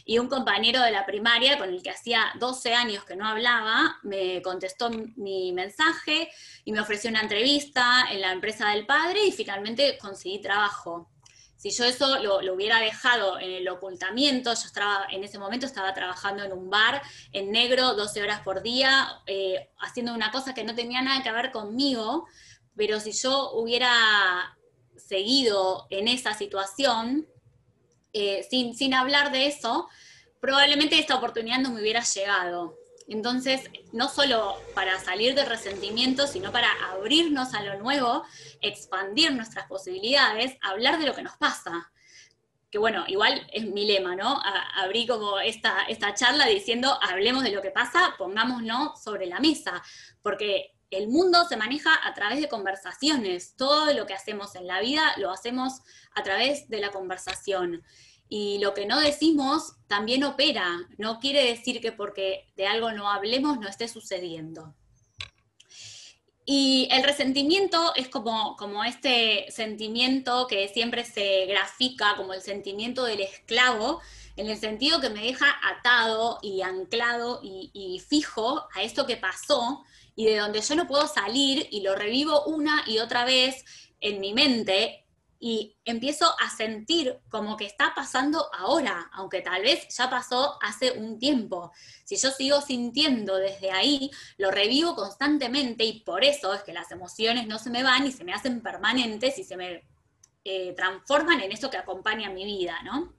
y 0.08 0.18
un 0.18 0.28
compañero 0.28 0.80
de 0.80 0.90
la 0.90 1.04
primaria 1.04 1.58
con 1.58 1.68
el 1.68 1.82
que 1.82 1.90
hacía 1.90 2.32
12 2.40 2.72
años 2.72 3.04
que 3.04 3.14
no 3.14 3.28
hablaba, 3.28 3.98
me 4.02 4.40
contestó 4.40 4.88
mi 5.16 5.52
mensaje 5.52 6.30
y 6.64 6.72
me 6.72 6.80
ofreció 6.80 7.10
una 7.10 7.20
entrevista 7.20 8.06
en 8.10 8.22
la 8.22 8.32
empresa 8.32 8.70
del 8.70 8.86
padre 8.86 9.26
y 9.26 9.32
finalmente 9.32 9.98
conseguí 9.98 10.40
trabajo. 10.40 11.10
Si 11.56 11.70
yo 11.72 11.84
eso 11.84 12.22
lo, 12.22 12.54
hubiera 12.54 12.80
dejado 12.80 13.38
en 13.38 13.50
el 13.50 13.68
ocultamiento, 13.68 14.54
yo 14.54 14.62
estaba, 14.64 15.06
en 15.10 15.24
ese 15.24 15.38
momento 15.38 15.66
estaba 15.66 15.92
trabajando 15.92 16.42
en 16.42 16.54
un 16.54 16.70
bar 16.70 17.02
en 17.32 17.52
negro 17.52 17.92
12 17.92 18.22
horas 18.22 18.40
por 18.40 18.62
día, 18.62 19.20
eh, 19.26 19.68
haciendo 19.78 20.14
una 20.14 20.30
cosa 20.30 20.54
que 20.54 20.64
no 20.64 20.74
tenía 20.74 21.02
nada 21.02 21.22
que 21.22 21.32
ver 21.32 21.52
conmigo, 21.52 22.26
pero 22.74 22.98
si 22.98 23.12
yo 23.12 23.50
hubiera 23.50 24.56
seguido 24.96 25.86
en 25.90 26.08
esa 26.08 26.32
situación, 26.32 27.28
eh, 28.12 28.46
sin, 28.48 28.74
sin 28.74 28.94
hablar 28.94 29.32
de 29.32 29.46
eso, 29.46 29.88
probablemente 30.40 30.98
esta 30.98 31.16
oportunidad 31.16 31.58
no 31.58 31.70
me 31.70 31.80
hubiera 31.80 32.02
llegado. 32.02 32.76
Entonces, 33.08 33.70
no 33.92 34.08
solo 34.08 34.56
para 34.74 34.98
salir 35.00 35.34
del 35.34 35.46
resentimiento, 35.46 36.26
sino 36.26 36.52
para 36.52 36.70
abrirnos 36.92 37.54
a 37.54 37.62
lo 37.62 37.78
nuevo, 37.78 38.22
expandir 38.60 39.32
nuestras 39.32 39.66
posibilidades, 39.66 40.58
hablar 40.60 40.98
de 40.98 41.06
lo 41.06 41.14
que 41.14 41.22
nos 41.22 41.36
pasa. 41.38 41.90
Que 42.70 42.76
bueno, 42.76 43.04
igual 43.08 43.48
es 43.50 43.64
mi 43.64 43.86
lema, 43.86 44.14
¿no? 44.14 44.42
abrí 44.76 45.06
como 45.06 45.40
esta, 45.40 45.84
esta 45.88 46.12
charla 46.12 46.44
diciendo, 46.46 46.98
hablemos 47.00 47.44
de 47.44 47.50
lo 47.50 47.62
que 47.62 47.70
pasa, 47.70 48.14
pongámoslo 48.18 48.94
sobre 49.02 49.24
la 49.24 49.40
mesa, 49.40 49.82
porque 50.20 50.74
el 50.90 51.08
mundo 51.08 51.44
se 51.48 51.56
maneja 51.56 51.90
a 52.04 52.14
través 52.14 52.40
de 52.40 52.48
conversaciones. 52.48 53.54
Todo 53.56 53.92
lo 53.92 54.06
que 54.06 54.14
hacemos 54.14 54.54
en 54.54 54.66
la 54.66 54.80
vida 54.80 55.14
lo 55.18 55.30
hacemos 55.30 55.80
a 56.14 56.22
través 56.22 56.68
de 56.68 56.80
la 56.80 56.90
conversación. 56.90 57.82
Y 58.28 58.58
lo 58.58 58.74
que 58.74 58.86
no 58.86 59.00
decimos 59.00 59.74
también 59.86 60.24
opera. 60.24 60.66
No 60.96 61.18
quiere 61.18 61.44
decir 61.44 61.80
que 61.80 61.92
porque 61.92 62.50
de 62.56 62.66
algo 62.66 62.92
no 62.92 63.10
hablemos 63.10 63.58
no 63.58 63.68
esté 63.68 63.88
sucediendo. 63.88 64.74
Y 66.50 66.88
el 66.90 67.04
resentimiento 67.04 67.94
es 67.94 68.08
como, 68.08 68.56
como 68.56 68.82
este 68.82 69.50
sentimiento 69.50 70.46
que 70.46 70.68
siempre 70.68 71.04
se 71.04 71.44
grafica 71.44 72.16
como 72.16 72.32
el 72.32 72.40
sentimiento 72.40 73.04
del 73.04 73.20
esclavo, 73.20 74.00
en 74.36 74.48
el 74.48 74.56
sentido 74.56 74.98
que 74.98 75.10
me 75.10 75.22
deja 75.22 75.46
atado 75.62 76.38
y 76.40 76.62
anclado 76.62 77.40
y, 77.42 77.70
y 77.74 78.00
fijo 78.00 78.66
a 78.74 78.82
esto 78.82 79.04
que 79.04 79.18
pasó 79.18 79.84
y 80.18 80.26
de 80.26 80.38
donde 80.38 80.60
yo 80.60 80.74
no 80.74 80.88
puedo 80.88 81.06
salir 81.06 81.68
y 81.70 81.80
lo 81.80 81.94
revivo 81.94 82.42
una 82.46 82.82
y 82.88 82.98
otra 82.98 83.24
vez 83.24 83.64
en 84.00 84.20
mi 84.20 84.34
mente 84.34 85.06
y 85.38 85.76
empiezo 85.84 86.26
a 86.40 86.50
sentir 86.50 87.20
como 87.28 87.56
que 87.56 87.66
está 87.66 87.92
pasando 87.94 88.52
ahora, 88.52 89.08
aunque 89.12 89.42
tal 89.42 89.62
vez 89.62 89.86
ya 89.96 90.10
pasó 90.10 90.58
hace 90.60 90.90
un 90.90 91.20
tiempo. 91.20 91.70
Si 92.02 92.16
yo 92.16 92.32
sigo 92.32 92.60
sintiendo 92.60 93.36
desde 93.36 93.70
ahí, 93.70 94.10
lo 94.38 94.50
revivo 94.50 94.96
constantemente 94.96 95.84
y 95.84 96.00
por 96.00 96.24
eso 96.24 96.52
es 96.52 96.64
que 96.64 96.72
las 96.72 96.90
emociones 96.90 97.46
no 97.46 97.60
se 97.60 97.70
me 97.70 97.84
van 97.84 98.04
y 98.04 98.10
se 98.10 98.24
me 98.24 98.34
hacen 98.34 98.60
permanentes 98.60 99.38
y 99.38 99.44
se 99.44 99.56
me 99.56 99.84
eh, 100.42 100.72
transforman 100.72 101.42
en 101.42 101.52
eso 101.52 101.70
que 101.70 101.76
acompaña 101.76 102.28
mi 102.28 102.44
vida, 102.44 102.76
¿no? 102.82 103.14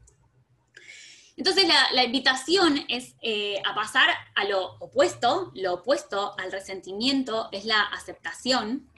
Entonces 1.39 1.69
la, 1.93 2.03
invitación 2.03 2.83
es 2.89 3.15
eh, 3.21 3.61
a 3.65 3.73
pasar 3.73 4.09
a 4.35 4.43
lo 4.43 4.73
opuesto, 4.79 5.53
lo 5.55 5.75
opuesto 5.75 6.37
al 6.37 6.51
resentimiento 6.51 7.47
es 7.53 7.63
la 7.63 7.81
aceptación. 7.81 8.91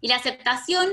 Y 0.00 0.08
la 0.08 0.16
aceptación 0.16 0.90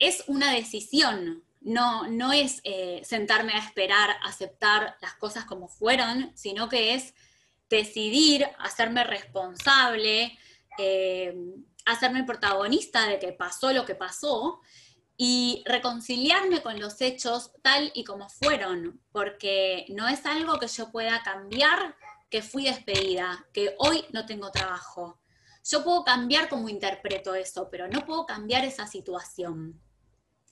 es 0.00 0.24
una 0.26 0.52
decisión, 0.52 1.44
no, 1.60 2.08
no 2.08 2.32
es 2.32 2.60
eh, 2.64 3.02
sentarme 3.04 3.52
a 3.52 3.58
esperar, 3.58 4.16
aceptar 4.24 4.96
las 5.00 5.14
cosas 5.14 5.44
como 5.44 5.68
fueron, 5.68 6.32
sino 6.36 6.68
que 6.68 6.94
es 6.94 7.14
decidir, 7.70 8.48
hacerme 8.58 9.04
responsable, 9.04 10.36
eh, 10.76 11.36
hacerme 11.86 12.24
protagonista 12.24 13.06
de 13.06 13.20
que 13.20 13.32
pasó 13.32 13.72
lo 13.72 13.84
que 13.84 13.94
pasó 13.94 14.60
y 15.16 15.62
reconciliarme 15.66 16.62
con 16.62 16.80
los 16.80 17.00
hechos 17.00 17.52
tal 17.62 17.92
y 17.94 18.04
como 18.04 18.28
fueron, 18.28 19.00
porque 19.12 19.86
no 19.90 20.08
es 20.08 20.26
algo 20.26 20.58
que 20.58 20.66
yo 20.66 20.90
pueda 20.90 21.22
cambiar, 21.22 21.96
que 22.28 22.42
fui 22.42 22.64
despedida, 22.64 23.46
que 23.52 23.74
hoy 23.78 24.04
no 24.12 24.26
tengo 24.26 24.50
trabajo. 24.50 25.20
Yo 25.64 25.84
puedo 25.84 26.04
cambiar 26.04 26.48
cómo 26.48 26.68
interpreto 26.68 27.34
eso, 27.34 27.68
pero 27.70 27.88
no 27.88 28.04
puedo 28.04 28.26
cambiar 28.26 28.64
esa 28.64 28.86
situación. 28.86 29.80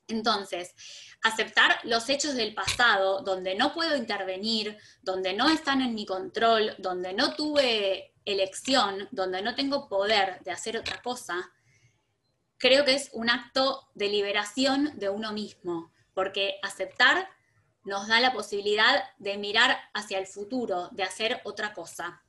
Entonces, 0.08 0.74
aceptar 1.22 1.80
los 1.84 2.08
hechos 2.08 2.34
del 2.34 2.54
pasado, 2.54 3.22
donde 3.22 3.54
no 3.54 3.72
puedo 3.72 3.96
intervenir, 3.96 4.76
donde 5.02 5.32
no 5.32 5.48
están 5.48 5.80
en 5.80 5.94
mi 5.94 6.06
control, 6.06 6.74
donde 6.78 7.12
no 7.14 7.34
tuve 7.34 8.12
elección, 8.24 9.08
donde 9.10 9.42
no 9.42 9.54
tengo 9.54 9.88
poder 9.88 10.40
de 10.44 10.50
hacer 10.50 10.76
otra 10.76 11.00
cosa, 11.02 11.50
creo 12.62 12.84
que 12.84 12.94
es 12.94 13.10
un 13.12 13.28
acto 13.28 13.88
de 13.94 14.08
liberación 14.08 14.96
de 14.96 15.08
uno 15.08 15.32
mismo, 15.32 15.90
porque 16.14 16.60
aceptar 16.62 17.28
nos 17.82 18.06
da 18.06 18.20
la 18.20 18.32
posibilidad 18.32 19.02
de 19.18 19.36
mirar 19.36 19.76
hacia 19.94 20.20
el 20.20 20.28
futuro, 20.28 20.88
de 20.92 21.02
hacer 21.02 21.40
otra 21.42 21.74
cosa. 21.74 22.22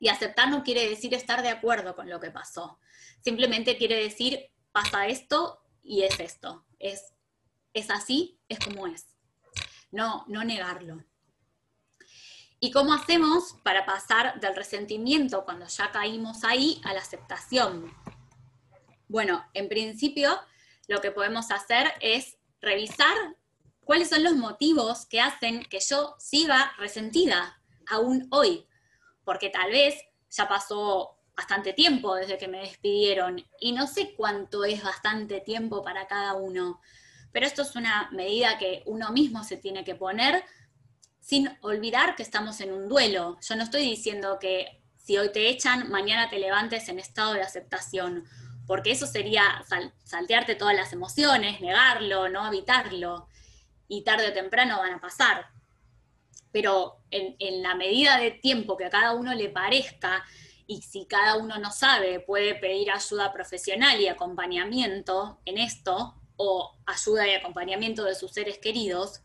Y 0.00 0.08
aceptar 0.08 0.50
no 0.50 0.64
quiere 0.64 0.88
decir 0.88 1.14
estar 1.14 1.42
de 1.42 1.50
acuerdo 1.50 1.94
con 1.94 2.10
lo 2.10 2.18
que 2.18 2.32
pasó. 2.32 2.80
Simplemente 3.20 3.76
quiere 3.76 3.94
decir, 4.02 4.50
pasa 4.72 5.06
esto 5.06 5.62
y 5.80 6.02
es 6.02 6.18
esto. 6.18 6.66
Es, 6.80 7.14
es 7.72 7.88
así, 7.90 8.40
es 8.48 8.58
como 8.58 8.88
es. 8.88 9.14
No, 9.92 10.24
no 10.26 10.42
negarlo. 10.42 11.04
¿Y 12.58 12.72
cómo 12.72 12.94
hacemos 12.94 13.54
para 13.62 13.86
pasar 13.86 14.40
del 14.40 14.56
resentimiento 14.56 15.44
cuando 15.44 15.68
ya 15.68 15.92
caímos 15.92 16.42
ahí 16.42 16.80
a 16.82 16.94
la 16.94 17.00
aceptación? 17.00 18.01
Bueno, 19.12 19.44
en 19.52 19.68
principio 19.68 20.40
lo 20.88 21.02
que 21.02 21.10
podemos 21.10 21.50
hacer 21.50 21.92
es 22.00 22.38
revisar 22.62 23.14
cuáles 23.84 24.08
son 24.08 24.24
los 24.24 24.32
motivos 24.32 25.04
que 25.04 25.20
hacen 25.20 25.66
que 25.66 25.80
yo 25.80 26.16
siga 26.18 26.72
resentida 26.78 27.60
aún 27.86 28.26
hoy, 28.30 28.66
porque 29.22 29.50
tal 29.50 29.70
vez 29.70 30.02
ya 30.30 30.48
pasó 30.48 31.18
bastante 31.36 31.74
tiempo 31.74 32.14
desde 32.14 32.38
que 32.38 32.48
me 32.48 32.60
despidieron 32.60 33.44
y 33.60 33.72
no 33.72 33.86
sé 33.86 34.14
cuánto 34.16 34.64
es 34.64 34.82
bastante 34.82 35.42
tiempo 35.42 35.82
para 35.82 36.06
cada 36.06 36.32
uno, 36.32 36.80
pero 37.32 37.44
esto 37.44 37.60
es 37.60 37.76
una 37.76 38.08
medida 38.12 38.56
que 38.56 38.82
uno 38.86 39.10
mismo 39.10 39.44
se 39.44 39.58
tiene 39.58 39.84
que 39.84 39.94
poner 39.94 40.42
sin 41.20 41.50
olvidar 41.60 42.16
que 42.16 42.22
estamos 42.22 42.62
en 42.62 42.72
un 42.72 42.88
duelo. 42.88 43.36
Yo 43.42 43.56
no 43.56 43.64
estoy 43.64 43.82
diciendo 43.82 44.38
que 44.40 44.82
si 44.96 45.18
hoy 45.18 45.30
te 45.32 45.50
echan, 45.50 45.90
mañana 45.90 46.30
te 46.30 46.38
levantes 46.38 46.88
en 46.88 46.98
estado 46.98 47.34
de 47.34 47.42
aceptación, 47.42 48.24
porque 48.66 48.92
eso 48.92 49.06
sería 49.06 49.64
saltearte 50.04 50.54
todas 50.54 50.74
las 50.74 50.92
emociones, 50.92 51.60
negarlo, 51.60 52.28
no 52.28 52.46
evitarlo, 52.46 53.28
y 53.88 54.02
tarde 54.02 54.28
o 54.28 54.32
temprano 54.32 54.78
van 54.78 54.94
a 54.94 55.00
pasar. 55.00 55.46
Pero 56.50 56.98
en, 57.10 57.36
en 57.38 57.62
la 57.62 57.74
medida 57.74 58.18
de 58.18 58.30
tiempo 58.30 58.76
que 58.76 58.86
a 58.86 58.90
cada 58.90 59.14
uno 59.14 59.34
le 59.34 59.48
parezca, 59.48 60.24
y 60.66 60.82
si 60.82 61.06
cada 61.06 61.36
uno 61.36 61.58
no 61.58 61.70
sabe, 61.70 62.20
puede 62.20 62.54
pedir 62.54 62.90
ayuda 62.90 63.32
profesional 63.32 64.00
y 64.00 64.08
acompañamiento 64.08 65.40
en 65.44 65.58
esto, 65.58 66.14
o 66.36 66.76
ayuda 66.86 67.28
y 67.28 67.34
acompañamiento 67.34 68.04
de 68.04 68.14
sus 68.14 68.32
seres 68.32 68.58
queridos, 68.58 69.22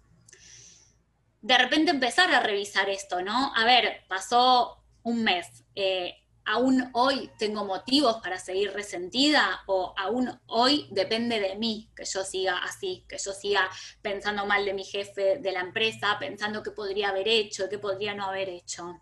de 1.41 1.57
repente 1.57 1.91
empezar 1.91 2.33
a 2.33 2.41
revisar 2.41 2.89
esto, 2.89 3.21
¿no? 3.21 3.53
A 3.55 3.65
ver, 3.65 4.03
pasó 4.07 4.83
un 5.03 5.23
mes, 5.23 5.63
eh, 5.75 6.17
aún 6.47 6.89
hoy 6.93 7.29
tengo 7.37 7.65
motivos 7.65 8.17
para 8.23 8.39
seguir 8.39 8.73
resentida 8.73 9.61
o 9.67 9.93
aún 9.97 10.31
hoy 10.47 10.87
depende 10.91 11.39
de 11.39 11.55
mí 11.55 11.91
que 11.95 12.05
yo 12.05 12.23
siga 12.23 12.57
así, 12.63 13.05
que 13.07 13.17
yo 13.17 13.33
siga 13.33 13.69
pensando 14.01 14.45
mal 14.45 14.65
de 14.65 14.73
mi 14.73 14.83
jefe 14.83 15.37
de 15.37 15.51
la 15.51 15.59
empresa, 15.59 16.17
pensando 16.19 16.63
qué 16.63 16.71
podría 16.71 17.09
haber 17.09 17.27
hecho, 17.27 17.69
qué 17.69 17.77
podría 17.77 18.15
no 18.15 18.25
haber 18.25 18.49
hecho. 18.49 19.01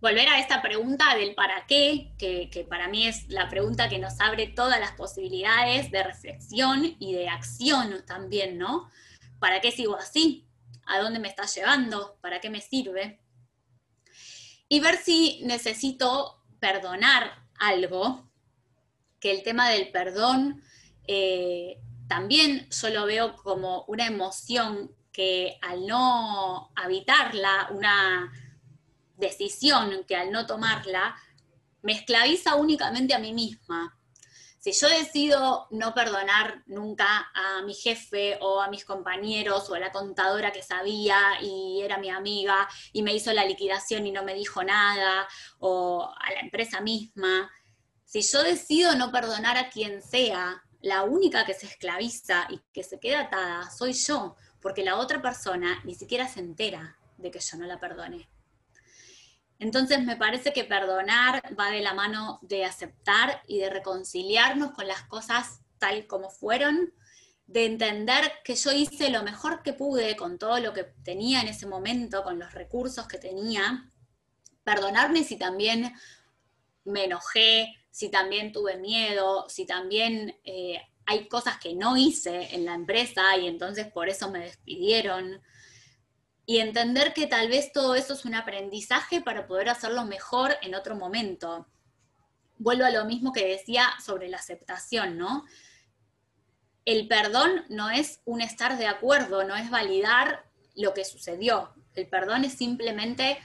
Volver 0.00 0.28
a 0.28 0.38
esta 0.38 0.62
pregunta 0.62 1.16
del 1.16 1.34
para 1.34 1.66
qué, 1.66 2.12
que, 2.18 2.50
que 2.50 2.62
para 2.62 2.86
mí 2.86 3.08
es 3.08 3.28
la 3.28 3.48
pregunta 3.48 3.88
que 3.88 3.98
nos 3.98 4.20
abre 4.20 4.46
todas 4.46 4.78
las 4.78 4.92
posibilidades 4.92 5.90
de 5.90 6.04
reflexión 6.04 6.94
y 7.00 7.14
de 7.14 7.28
acción 7.28 8.04
también, 8.06 8.58
¿no? 8.58 8.88
¿Para 9.40 9.60
qué 9.60 9.72
sigo 9.72 9.96
así? 9.96 10.48
a 10.88 10.98
dónde 10.98 11.20
me 11.20 11.28
está 11.28 11.44
llevando, 11.44 12.18
para 12.20 12.40
qué 12.40 12.50
me 12.50 12.60
sirve. 12.60 13.20
Y 14.68 14.80
ver 14.80 14.96
si 14.96 15.40
necesito 15.44 16.42
perdonar 16.60 17.46
algo, 17.58 18.28
que 19.20 19.30
el 19.30 19.42
tema 19.42 19.68
del 19.70 19.90
perdón 19.90 20.62
eh, 21.06 21.80
también 22.06 22.68
yo 22.70 22.90
lo 22.90 23.06
veo 23.06 23.34
como 23.36 23.84
una 23.88 24.06
emoción 24.06 24.94
que 25.12 25.58
al 25.62 25.86
no 25.86 26.70
habitarla, 26.76 27.68
una 27.70 28.32
decisión 29.16 30.04
que 30.06 30.16
al 30.16 30.30
no 30.30 30.46
tomarla, 30.46 31.16
me 31.82 31.92
esclaviza 31.92 32.54
únicamente 32.54 33.14
a 33.14 33.18
mí 33.18 33.32
misma. 33.32 33.97
Si 34.72 34.80
yo 34.80 34.88
decido 34.90 35.66
no 35.70 35.94
perdonar 35.94 36.62
nunca 36.66 37.30
a 37.32 37.62
mi 37.62 37.72
jefe 37.72 38.36
o 38.42 38.60
a 38.60 38.68
mis 38.68 38.84
compañeros 38.84 39.70
o 39.70 39.74
a 39.74 39.78
la 39.78 39.92
contadora 39.92 40.52
que 40.52 40.62
sabía 40.62 41.40
y 41.40 41.80
era 41.80 41.96
mi 41.96 42.10
amiga 42.10 42.68
y 42.92 43.02
me 43.02 43.14
hizo 43.14 43.32
la 43.32 43.46
liquidación 43.46 44.06
y 44.06 44.12
no 44.12 44.24
me 44.24 44.34
dijo 44.34 44.62
nada, 44.62 45.26
o 45.58 46.12
a 46.14 46.32
la 46.32 46.40
empresa 46.40 46.82
misma, 46.82 47.50
si 48.04 48.20
yo 48.20 48.42
decido 48.42 48.94
no 48.94 49.10
perdonar 49.10 49.56
a 49.56 49.70
quien 49.70 50.02
sea, 50.02 50.62
la 50.82 51.02
única 51.02 51.46
que 51.46 51.54
se 51.54 51.64
esclaviza 51.64 52.46
y 52.50 52.60
que 52.70 52.82
se 52.82 53.00
queda 53.00 53.20
atada 53.20 53.70
soy 53.70 53.94
yo, 53.94 54.36
porque 54.60 54.84
la 54.84 54.98
otra 54.98 55.22
persona 55.22 55.80
ni 55.84 55.94
siquiera 55.94 56.28
se 56.28 56.40
entera 56.40 56.98
de 57.16 57.30
que 57.30 57.40
yo 57.40 57.56
no 57.56 57.64
la 57.64 57.80
perdone. 57.80 58.28
Entonces 59.58 60.04
me 60.04 60.16
parece 60.16 60.52
que 60.52 60.64
perdonar 60.64 61.42
va 61.58 61.70
de 61.70 61.80
la 61.80 61.94
mano 61.94 62.38
de 62.42 62.64
aceptar 62.64 63.42
y 63.46 63.58
de 63.58 63.70
reconciliarnos 63.70 64.72
con 64.72 64.86
las 64.86 65.02
cosas 65.04 65.60
tal 65.78 66.06
como 66.06 66.30
fueron, 66.30 66.92
de 67.46 67.64
entender 67.64 68.32
que 68.44 68.54
yo 68.54 68.72
hice 68.72 69.10
lo 69.10 69.22
mejor 69.22 69.62
que 69.62 69.72
pude 69.72 70.16
con 70.16 70.38
todo 70.38 70.58
lo 70.60 70.72
que 70.74 70.84
tenía 70.84 71.40
en 71.40 71.48
ese 71.48 71.66
momento, 71.66 72.22
con 72.22 72.38
los 72.38 72.52
recursos 72.52 73.08
que 73.08 73.18
tenía, 73.18 73.90
perdonarme 74.64 75.24
si 75.24 75.36
también 75.36 75.94
me 76.84 77.04
enojé, 77.04 77.74
si 77.90 78.10
también 78.10 78.52
tuve 78.52 78.76
miedo, 78.76 79.48
si 79.48 79.64
también 79.66 80.38
eh, 80.44 80.80
hay 81.06 81.26
cosas 81.26 81.58
que 81.58 81.74
no 81.74 81.96
hice 81.96 82.54
en 82.54 82.66
la 82.66 82.74
empresa 82.74 83.36
y 83.38 83.46
entonces 83.46 83.86
por 83.86 84.10
eso 84.10 84.30
me 84.30 84.40
despidieron 84.40 85.40
y 86.48 86.60
entender 86.60 87.12
que 87.12 87.26
tal 87.26 87.50
vez 87.50 87.72
todo 87.72 87.94
eso 87.94 88.14
es 88.14 88.24
un 88.24 88.34
aprendizaje 88.34 89.20
para 89.20 89.46
poder 89.46 89.68
hacerlo 89.68 90.06
mejor 90.06 90.56
en 90.62 90.74
otro 90.74 90.96
momento. 90.96 91.66
Vuelvo 92.56 92.86
a 92.86 92.90
lo 92.90 93.04
mismo 93.04 93.34
que 93.34 93.46
decía 93.46 93.86
sobre 94.02 94.30
la 94.30 94.38
aceptación, 94.38 95.18
¿no? 95.18 95.44
El 96.86 97.06
perdón 97.06 97.66
no 97.68 97.90
es 97.90 98.22
un 98.24 98.40
estar 98.40 98.78
de 98.78 98.86
acuerdo, 98.86 99.44
no 99.44 99.56
es 99.56 99.68
validar 99.68 100.46
lo 100.74 100.94
que 100.94 101.04
sucedió. 101.04 101.74
El 101.94 102.08
perdón 102.08 102.46
es 102.46 102.54
simplemente 102.54 103.38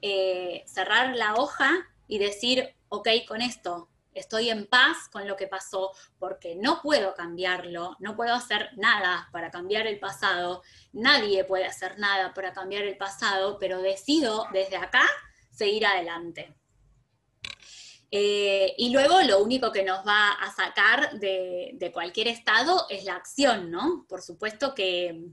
eh, 0.00 0.64
cerrar 0.66 1.14
la 1.14 1.34
hoja 1.34 1.86
y 2.08 2.16
decir, 2.16 2.74
ok, 2.88 3.08
con 3.28 3.42
esto 3.42 3.90
estoy 4.14 4.50
en 4.50 4.66
paz 4.66 5.08
con 5.10 5.26
lo 5.26 5.36
que 5.36 5.46
pasó 5.46 5.92
porque 6.18 6.56
no 6.56 6.80
puedo 6.82 7.14
cambiarlo, 7.14 7.96
no 8.00 8.16
puedo 8.16 8.34
hacer 8.34 8.70
nada 8.76 9.28
para 9.32 9.50
cambiar 9.50 9.86
el 9.86 9.98
pasado, 9.98 10.62
nadie 10.92 11.44
puede 11.44 11.66
hacer 11.66 11.98
nada 11.98 12.34
para 12.34 12.52
cambiar 12.52 12.82
el 12.82 12.96
pasado, 12.96 13.58
pero 13.58 13.80
decido 13.80 14.46
desde 14.52 14.76
acá 14.76 15.02
seguir 15.50 15.86
adelante. 15.86 16.54
Eh, 18.10 18.74
y 18.76 18.90
luego 18.90 19.22
lo 19.22 19.42
único 19.42 19.72
que 19.72 19.84
nos 19.84 20.06
va 20.06 20.32
a 20.32 20.52
sacar 20.54 21.18
de, 21.18 21.70
de 21.74 21.92
cualquier 21.92 22.28
estado 22.28 22.86
es 22.90 23.04
la 23.04 23.14
acción, 23.14 23.70
¿no? 23.70 24.04
Por 24.06 24.20
supuesto 24.20 24.74
que 24.74 25.30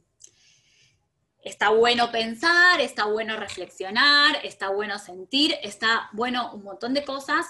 está 1.42 1.70
bueno 1.70 2.12
pensar, 2.12 2.80
está 2.80 3.06
bueno 3.06 3.36
reflexionar, 3.36 4.38
está 4.44 4.70
bueno 4.70 4.98
sentir, 4.98 5.58
está 5.62 6.10
bueno 6.14 6.54
un 6.54 6.64
montón 6.64 6.94
de 6.94 7.04
cosas, 7.04 7.48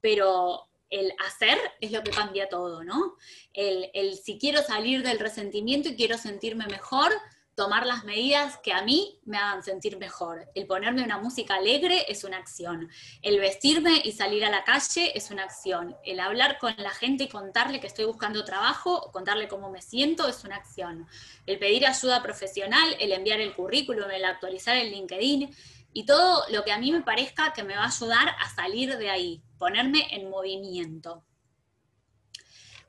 pero 0.00 0.70
el 0.90 1.12
hacer 1.24 1.58
es 1.80 1.92
lo 1.92 2.02
que 2.02 2.10
cambia 2.10 2.48
todo, 2.48 2.82
¿no? 2.82 3.14
El, 3.52 3.90
si 4.16 4.38
quiero 4.38 4.62
salir 4.62 5.02
del 5.02 5.20
resentimiento 5.20 5.88
y 5.88 5.96
quiero 5.96 6.18
sentirme 6.18 6.66
mejor, 6.66 7.12
tomar 7.54 7.86
las 7.86 8.04
medidas 8.04 8.58
que 8.58 8.72
a 8.72 8.82
mí 8.82 9.20
me 9.24 9.36
hagan 9.36 9.62
sentir 9.62 9.98
mejor. 9.98 10.50
El 10.54 10.66
ponerme 10.66 11.04
una 11.04 11.18
música 11.18 11.56
alegre 11.56 12.10
es 12.10 12.24
una 12.24 12.38
acción. 12.38 12.88
El 13.22 13.38
vestirme 13.38 14.00
y 14.02 14.12
salir 14.12 14.44
a 14.44 14.50
la 14.50 14.64
calle 14.64 15.12
es 15.14 15.30
una 15.30 15.44
acción. 15.44 15.94
El 16.02 16.20
hablar 16.20 16.58
con 16.58 16.74
la 16.78 16.90
gente 16.90 17.24
y 17.24 17.28
contarle 17.28 17.78
que 17.78 17.86
estoy 17.86 18.06
buscando 18.06 18.44
trabajo, 18.44 19.10
contarle 19.12 19.46
cómo 19.46 19.70
me 19.70 19.82
siento 19.82 20.26
es 20.26 20.42
una 20.44 20.56
acción. 20.56 21.06
El 21.46 21.58
pedir 21.58 21.86
ayuda 21.86 22.22
profesional, 22.22 22.96
el 22.98 23.12
enviar 23.12 23.40
el 23.40 23.54
currículum, 23.54 24.10
el 24.10 24.24
actualizar 24.24 24.76
el 24.76 24.90
LinkedIn 24.90 25.54
y 25.92 26.06
todo 26.06 26.44
lo 26.50 26.64
que 26.64 26.72
a 26.72 26.78
mí 26.78 26.92
me 26.92 27.02
parezca 27.02 27.52
que 27.52 27.62
me 27.62 27.76
va 27.76 27.84
a 27.84 27.88
ayudar 27.88 28.28
a 28.40 28.48
salir 28.54 28.96
de 28.96 29.10
ahí, 29.10 29.42
ponerme 29.60 30.06
en 30.10 30.30
movimiento. 30.30 31.22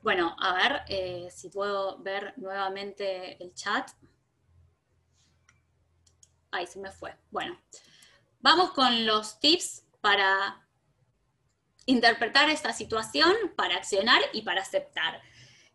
Bueno, 0.00 0.34
a 0.40 0.54
ver 0.54 0.82
eh, 0.88 1.28
si 1.30 1.50
puedo 1.50 1.98
ver 1.98 2.32
nuevamente 2.38 3.40
el 3.44 3.54
chat. 3.54 3.90
Ahí 6.50 6.66
se 6.66 6.80
me 6.80 6.90
fue. 6.90 7.14
Bueno, 7.30 7.60
vamos 8.40 8.72
con 8.72 9.06
los 9.06 9.38
tips 9.38 9.84
para 10.00 10.66
interpretar 11.84 12.48
esta 12.48 12.72
situación, 12.72 13.32
para 13.54 13.76
accionar 13.76 14.22
y 14.32 14.40
para 14.40 14.62
aceptar, 14.62 15.20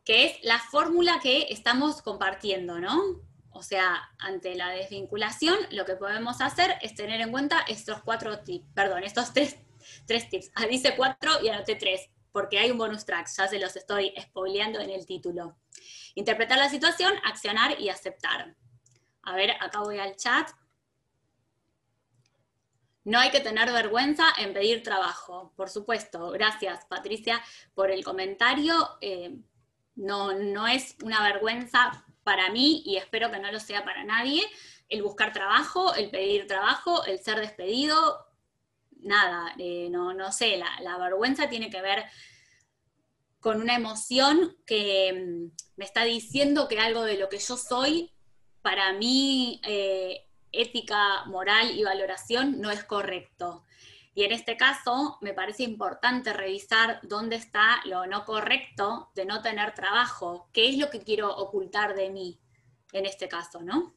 que 0.03 0.25
es 0.25 0.43
la 0.43 0.57
fórmula 0.57 1.19
que 1.21 1.47
estamos 1.51 2.01
compartiendo, 2.01 2.79
¿no? 2.79 3.21
O 3.51 3.61
sea, 3.61 4.09
ante 4.17 4.55
la 4.55 4.69
desvinculación, 4.69 5.57
lo 5.71 5.85
que 5.85 5.95
podemos 5.95 6.41
hacer 6.41 6.77
es 6.81 6.95
tener 6.95 7.21
en 7.21 7.31
cuenta 7.31 7.61
estos 7.67 8.01
cuatro 8.01 8.39
tips, 8.39 8.67
perdón, 8.73 9.03
estos 9.03 9.31
tres, 9.33 9.57
tips. 10.07 10.51
Ah, 10.55 10.65
dice 10.65 10.95
cuatro 10.95 11.31
y 11.43 11.49
anoté 11.49 11.75
tres, 11.75 12.09
porque 12.31 12.59
hay 12.59 12.71
un 12.71 12.77
bonus 12.77 13.05
track, 13.05 13.27
ya 13.35 13.47
se 13.47 13.59
los 13.59 13.75
estoy 13.75 14.13
spoileando 14.19 14.79
en 14.79 14.89
el 14.89 15.05
título. 15.05 15.57
Interpretar 16.15 16.57
la 16.57 16.69
situación, 16.69 17.13
accionar 17.25 17.79
y 17.79 17.89
aceptar. 17.89 18.55
A 19.23 19.35
ver, 19.35 19.51
acá 19.59 19.79
voy 19.79 19.99
al 19.99 20.15
chat. 20.15 20.49
No 23.03 23.19
hay 23.19 23.29
que 23.29 23.39
tener 23.39 23.71
vergüenza 23.71 24.25
en 24.37 24.53
pedir 24.53 24.83
trabajo, 24.83 25.53
por 25.55 25.69
supuesto. 25.69 26.31
Gracias, 26.31 26.85
Patricia, 26.85 27.41
por 27.73 27.91
el 27.91 28.03
comentario. 28.03 28.97
Eh, 29.01 29.37
no, 29.95 30.33
no 30.33 30.67
es 30.67 30.95
una 31.03 31.23
vergüenza 31.23 32.05
para 32.23 32.49
mí 32.51 32.83
y 32.85 32.97
espero 32.97 33.31
que 33.31 33.39
no 33.39 33.51
lo 33.51 33.59
sea 33.59 33.85
para 33.85 34.03
nadie, 34.03 34.43
el 34.89 35.01
buscar 35.01 35.31
trabajo, 35.31 35.93
el 35.95 36.09
pedir 36.09 36.45
trabajo, 36.45 37.05
el 37.05 37.19
ser 37.19 37.39
despedido, 37.39 38.26
nada, 39.01 39.53
eh, 39.57 39.89
no, 39.89 40.13
no 40.13 40.31
sé, 40.31 40.57
la, 40.57 40.97
vergüenza 40.97 41.49
tiene 41.49 41.69
que 41.69 41.81
ver 41.81 42.05
con 43.39 43.61
una 43.61 43.75
emoción 43.75 44.57
que 44.65 45.13
mm, 45.13 45.77
me 45.77 45.85
está 45.85 46.03
diciendo 46.03 46.67
que 46.67 46.79
algo 46.79 47.03
de 47.03 47.17
lo 47.17 47.29
que 47.29 47.39
yo 47.39 47.57
soy, 47.57 48.11
para 48.61 48.93
mí, 48.93 49.61
eh, 49.63 50.27
ética, 50.51 51.25
moral 51.25 51.71
y 51.71 51.83
valoración 51.83 52.59
no 52.59 52.71
es 52.71 52.83
correcto. 52.83 53.63
Y 54.13 54.23
en 54.23 54.31
este 54.31 54.57
caso 54.57 55.19
me 55.21 55.33
parece 55.33 55.63
importante 55.63 56.33
revisar 56.33 56.99
dónde 57.03 57.35
está 57.35 57.81
lo 57.85 58.07
no 58.07 58.25
correcto 58.25 59.11
de 59.13 59.25
no 59.25 59.43
tener 59.43 59.75
trabajo, 59.75 60.49
qué 60.53 60.69
es 60.69 60.77
lo 60.77 60.89
que 60.89 61.03
quiero 61.03 61.35
ocultar 61.35 61.95
de 61.95 62.09
mí 62.09 62.39
en 62.93 63.05
este 63.05 63.27
caso, 63.27 63.61
¿no? 63.61 63.93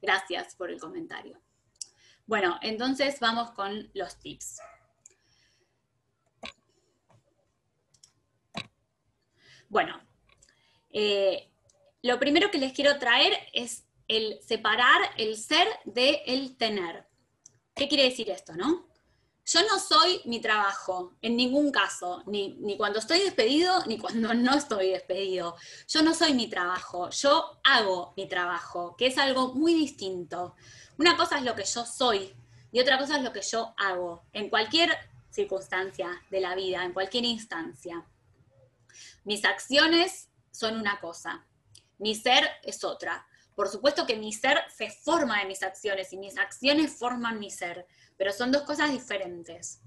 Gracias 0.00 0.54
por 0.54 0.70
el 0.70 0.80
comentario. 0.80 1.43
Bueno, 2.26 2.58
entonces 2.62 3.20
vamos 3.20 3.50
con 3.50 3.90
los 3.92 4.18
tips. 4.18 4.58
Bueno, 9.68 10.00
eh, 10.90 11.50
lo 12.02 12.18
primero 12.18 12.50
que 12.50 12.58
les 12.58 12.72
quiero 12.72 12.98
traer 12.98 13.36
es 13.52 13.86
el 14.08 14.40
separar 14.42 15.00
el 15.16 15.36
ser 15.36 15.66
de 15.84 16.22
el 16.26 16.56
tener. 16.56 17.06
¿Qué 17.74 17.88
quiere 17.88 18.04
decir 18.04 18.30
esto, 18.30 18.54
no? 18.54 18.88
Yo 19.46 19.60
no 19.62 19.78
soy 19.78 20.22
mi 20.24 20.40
trabajo, 20.40 21.12
en 21.20 21.36
ningún 21.36 21.70
caso, 21.70 22.22
ni, 22.26 22.54
ni, 22.60 22.78
cuando 22.78 22.98
estoy 22.98 23.20
despedido, 23.20 23.84
ni 23.86 23.98
cuando 23.98 24.32
no 24.32 24.54
estoy 24.54 24.90
despedido. 24.90 25.56
Yo 25.86 26.02
no 26.02 26.14
soy 26.14 26.32
mi 26.32 26.48
trabajo, 26.48 27.10
yo 27.10 27.60
hago 27.62 28.14
mi 28.16 28.26
trabajo, 28.26 28.96
que 28.96 29.06
es 29.06 29.18
algo 29.18 29.54
muy 29.54 29.74
distinto. 29.74 30.54
Una 30.98 31.16
cosa 31.16 31.36
es 31.36 31.44
lo 31.44 31.54
que 31.54 31.64
yo 31.64 31.84
soy 31.84 32.34
y 32.72 32.80
otra 32.80 32.98
cosa 32.98 33.18
es 33.18 33.22
lo 33.22 33.32
que 33.32 33.42
yo 33.42 33.74
hago, 33.76 34.24
en 34.32 34.48
cualquier 34.48 34.90
circunstancia 35.30 36.08
de 36.30 36.40
la 36.40 36.54
vida, 36.54 36.82
en 36.82 36.92
cualquier 36.92 37.24
instancia. 37.24 38.04
Mis 39.24 39.44
acciones 39.44 40.28
son 40.50 40.78
una 40.78 41.00
cosa, 41.00 41.46
mi 41.98 42.14
ser 42.14 42.48
es 42.62 42.82
otra. 42.82 43.26
Por 43.54 43.68
supuesto 43.68 44.06
que 44.06 44.16
mi 44.16 44.32
ser 44.32 44.58
se 44.74 44.90
forma 44.90 45.38
de 45.38 45.46
mis 45.46 45.62
acciones 45.62 46.12
y 46.12 46.16
mis 46.16 46.36
acciones 46.38 46.96
forman 46.98 47.38
mi 47.38 47.50
ser, 47.50 47.86
pero 48.16 48.32
son 48.32 48.52
dos 48.52 48.62
cosas 48.62 48.92
diferentes. 48.92 49.80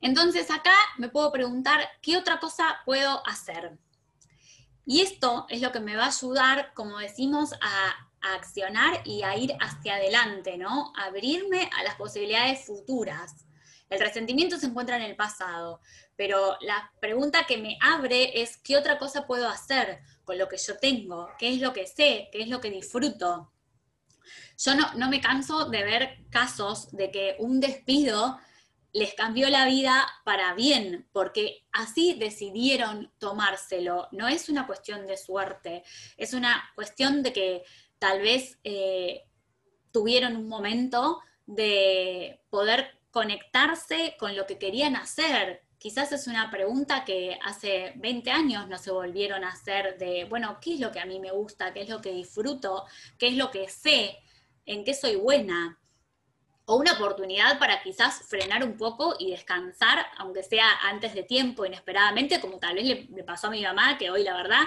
Entonces 0.00 0.50
acá 0.50 0.74
me 0.98 1.08
puedo 1.08 1.32
preguntar, 1.32 1.80
¿qué 2.02 2.16
otra 2.16 2.38
cosa 2.38 2.80
puedo 2.84 3.26
hacer? 3.26 3.78
Y 4.84 5.00
esto 5.00 5.46
es 5.48 5.62
lo 5.62 5.72
que 5.72 5.80
me 5.80 5.96
va 5.96 6.04
a 6.04 6.08
ayudar, 6.08 6.72
como 6.74 6.98
decimos, 6.98 7.52
a, 7.60 8.10
accionar 8.36 9.02
y 9.04 9.22
a 9.22 9.36
ir 9.36 9.54
hacia 9.60 9.96
adelante, 9.96 10.56
¿no? 10.56 10.94
abrirme 10.96 11.68
a 11.78 11.82
las 11.82 11.96
posibilidades 11.96 12.64
futuras. 12.64 13.44
El 13.90 14.00
resentimiento 14.00 14.58
se 14.58 14.64
encuentra 14.64 14.96
en 14.96 15.02
el 15.02 15.14
pasado, 15.14 15.82
pero 16.16 16.56
la 16.62 16.90
pregunta 17.00 17.44
que 17.46 17.58
me 17.58 17.76
abre 17.82 18.40
es, 18.40 18.56
¿qué 18.56 18.78
otra 18.78 18.98
cosa 18.98 19.26
puedo 19.26 19.46
hacer? 19.46 20.00
con 20.24 20.38
lo 20.38 20.48
que 20.48 20.56
yo 20.56 20.76
tengo, 20.78 21.28
qué 21.38 21.54
es 21.54 21.60
lo 21.60 21.72
que 21.72 21.86
sé, 21.86 22.28
qué 22.32 22.42
es 22.42 22.48
lo 22.48 22.60
que 22.60 22.70
disfruto. 22.70 23.52
Yo 24.58 24.74
no, 24.74 24.92
no 24.94 25.08
me 25.08 25.20
canso 25.20 25.66
de 25.66 25.84
ver 25.84 26.18
casos 26.30 26.90
de 26.92 27.10
que 27.10 27.36
un 27.38 27.60
despido 27.60 28.38
les 28.94 29.12
cambió 29.14 29.50
la 29.50 29.66
vida 29.66 30.06
para 30.24 30.54
bien, 30.54 31.08
porque 31.12 31.66
así 31.72 32.14
decidieron 32.14 33.12
tomárselo. 33.18 34.08
No 34.12 34.28
es 34.28 34.48
una 34.48 34.68
cuestión 34.68 35.06
de 35.08 35.16
suerte, 35.16 35.82
es 36.16 36.32
una 36.32 36.70
cuestión 36.76 37.24
de 37.24 37.32
que 37.32 37.64
tal 37.98 38.20
vez 38.20 38.60
eh, 38.62 39.24
tuvieron 39.90 40.36
un 40.36 40.48
momento 40.48 41.20
de 41.44 42.40
poder 42.50 43.00
conectarse 43.10 44.16
con 44.18 44.36
lo 44.36 44.46
que 44.46 44.58
querían 44.58 44.94
hacer, 44.94 45.63
quizás 45.84 46.12
es 46.12 46.28
una 46.28 46.50
pregunta 46.50 47.04
que 47.04 47.38
hace 47.44 47.92
20 47.96 48.30
años 48.30 48.66
no 48.68 48.78
se 48.78 48.90
volvieron 48.90 49.44
a 49.44 49.50
hacer 49.50 49.98
de, 49.98 50.24
bueno, 50.24 50.56
¿qué 50.58 50.72
es 50.72 50.80
lo 50.80 50.90
que 50.90 50.98
a 50.98 51.04
mí 51.04 51.20
me 51.20 51.30
gusta? 51.30 51.74
¿Qué 51.74 51.82
es 51.82 51.90
lo 51.90 52.00
que 52.00 52.10
disfruto? 52.10 52.86
¿Qué 53.18 53.28
es 53.28 53.36
lo 53.36 53.50
que 53.50 53.68
sé? 53.68 54.16
¿En 54.64 54.82
qué 54.82 54.94
soy 54.94 55.16
buena? 55.16 55.78
O 56.64 56.76
una 56.76 56.94
oportunidad 56.94 57.58
para 57.58 57.82
quizás 57.82 58.22
frenar 58.26 58.64
un 58.64 58.78
poco 58.78 59.16
y 59.18 59.32
descansar, 59.32 60.06
aunque 60.16 60.42
sea 60.42 60.66
antes 60.84 61.12
de 61.12 61.22
tiempo, 61.22 61.66
inesperadamente, 61.66 62.40
como 62.40 62.58
tal 62.58 62.76
vez 62.76 62.86
le, 62.86 63.06
le 63.14 63.22
pasó 63.22 63.48
a 63.48 63.50
mi 63.50 63.62
mamá, 63.62 63.98
que 63.98 64.08
hoy 64.08 64.24
la 64.24 64.34
verdad 64.38 64.62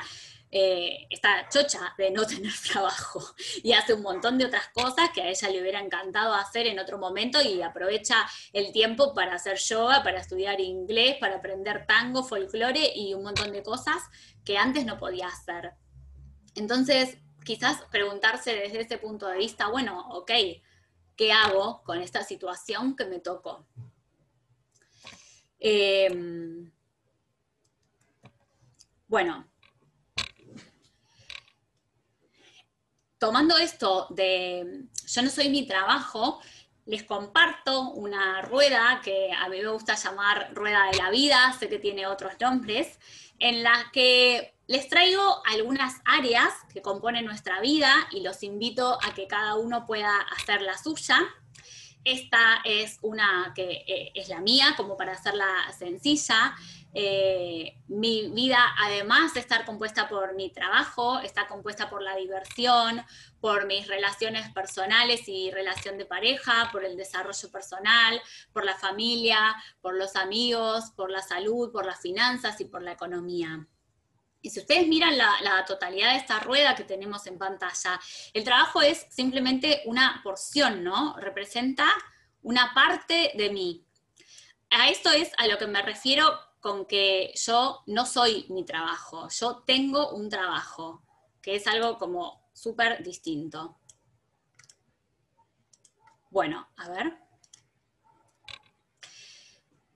eh, 0.49 1.07
está 1.09 1.49
chocha 1.49 1.93
de 1.97 2.09
no 2.11 2.25
tener 2.25 2.53
trabajo 2.71 3.21
y 3.61 3.73
hace 3.73 3.93
un 3.93 4.01
montón 4.01 4.37
de 4.37 4.45
otras 4.45 4.69
cosas 4.69 5.09
que 5.13 5.21
a 5.21 5.29
ella 5.29 5.49
le 5.49 5.61
hubiera 5.61 5.81
encantado 5.81 6.33
hacer 6.33 6.67
en 6.67 6.79
otro 6.79 6.97
momento 6.97 7.41
y 7.41 7.61
aprovecha 7.61 8.25
el 8.53 8.71
tiempo 8.71 9.13
para 9.13 9.35
hacer 9.35 9.57
yoga, 9.57 10.03
para 10.03 10.19
estudiar 10.19 10.61
inglés, 10.61 11.17
para 11.19 11.37
aprender 11.37 11.85
tango, 11.85 12.23
folclore 12.23 12.93
y 12.95 13.13
un 13.13 13.23
montón 13.23 13.51
de 13.51 13.61
cosas 13.61 14.01
que 14.45 14.57
antes 14.57 14.85
no 14.85 14.97
podía 14.97 15.27
hacer. 15.27 15.73
Entonces, 16.55 17.17
quizás 17.43 17.81
preguntarse 17.91 18.55
desde 18.55 18.81
ese 18.81 18.97
punto 18.97 19.27
de 19.27 19.37
vista, 19.37 19.67
bueno, 19.67 20.07
ok, 20.11 20.31
¿qué 21.17 21.31
hago 21.33 21.83
con 21.83 22.01
esta 22.01 22.23
situación 22.23 22.95
que 22.95 23.05
me 23.05 23.19
tocó? 23.19 23.65
Em, 25.59 26.71
bueno, 29.07 29.47
tomando 33.19 33.57
esto 33.57 34.07
de 34.09 34.85
yo 35.07 35.21
no 35.21 35.29
soy 35.29 35.49
mi 35.49 35.65
trabajo, 35.65 36.39
les 36.85 37.03
comparto 37.03 37.91
una 37.91 38.41
rueda 38.43 39.01
que 39.03 39.31
a 39.31 39.49
mí 39.49 39.61
me 39.61 39.69
gusta 39.69 39.95
llamar 39.95 40.51
rueda 40.53 40.89
de 40.91 40.97
la 40.97 41.09
vida, 41.09 41.55
sé 41.59 41.67
que 41.67 41.79
tiene 41.79 42.07
otros 42.07 42.33
nombres, 42.39 42.99
en 43.39 43.61
la 43.61 43.89
que 43.91 44.55
les 44.67 44.87
traigo 44.87 45.41
algunas 45.45 45.95
áreas 46.05 46.53
que 46.73 46.81
componen 46.81 47.25
nuestra 47.25 47.61
vida 47.61 47.93
y 48.11 48.21
los 48.21 48.43
invito 48.43 48.97
a 49.03 49.13
que 49.13 49.27
cada 49.27 49.55
uno 49.55 49.85
pueda 49.85 50.17
hacer 50.35 50.61
la 50.61 50.77
suya. 50.77 51.19
Esta 52.07 52.61
es 52.63 52.99
una 53.01 53.51
que 53.53 53.83
eh, 53.85 54.11
es 54.15 54.29
la 54.29 54.39
mía, 54.39 54.75
como 54.77 54.95
para 54.95 55.11
hacerla 55.11 55.45
sencilla. 55.77 56.55
Eh, 56.93 57.81
mi 57.89 58.29
vida, 58.29 58.59
además 58.79 59.33
de 59.33 59.41
estar 59.41 59.65
compuesta 59.65 60.07
por 60.07 60.33
mi 60.33 60.49
trabajo, 60.49 61.19
está 61.19 61.47
compuesta 61.47 61.89
por 61.89 62.01
la 62.01 62.15
diversión, 62.15 63.03
por 63.41 63.65
mis 63.65 63.89
relaciones 63.89 64.49
personales 64.53 65.27
y 65.27 65.51
relación 65.51 65.97
de 65.97 66.05
pareja, 66.05 66.69
por 66.71 66.85
el 66.85 66.95
desarrollo 66.95 67.51
personal, 67.51 68.21
por 68.53 68.63
la 68.63 68.75
familia, 68.75 69.57
por 69.81 69.97
los 69.97 70.15
amigos, 70.15 70.91
por 70.95 71.11
la 71.11 71.21
salud, 71.21 71.73
por 71.73 71.85
las 71.85 71.99
finanzas 71.99 72.61
y 72.61 72.65
por 72.65 72.83
la 72.83 72.93
economía. 72.93 73.67
Y 74.41 74.49
si 74.49 74.59
ustedes 74.59 74.87
miran 74.87 75.17
la, 75.17 75.65
totalidad 75.65 76.11
de 76.11 76.17
esta 76.17 76.39
rueda 76.39 76.75
que 76.75 76.83
tenemos 76.83 77.25
en 77.27 77.37
pantalla, 77.37 77.99
el 78.33 78.43
trabajo 78.43 78.81
es 78.81 79.05
simplemente 79.09 79.81
una 79.85 80.21
porción, 80.23 80.83
¿no? 80.83 81.15
Representa 81.17 81.87
una 82.43 82.73
parte 82.73 83.31
de 83.35 83.49
mí. 83.49 83.85
A 84.69 84.89
esto 84.89 85.09
es 85.11 85.31
a 85.37 85.47
lo 85.47 85.57
que 85.57 85.67
me 85.67 85.81
refiero 85.81 86.39
con 86.59 86.85
que 86.85 87.33
yo 87.35 87.83
no 87.87 88.05
soy 88.05 88.45
mi 88.49 88.65
trabajo, 88.65 89.27
yo 89.29 89.63
tengo 89.65 90.11
un 90.11 90.29
trabajo, 90.29 91.03
que 91.41 91.55
es 91.55 91.67
algo 91.67 91.97
como 91.97 92.49
súper 92.53 93.03
distinto. 93.03 93.79
Bueno, 96.29 96.67
a 96.77 96.89
ver. 96.89 97.17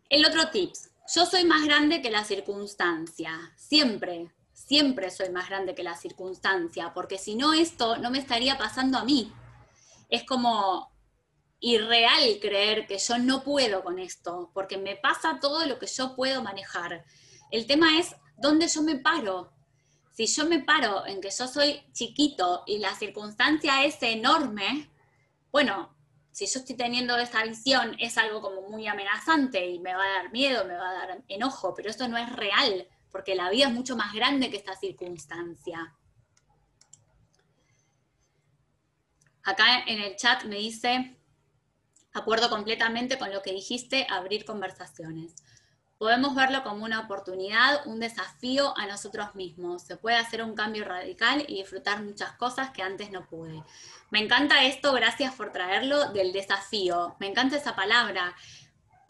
El 0.09 0.25
otro 0.25 0.49
tip, 0.49 0.73
yo 1.13 1.25
soy 1.25 1.43
más 1.43 1.65
grande 1.65 2.01
que 2.01 2.09
la 2.09 2.23
circunstancia, 2.23 3.53
siempre, 3.57 4.31
siempre 4.53 5.11
soy 5.11 5.29
más 5.29 5.49
grande 5.49 5.75
que 5.75 5.83
la 5.83 5.97
circunstancia, 5.97 6.93
porque 6.93 7.17
si 7.17 7.35
no 7.35 7.53
esto 7.53 7.97
no 7.97 8.09
me 8.11 8.19
estaría 8.19 8.57
pasando 8.57 8.97
a 8.97 9.03
mí. 9.03 9.33
Es 10.09 10.23
como 10.23 10.91
irreal 11.59 12.39
creer 12.41 12.87
que 12.87 12.97
yo 12.97 13.17
no 13.17 13.43
puedo 13.43 13.83
con 13.83 13.99
esto, 13.99 14.51
porque 14.53 14.77
me 14.77 14.95
pasa 14.95 15.39
todo 15.41 15.65
lo 15.65 15.79
que 15.79 15.87
yo 15.87 16.15
puedo 16.15 16.41
manejar. 16.41 17.03
El 17.51 17.67
tema 17.67 17.99
es 17.99 18.15
dónde 18.37 18.67
yo 18.67 18.81
me 18.81 18.95
paro. 18.95 19.51
Si 20.13 20.27
yo 20.27 20.45
me 20.45 20.59
paro 20.59 21.05
en 21.05 21.19
que 21.19 21.29
yo 21.29 21.47
soy 21.47 21.83
chiquito 21.91 22.63
y 22.65 22.79
la 22.79 22.95
circunstancia 22.95 23.83
es 23.83 24.01
enorme, 24.01 24.89
bueno, 25.51 25.93
si 26.31 26.45
yo 26.45 26.59
estoy 26.59 26.75
teniendo 26.75 27.17
esa 27.17 27.43
visión 27.43 27.95
es 27.99 28.17
algo 28.17 28.41
como 28.41 28.61
muy 28.69 28.87
amenazante 28.87 29.65
y 29.65 29.79
me 29.79 29.93
va 29.93 30.03
a 30.03 30.23
dar 30.23 30.31
miedo, 30.31 30.65
me 30.65 30.75
va 30.75 30.89
a 30.89 30.93
dar 30.93 31.23
enojo, 31.27 31.73
pero 31.73 31.89
eso 31.89 32.07
no 32.07 32.17
es 32.17 32.31
real, 32.31 32.87
porque 33.11 33.35
la 33.35 33.49
vida 33.49 33.67
es 33.67 33.73
mucho 33.73 33.95
más 33.95 34.13
grande 34.13 34.49
que 34.49 34.57
esta 34.57 34.75
circunstancia. 34.75 35.95
Acá 39.43 39.83
en 39.87 40.01
el 40.01 40.15
chat 40.15 40.43
me 40.43 40.55
dice, 40.55 41.17
Acuerdo 42.13 42.49
completamente 42.49 43.17
con 43.17 43.31
lo 43.31 43.41
que 43.41 43.53
dijiste, 43.53 44.05
abrir 44.09 44.43
conversaciones. 44.43 45.33
Podemos 46.01 46.33
verlo 46.33 46.63
como 46.63 46.83
una 46.83 47.01
oportunidad, 47.01 47.85
un 47.85 47.99
desafío 47.99 48.75
a 48.75 48.87
nosotros 48.87 49.35
mismos. 49.35 49.83
Se 49.83 49.97
puede 49.97 50.17
hacer 50.17 50.41
un 50.43 50.55
cambio 50.55 50.83
radical 50.83 51.45
y 51.47 51.57
disfrutar 51.57 52.01
muchas 52.01 52.31
cosas 52.31 52.71
que 52.71 52.81
antes 52.81 53.11
no 53.11 53.27
pude. 53.27 53.61
Me 54.09 54.17
encanta 54.17 54.63
esto, 54.63 54.93
gracias 54.93 55.35
por 55.35 55.51
traerlo, 55.51 56.11
del 56.11 56.33
desafío. 56.33 57.15
Me 57.19 57.27
encanta 57.27 57.55
esa 57.55 57.75
palabra 57.75 58.35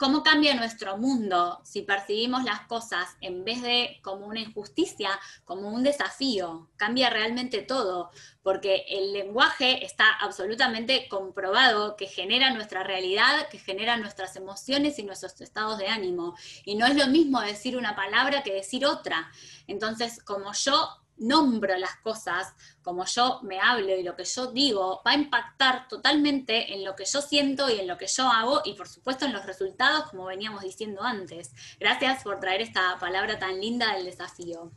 cómo 0.01 0.23
cambia 0.23 0.55
nuestro 0.55 0.97
mundo 0.97 1.61
si 1.63 1.83
percibimos 1.83 2.43
las 2.43 2.61
cosas 2.61 3.07
en 3.21 3.43
vez 3.45 3.61
de 3.61 3.99
como 4.01 4.25
una 4.25 4.39
injusticia, 4.39 5.11
como 5.45 5.69
un 5.69 5.83
desafío. 5.83 6.71
Cambia 6.75 7.11
realmente 7.11 7.61
todo, 7.61 8.09
porque 8.41 8.83
el 8.89 9.13
lenguaje 9.13 9.85
está 9.85 10.11
absolutamente 10.19 11.07
comprobado 11.07 11.97
que 11.97 12.07
genera 12.07 12.49
nuestra 12.49 12.81
realidad, 12.81 13.47
que 13.49 13.59
genera 13.59 13.95
nuestras 13.97 14.35
emociones 14.35 14.97
y 14.97 15.03
nuestros 15.03 15.39
estados 15.39 15.77
de 15.77 15.89
ánimo. 15.89 16.35
Y 16.65 16.73
no 16.73 16.87
es 16.87 16.95
lo 16.95 17.05
mismo 17.05 17.39
decir 17.39 17.77
una 17.77 17.95
palabra 17.95 18.41
que 18.41 18.53
decir 18.53 18.87
otra. 18.87 19.31
Entonces, 19.67 20.19
como 20.23 20.51
yo 20.53 21.00
nombro 21.21 21.77
las 21.77 21.95
cosas, 21.97 22.53
como 22.81 23.05
yo 23.05 23.39
me 23.43 23.59
hablo 23.59 23.95
y 23.95 24.03
lo 24.03 24.15
que 24.15 24.25
yo 24.25 24.51
digo, 24.51 25.01
va 25.05 25.11
a 25.11 25.15
impactar 25.15 25.87
totalmente 25.87 26.73
en 26.73 26.83
lo 26.83 26.95
que 26.95 27.05
yo 27.05 27.21
siento 27.21 27.69
y 27.69 27.79
en 27.79 27.87
lo 27.87 27.97
que 27.97 28.07
yo 28.07 28.27
hago 28.27 28.61
y 28.65 28.73
por 28.73 28.87
supuesto 28.87 29.25
en 29.25 29.33
los 29.33 29.45
resultados, 29.45 30.09
como 30.09 30.25
veníamos 30.25 30.63
diciendo 30.63 31.01
antes. 31.03 31.51
Gracias 31.79 32.23
por 32.23 32.39
traer 32.39 32.61
esta 32.61 32.97
palabra 32.99 33.39
tan 33.39 33.59
linda 33.61 33.93
del 33.93 34.05
desafío. 34.05 34.71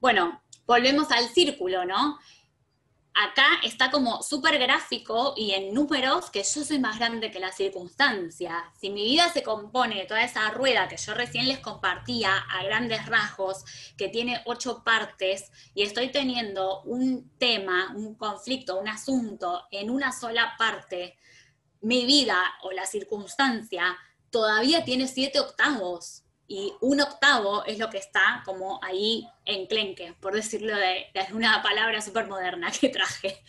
Bueno, 0.00 0.42
volvemos 0.66 1.10
al 1.12 1.28
círculo, 1.28 1.84
¿no? 1.84 2.18
Acá 3.14 3.46
está 3.62 3.90
como 3.90 4.22
súper 4.22 4.58
gráfico 4.58 5.34
y 5.36 5.52
en 5.52 5.72
números 5.72 6.30
que 6.30 6.42
yo 6.42 6.64
soy 6.64 6.80
más 6.80 6.98
grande 6.98 7.30
que 7.30 7.38
la 7.38 7.52
circunstancia. 7.52 8.72
Si 8.80 8.90
mi 8.90 9.04
vida 9.04 9.32
se 9.32 9.44
compone 9.44 9.96
de 9.96 10.06
toda 10.06 10.24
esa 10.24 10.50
rueda 10.50 10.88
que 10.88 10.96
yo 10.96 11.14
recién 11.14 11.46
les 11.46 11.60
compartía 11.60 12.36
a 12.36 12.64
grandes 12.64 13.06
rasgos, 13.06 13.64
que 13.96 14.08
tiene 14.08 14.42
ocho 14.46 14.82
partes, 14.82 15.50
y 15.74 15.82
estoy 15.82 16.10
teniendo 16.10 16.82
un 16.82 17.30
tema, 17.38 17.92
un 17.94 18.16
conflicto, 18.16 18.80
un 18.80 18.88
asunto 18.88 19.62
en 19.70 19.90
una 19.90 20.10
sola 20.10 20.54
parte, 20.58 21.16
mi 21.80 22.06
vida 22.06 22.40
o 22.62 22.72
la 22.72 22.86
circunstancia 22.86 23.96
todavía 24.30 24.84
tiene 24.84 25.06
siete 25.06 25.38
octavos 25.38 26.23
y 26.46 26.72
un 26.80 27.00
octavo 27.00 27.64
es 27.64 27.78
lo 27.78 27.88
que 27.88 27.98
está 27.98 28.42
como 28.44 28.78
ahí 28.82 29.26
enclenque, 29.44 30.14
por 30.20 30.34
decirlo 30.34 30.76
de, 30.76 31.06
una 31.32 31.62
palabra 31.62 32.00
súper 32.00 32.26
moderna 32.26 32.70
que 32.70 32.88
traje. 32.90 33.42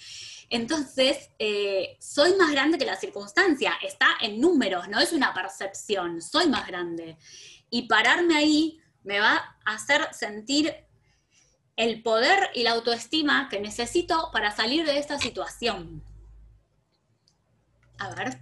Entonces, 0.50 1.32
eh, 1.40 1.98
soy 2.00 2.36
más 2.36 2.52
grande 2.52 2.78
que 2.78 2.86
la 2.86 2.96
circunstancia, 2.96 3.74
está 3.82 4.08
en 4.22 4.40
números, 4.40 4.88
no 4.88 5.00
es 5.00 5.12
una 5.12 5.34
percepción, 5.34 6.22
soy 6.22 6.48
más 6.48 6.68
grande. 6.68 7.18
Y 7.70 7.88
pararme 7.88 8.38
ahí 8.38 8.80
me 9.04 9.20
va 9.20 9.58
a 9.66 9.74
hacer 9.74 10.08
sentir 10.14 10.74
el 11.76 12.02
poder 12.04 12.52
y 12.54 12.64
la 12.64 12.72
autoestima 12.72 13.50
que 13.50 13.60
necesito 13.60 14.30
para 14.32 14.56
salir 14.56 14.86
de 14.86 14.98
esta 15.00 15.20
situación. 15.20 16.04
A 17.98 18.14
ver 18.14 18.40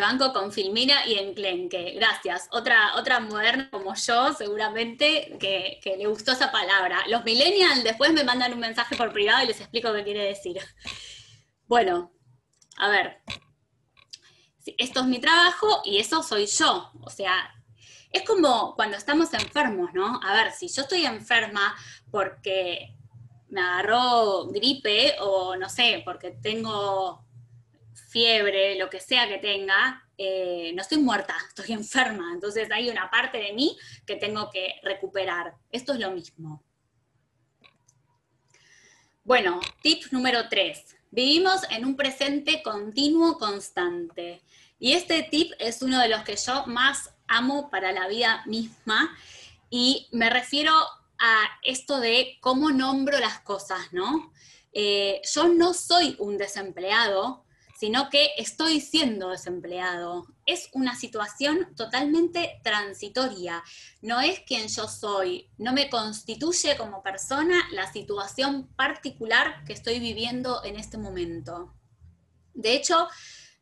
banco 0.00 0.32
con 0.32 0.52
Filmina 0.52 1.06
y 1.06 1.18
Enclenque. 1.18 1.92
Gracias. 1.94 2.48
Otra, 2.50 2.96
otra 2.96 3.20
moderna 3.20 3.70
como 3.70 3.94
yo, 3.94 4.32
seguramente, 4.32 5.36
que, 5.38 5.80
le 5.96 6.06
gustó 6.06 6.32
esa 6.32 6.52
palabra. 6.52 7.02
Los 7.08 7.24
millennials 7.24 7.84
después 7.84 8.12
me 8.12 8.24
mandan 8.24 8.52
un 8.52 8.60
mensaje 8.60 8.96
por 8.96 9.12
privado 9.12 9.44
y 9.44 9.48
les 9.48 9.60
explico 9.60 9.92
qué 9.92 10.04
quiere 10.04 10.24
decir. 10.24 10.60
Bueno, 11.66 12.12
a 12.76 12.88
ver. 12.88 13.22
Esto 14.78 15.00
es 15.00 15.06
mi 15.06 15.18
trabajo 15.18 15.82
y 15.84 15.98
eso 15.98 16.22
soy 16.22 16.46
yo. 16.46 16.92
O 17.00 17.10
sea, 17.10 17.52
es 18.12 18.22
como 18.24 18.74
cuando 18.76 18.96
estamos 18.96 19.32
enfermos, 19.34 19.90
¿no? 19.94 20.20
A 20.22 20.34
ver, 20.34 20.52
si 20.52 20.68
yo 20.68 20.82
estoy 20.82 21.06
enferma 21.06 21.74
porque 22.10 22.94
me 23.48 23.60
agarró 23.60 24.46
gripe 24.48 25.16
o 25.20 25.56
no 25.56 25.68
sé, 25.68 26.02
porque 26.04 26.30
tengo 26.30 27.24
fiebre, 28.12 28.76
lo 28.76 28.90
que 28.90 29.00
sea 29.00 29.26
que 29.26 29.38
tenga, 29.38 30.06
eh, 30.18 30.72
no 30.74 30.82
estoy 30.82 30.98
muerta, 30.98 31.34
estoy 31.48 31.72
enferma. 31.72 32.30
Entonces 32.32 32.70
hay 32.70 32.90
una 32.90 33.10
parte 33.10 33.38
de 33.38 33.52
mí 33.52 33.76
que 34.06 34.16
tengo 34.16 34.50
que 34.50 34.74
recuperar. 34.82 35.54
Esto 35.70 35.94
es 35.94 36.00
lo 36.00 36.10
mismo. 36.10 36.62
Bueno, 39.24 39.60
tip 39.82 40.04
número 40.10 40.48
3. 40.48 40.96
Vivimos 41.10 41.62
en 41.70 41.84
un 41.84 41.96
presente 41.96 42.62
continuo 42.62 43.38
constante. 43.38 44.42
Y 44.78 44.94
este 44.94 45.22
tip 45.22 45.52
es 45.58 45.80
uno 45.82 46.00
de 46.00 46.08
los 46.08 46.22
que 46.22 46.36
yo 46.36 46.66
más 46.66 47.10
amo 47.28 47.70
para 47.70 47.92
la 47.92 48.08
vida 48.08 48.42
misma. 48.46 49.16
Y 49.70 50.08
me 50.10 50.28
refiero 50.28 50.72
a 51.18 51.44
esto 51.62 52.00
de 52.00 52.38
cómo 52.40 52.72
nombro 52.72 53.18
las 53.20 53.40
cosas, 53.40 53.92
¿no? 53.92 54.32
Eh, 54.72 55.20
yo 55.32 55.48
no 55.48 55.72
soy 55.72 56.16
un 56.18 56.36
desempleado, 56.36 57.44
sino 57.82 58.10
que 58.10 58.30
estoy 58.36 58.80
siendo 58.80 59.30
desempleado. 59.30 60.28
Es 60.46 60.68
una 60.72 60.94
situación 60.94 61.74
totalmente 61.74 62.60
transitoria. 62.62 63.60
No 64.02 64.20
es 64.20 64.38
quien 64.38 64.68
yo 64.68 64.86
soy, 64.86 65.50
no 65.58 65.72
me 65.72 65.90
constituye 65.90 66.76
como 66.76 67.02
persona 67.02 67.68
la 67.72 67.92
situación 67.92 68.68
particular 68.76 69.64
que 69.64 69.72
estoy 69.72 69.98
viviendo 69.98 70.62
en 70.62 70.76
este 70.76 70.96
momento. 70.96 71.74
De 72.54 72.72
hecho, 72.72 73.08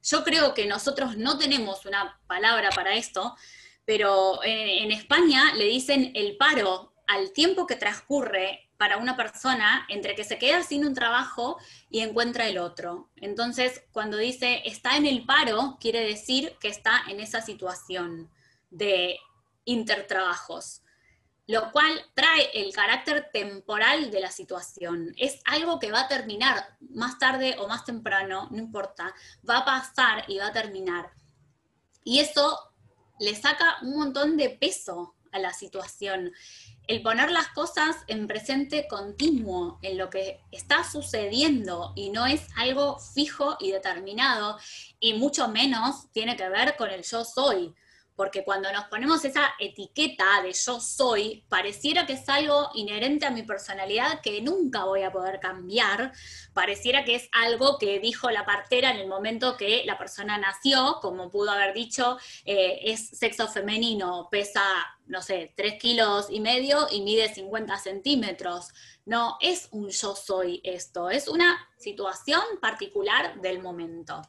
yo 0.03 0.23
creo 0.23 0.53
que 0.53 0.67
nosotros 0.67 1.17
no 1.17 1.39
tenemos 1.39 1.87
una 1.87 2.21
palabra 2.27 2.69
para 2.75 2.97
esto, 2.97 3.35
pero 3.87 4.45
en, 4.45 4.93
España 4.93 5.55
le 5.55 5.65
dicen 5.65 6.13
el 6.15 6.37
paro 6.37 6.93
al 7.07 7.33
tiempo 7.33 7.67
que 7.67 7.77
transcurre 7.77 8.70
para 8.81 8.97
una 8.97 9.15
persona 9.15 9.85
entre 9.91 10.15
que 10.15 10.25
se 10.25 10.39
queda 10.39 10.63
sin 10.63 10.87
un 10.87 10.95
trabajo 10.95 11.59
y 11.91 12.01
encuentra 12.01 12.49
el 12.49 12.57
otro. 12.57 13.11
Entonces, 13.17 13.83
cuando 13.93 14.17
dice 14.17 14.63
está 14.65 14.97
en 14.97 15.05
el 15.05 15.27
paro, 15.27 15.77
quiere 15.79 16.01
decir 16.01 16.57
que 16.59 16.69
está 16.69 17.03
en 17.07 17.21
esa 17.21 17.43
situación 17.43 18.31
de 18.71 19.19
intertrabajos, 19.67 20.81
lo 21.47 21.71
cual 21.73 21.93
trae 22.15 22.49
el 22.55 22.73
carácter 22.73 23.29
temporal 23.31 24.11
de 24.11 24.21
la 24.21 24.31
situación. 24.31 25.13
Es 25.19 25.43
algo 25.45 25.79
que 25.79 25.93
va 25.93 26.01
a 26.01 26.09
terminar 26.09 26.79
más 26.81 27.19
tarde 27.19 27.57
o 27.59 27.69
más 27.69 27.85
temprano, 27.85 28.49
no 28.51 28.57
importa, 28.57 29.15
va 29.47 29.59
a 29.59 29.65
pasar 29.67 30.25
y 30.27 30.39
va 30.39 30.47
a 30.47 30.53
terminar. 30.55 31.11
Y 32.03 32.21
eso 32.21 32.59
le 33.19 33.35
saca 33.35 33.77
un 33.83 33.99
montón 33.99 34.39
de 34.39 34.49
peso 34.49 35.17
a 35.33 35.39
la 35.39 35.53
situación 35.53 36.33
el 36.87 37.03
poner 37.03 37.31
las 37.31 37.49
cosas 37.49 37.97
en 38.09 38.27
presente 38.27 38.89
continuo, 38.89 39.79
en 39.83 39.99
lo 39.99 40.11
que 40.11 40.41
está 40.51 40.83
sucediendo 40.85 41.93
y 41.95 42.11
no 42.11 42.27
es 42.27 42.43
algo 42.57 42.99
fijo 42.99 43.57
y 43.61 43.71
determinado, 43.71 44.59
y 44.99 45.15
mucho 45.15 45.49
menos 45.49 46.11
tiene 46.13 46.37
que 46.37 46.49
ver 46.49 46.77
con 46.77 46.91
el 46.91 47.03
yo 47.03 47.25
soy 47.25 47.75
porque 48.21 48.45
cuando 48.45 48.71
nos 48.71 48.85
ponemos 48.85 49.25
esa 49.25 49.55
etiqueta 49.59 50.43
de 50.43 50.53
yo 50.53 50.79
soy, 50.79 51.43
pareciera 51.49 52.05
que 52.05 52.13
es 52.13 52.29
algo 52.29 52.69
inherente 52.75 53.25
a 53.25 53.31
mi 53.31 53.45
personalidad 53.45 54.21
que 54.21 54.43
nunca 54.43 54.85
voy 54.85 55.05
a 55.05 55.11
poder 55.11 55.41
cambiar, 55.41 56.13
pareciera 56.53 57.03
que 57.07 57.15
es 57.15 57.31
algo 57.33 57.79
que 57.79 57.99
dijo 57.99 58.31
la 58.31 58.45
partera 58.45 58.91
en 58.91 58.99
el 58.99 59.09
momento 59.09 59.57
que 59.57 59.85
la 59.87 59.97
persona 59.97 60.37
nació, 60.37 60.99
como 61.01 61.31
pudo 61.31 61.51
haber 61.51 61.73
dicho, 61.73 62.19
eh, 62.45 62.81
es 62.85 63.09
sexo 63.09 63.49
femenino, 63.49 64.29
pesa, 64.31 64.65
no 65.07 65.23
sé, 65.23 65.55
3 65.57 65.81
kilos 65.81 66.27
y 66.29 66.41
medio 66.41 66.89
y 66.91 67.01
mide 67.01 67.33
50 67.33 67.79
centímetros. 67.79 68.69
No, 69.07 69.39
es 69.41 69.69
un 69.71 69.89
yo 69.89 70.15
soy 70.15 70.61
esto, 70.63 71.09
es 71.09 71.27
una 71.27 71.71
situación 71.79 72.43
particular 72.61 73.41
del 73.41 73.63
momento. 73.63 74.21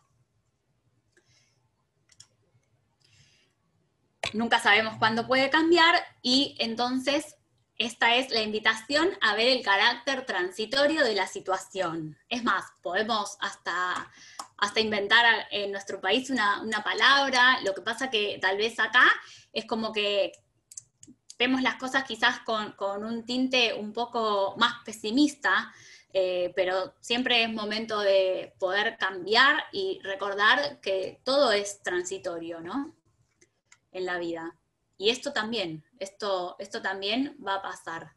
Nunca 4.33 4.59
sabemos 4.59 4.95
cuándo 4.97 5.27
puede 5.27 5.49
cambiar 5.49 5.95
y 6.21 6.55
entonces 6.59 7.37
esta 7.77 8.15
es 8.15 8.29
la 8.29 8.41
invitación 8.41 9.09
a 9.21 9.35
ver 9.35 9.47
el 9.47 9.63
carácter 9.63 10.25
transitorio 10.27 11.03
de 11.03 11.15
la 11.15 11.25
situación. 11.25 12.15
Es 12.29 12.43
más, 12.43 12.63
podemos 12.83 13.37
hasta, 13.39 14.11
hasta 14.57 14.79
inventar 14.79 15.25
en 15.49 15.71
nuestro 15.71 15.99
país 15.99 16.29
una, 16.29 16.61
palabra, 16.83 17.59
lo 17.63 17.73
que 17.73 17.81
pasa 17.81 18.11
que 18.11 18.37
tal 18.39 18.57
vez 18.57 18.79
acá 18.79 19.05
es 19.51 19.65
como 19.65 19.91
que 19.91 20.31
vemos 21.39 21.63
las 21.63 21.75
cosas 21.77 22.03
quizás 22.03 22.39
con, 22.41 23.03
un 23.03 23.25
tinte 23.25 23.73
un 23.73 23.93
poco 23.93 24.53
más 24.57 24.75
pesimista, 24.85 25.73
eh, 26.13 26.53
pero 26.55 26.93
siempre 26.99 27.41
es 27.41 27.49
momento 27.51 27.99
de 28.01 28.53
poder 28.59 28.97
cambiar 28.99 29.63
y 29.71 29.99
recordar 30.03 30.79
que 30.81 31.19
todo 31.23 31.51
es 31.51 31.81
transitorio, 31.81 32.61
¿no? 32.61 32.93
En 33.91 34.05
la 34.05 34.17
vida. 34.17 34.55
Y 34.97 35.09
esto 35.09 35.33
también, 35.33 35.83
esto, 35.99 36.55
esto 36.59 36.81
también 36.81 37.37
va 37.45 37.55
a 37.55 37.61
pasar. 37.61 38.13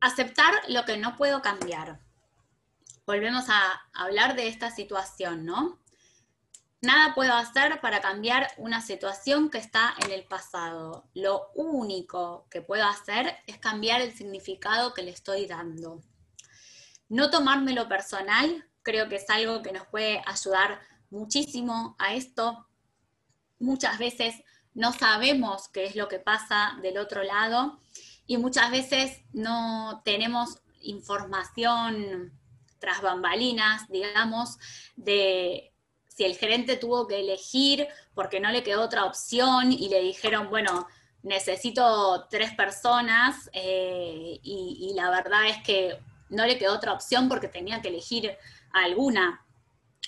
Aceptar 0.00 0.54
lo 0.68 0.84
que 0.84 0.96
no 0.96 1.16
puedo 1.16 1.42
cambiar. 1.42 2.00
Volvemos 3.06 3.44
a 3.48 3.82
hablar 3.92 4.36
de 4.36 4.48
esta 4.48 4.70
situación, 4.70 5.44
¿no? 5.44 5.82
Nada 6.80 7.14
puedo 7.14 7.32
hacer 7.34 7.80
para 7.80 8.00
cambiar 8.00 8.50
una 8.56 8.80
situación 8.80 9.50
que 9.50 9.58
está 9.58 9.94
en 10.04 10.10
el 10.10 10.24
pasado. 10.24 11.04
Lo 11.14 11.50
único 11.54 12.46
que 12.50 12.60
puedo 12.60 12.84
hacer 12.84 13.36
es 13.46 13.58
cambiar 13.58 14.00
el 14.00 14.16
significado 14.16 14.92
que 14.92 15.02
le 15.02 15.12
estoy 15.12 15.46
dando. 15.46 16.00
No 17.08 17.30
tomármelo 17.30 17.88
personal, 17.88 18.66
creo 18.82 19.08
que 19.08 19.16
es 19.16 19.30
algo 19.30 19.62
que 19.62 19.70
nos 19.70 19.86
puede 19.86 20.22
ayudar 20.26 20.80
muchísimo 21.12 21.94
a 21.98 22.14
esto. 22.14 22.66
Muchas 23.60 23.98
veces 23.98 24.34
no 24.74 24.92
sabemos 24.92 25.68
qué 25.68 25.84
es 25.84 25.94
lo 25.94 26.08
que 26.08 26.18
pasa 26.18 26.78
del 26.82 26.98
otro 26.98 27.22
lado 27.22 27.78
y 28.26 28.38
muchas 28.38 28.70
veces 28.70 29.20
no 29.32 30.02
tenemos 30.04 30.58
información 30.80 32.32
tras 32.78 33.00
bambalinas, 33.00 33.88
digamos, 33.88 34.58
de 34.96 35.72
si 36.08 36.24
el 36.24 36.36
gerente 36.36 36.76
tuvo 36.76 37.06
que 37.06 37.20
elegir 37.20 37.86
porque 38.14 38.40
no 38.40 38.50
le 38.50 38.62
quedó 38.62 38.82
otra 38.82 39.04
opción 39.04 39.72
y 39.72 39.88
le 39.88 40.00
dijeron, 40.00 40.50
bueno, 40.50 40.86
necesito 41.22 42.26
tres 42.28 42.52
personas 42.54 43.48
eh, 43.52 44.40
y, 44.42 44.92
la 44.94 45.10
verdad 45.10 45.46
es 45.46 45.62
que 45.62 45.98
no 46.28 46.44
le 46.46 46.58
quedó 46.58 46.74
otra 46.74 46.92
opción 46.92 47.28
porque 47.28 47.48
tenía 47.48 47.80
que 47.80 47.88
elegir 47.88 48.36
alguna. 48.72 49.44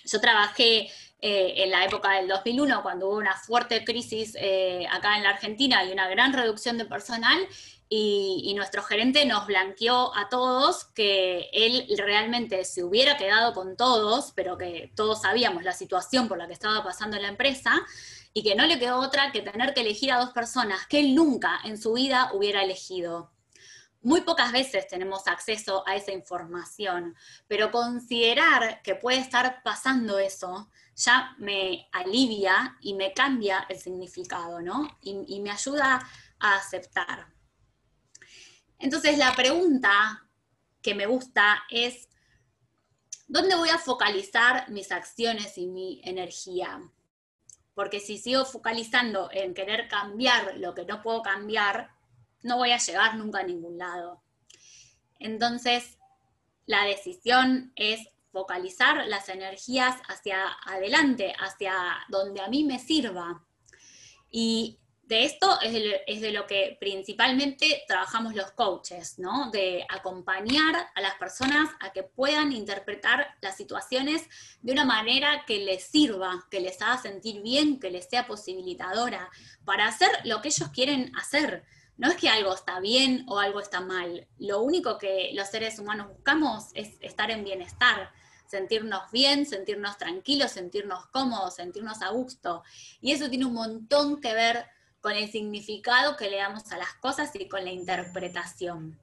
Yo 0.05 0.21
trabajé 0.21 0.91
eh, 1.21 1.55
en 1.65 1.71
la 1.71 1.85
época 1.85 2.13
del 2.13 2.29
2001, 2.29 2.83
cuando 2.83 3.09
hubo 3.09 3.17
una 3.17 3.35
fuerte 3.35 3.85
crisis 3.85 4.37
eh, 4.39 4.87
acá 4.91 5.17
en 5.17 5.23
la 5.23 5.31
Argentina 5.31 5.83
y 5.85 5.93
una 5.93 6.09
gran 6.09 6.33
reducción 6.33 6.77
de 6.77 6.85
personal, 6.85 7.39
y, 7.89 8.53
nuestro 8.57 8.83
gerente 8.83 9.25
nos 9.25 9.47
blanqueó 9.47 10.15
a 10.17 10.29
todos 10.29 10.85
que 10.87 11.49
él 11.53 11.87
realmente 11.97 12.65
se 12.65 12.83
hubiera 12.83 13.17
quedado 13.17 13.53
con 13.53 13.77
todos, 13.77 14.33
pero 14.35 14.59
que 14.59 14.93
todos 14.97 15.23
sabíamos 15.23 15.63
la 15.63 15.73
situación 15.73 16.29
por 16.29 16.39
la 16.39 16.47
que 16.47 16.55
estaba 16.55 16.83
pasando 16.83 17.17
en 17.17 17.23
la 17.23 17.29
empresa, 17.29 17.85
y 18.33 18.43
que 18.43 18.55
no 18.55 18.67
le 18.67 18.79
quedó 18.79 18.99
otra 18.99 19.31
que 19.33 19.43
tener 19.43 19.75
que 19.75 19.83
elegir 19.83 20.13
a 20.13 20.19
dos 20.19 20.31
personas 20.31 20.87
que 20.89 20.99
él 21.01 21.15
nunca 21.15 21.61
en 21.65 21.81
su 21.81 21.93
vida 21.93 22.31
hubiera 22.35 22.65
elegido. 22.65 23.31
Muy 24.05 24.21
pocas 24.21 24.53
veces 24.53 24.87
tenemos 24.87 25.27
acceso 25.27 25.83
a 25.89 25.97
esa 25.97 26.13
información, 26.13 27.17
pero 27.49 27.71
considerar 27.71 28.83
que 28.83 28.95
puede 28.95 29.19
estar 29.19 29.63
pasando 29.63 30.19
eso 30.19 30.71
ya 30.95 31.35
me 31.39 31.89
alivia 31.91 32.77
y 32.83 32.95
me 32.95 33.13
cambia 33.13 33.67
el 33.69 33.79
significado, 33.79 34.61
¿no? 34.61 34.99
y 35.01 35.41
me 35.41 35.51
ayuda 35.51 36.07
a 36.39 36.57
aceptar. 36.57 37.27
Entonces 38.79 39.17
la 39.17 39.35
pregunta 39.35 40.29
que 40.83 40.95
me 40.95 41.07
gusta 41.07 41.65
es, 41.71 42.11
¿dónde 43.27 43.57
voy 43.57 43.71
a 43.71 43.79
focalizar 43.79 44.69
mis 44.69 44.93
acciones 44.93 45.57
y 45.57 45.67
mi 45.67 46.03
energía? 46.05 46.83
Porque 47.73 48.01
si 48.01 48.19
sigo 48.19 48.45
focalizando 48.45 49.31
en 49.33 49.55
querer 49.55 49.89
cambiar 49.89 50.59
lo 50.59 50.75
que 50.75 50.85
no 50.85 51.01
puedo 51.01 51.23
cambiar, 51.23 51.94
no 52.45 52.59
voy 52.59 52.71
a 52.71 52.79
llegar 52.79 53.17
nunca 53.17 53.41
a 53.41 53.43
ningún 53.43 53.79
lado. 53.79 54.23
Entonces, 55.19 55.99
la 56.67 56.85
decisión 56.85 57.73
es 57.75 58.09
focalizar 58.31 59.07
las 59.07 59.29
energías 59.29 59.97
hacia 60.09 60.47
adelante, 60.67 61.35
hacia 61.39 61.75
donde 62.09 62.41
a 62.41 62.49
mí 62.49 62.65
me 62.65 62.79
sirva. 62.79 63.45
Y 64.31 64.79
de 65.07 65.25
esto 65.25 65.59
es 65.61 66.21
de, 66.21 66.33
lo 66.33 66.47
que 66.47 66.77
principalmente 66.81 67.83
trabajamos 67.87 68.35
los 68.35 68.51
coaches, 68.53 69.19
¿no? 69.19 69.51
De 69.51 69.87
acompañar 69.89 70.91
a 70.95 71.01
las 71.01 71.15
personas 71.17 71.71
a 71.81 71.93
que 71.93 72.03
puedan 72.03 72.53
interpretar 72.53 73.37
las 73.41 73.57
situaciones 73.57 74.29
de 74.63 74.73
una 74.73 74.85
manera 74.85 75.45
que 75.47 75.59
les 75.59 75.85
sirva, 75.85 76.47
que 76.51 76.61
les 76.61 76.81
haga 76.81 76.99
sentir 76.99 77.43
bien, 77.43 77.79
que 77.79 77.91
les 77.91 78.09
sea 78.09 78.27
posibilitadora, 78.27 79.31
para 79.65 79.87
hacer 79.87 80.11
lo 80.25 80.41
que 80.41 80.49
ellos 80.49 80.69
quieren 80.71 81.13
hacer. 81.17 81.65
No 81.97 82.09
es 82.09 82.17
que 82.17 82.29
algo 82.29 82.55
está 82.55 82.81
bien 82.81 83.25
o 83.29 83.39
algo 83.39 83.61
está 83.61 83.81
mal. 83.81 84.27
Lo 84.39 84.63
único 84.63 84.99
que 84.99 85.31
los 85.35 85.49
seres 85.49 85.79
humanos 85.79 86.09
buscamos 86.09 86.67
es 86.75 86.97
estar 87.01 87.31
en 87.31 87.45
bienestar 87.45 88.11
sentirnos 88.47 89.11
bien, 89.11 89.47
sentirnos 89.47 89.99
tranquilos, 89.99 90.53
sentirnos 90.53 91.07
cómodos, 91.07 91.55
sentirnos 91.57 92.03
a 92.03 92.11
gusto. 92.11 92.63
Y 93.01 93.13
eso 93.13 93.29
tiene 93.29 93.47
un 93.47 93.55
montón 93.55 94.21
que 94.21 94.33
ver 94.33 94.67
con 95.01 95.13
el 95.13 95.31
significado 95.31 96.17
que 96.17 96.31
le 96.31 96.37
damos 96.37 96.71
a 96.71 96.79
las 96.79 96.95
cosas 96.95 97.31
y 97.35 97.49
con 97.49 97.65
la 97.65 97.73
interpretación. 97.73 98.99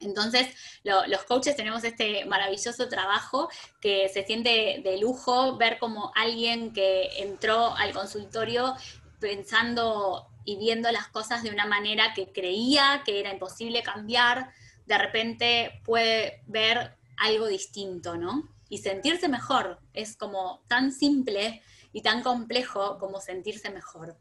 Entonces, 0.00 0.48
los 0.82 1.22
coaches 1.24 1.56
tenemos 1.56 1.82
este 1.82 2.26
maravilloso 2.26 2.88
trabajo 2.88 3.48
que 3.80 4.10
se 4.10 4.24
siente 4.24 4.82
de 4.84 4.98
lujo 4.98 5.56
ver 5.56 5.78
como 5.78 6.12
alguien 6.14 6.74
que 6.74 7.22
entró 7.22 7.74
al 7.74 7.94
consultorio 7.94 8.74
pensando 9.18 10.28
y 10.44 10.56
viendo 10.56 10.90
las 10.92 11.08
cosas 11.08 11.42
de 11.42 11.50
una 11.50 11.66
manera 11.66 12.12
que 12.14 12.32
creía 12.32 13.02
que 13.04 13.20
era 13.20 13.32
imposible 13.32 13.82
cambiar, 13.82 14.50
de 14.86 14.98
repente 14.98 15.80
puede 15.84 16.42
ver 16.46 16.96
algo 17.16 17.46
distinto, 17.46 18.16
¿no? 18.16 18.54
Y 18.68 18.78
sentirse 18.78 19.28
mejor. 19.28 19.80
Es 19.92 20.16
como 20.16 20.64
tan 20.68 20.92
simple 20.92 21.62
y 21.92 22.02
tan 22.02 22.22
complejo 22.22 22.98
como 22.98 23.20
sentirse 23.20 23.70
mejor. 23.70 24.18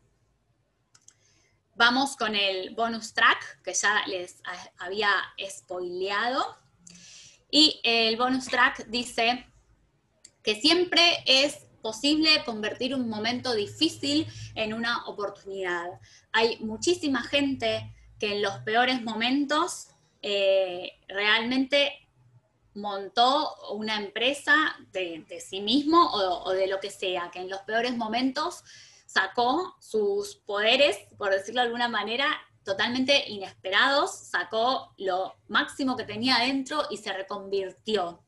Vamos 1.75 2.15
con 2.15 2.35
el 2.35 2.75
bonus 2.75 3.13
track 3.13 3.61
que 3.63 3.73
ya 3.73 4.03
les 4.05 4.41
había 4.77 5.11
spoileado. 5.49 6.57
Y 7.49 7.81
el 7.83 8.15
bonus 8.15 8.45
track 8.45 8.85
dice 8.87 9.47
que 10.43 10.59
siempre 10.59 11.23
es 11.25 11.65
posible 11.83 12.43
convertir 12.45 12.95
un 12.95 13.07
momento 13.07 13.53
difícil 13.53 14.25
en 14.55 14.73
una 14.73 15.05
oportunidad. 15.05 15.99
Hay 16.31 16.57
muchísima 16.61 17.21
gente 17.21 17.93
que 18.19 18.31
en 18.31 18.41
los 18.41 18.55
peores 18.59 19.03
momentos 19.03 19.89
eh, 20.21 20.93
realmente 21.07 22.07
montó 22.73 23.53
una 23.73 23.97
empresa 23.97 24.55
de, 24.91 25.25
sí 25.45 25.61
mismo 25.61 26.09
o, 26.11 26.45
o, 26.45 26.51
de 26.51 26.67
lo 26.67 26.79
que 26.79 26.89
sea, 26.89 27.29
que 27.31 27.39
en 27.39 27.49
los 27.49 27.59
peores 27.61 27.95
momentos 27.95 28.63
sacó 29.05 29.75
sus 29.79 30.37
poderes, 30.37 30.97
por 31.17 31.31
decirlo 31.31 31.61
de 31.61 31.67
alguna 31.67 31.89
manera, 31.89 32.25
totalmente 32.63 33.29
inesperados, 33.29 34.15
sacó 34.15 34.93
lo 34.97 35.35
máximo 35.49 35.97
que 35.97 36.05
tenía 36.05 36.37
adentro 36.37 36.83
y 36.89 36.97
se 36.97 37.13
reconvirtió. 37.13 38.22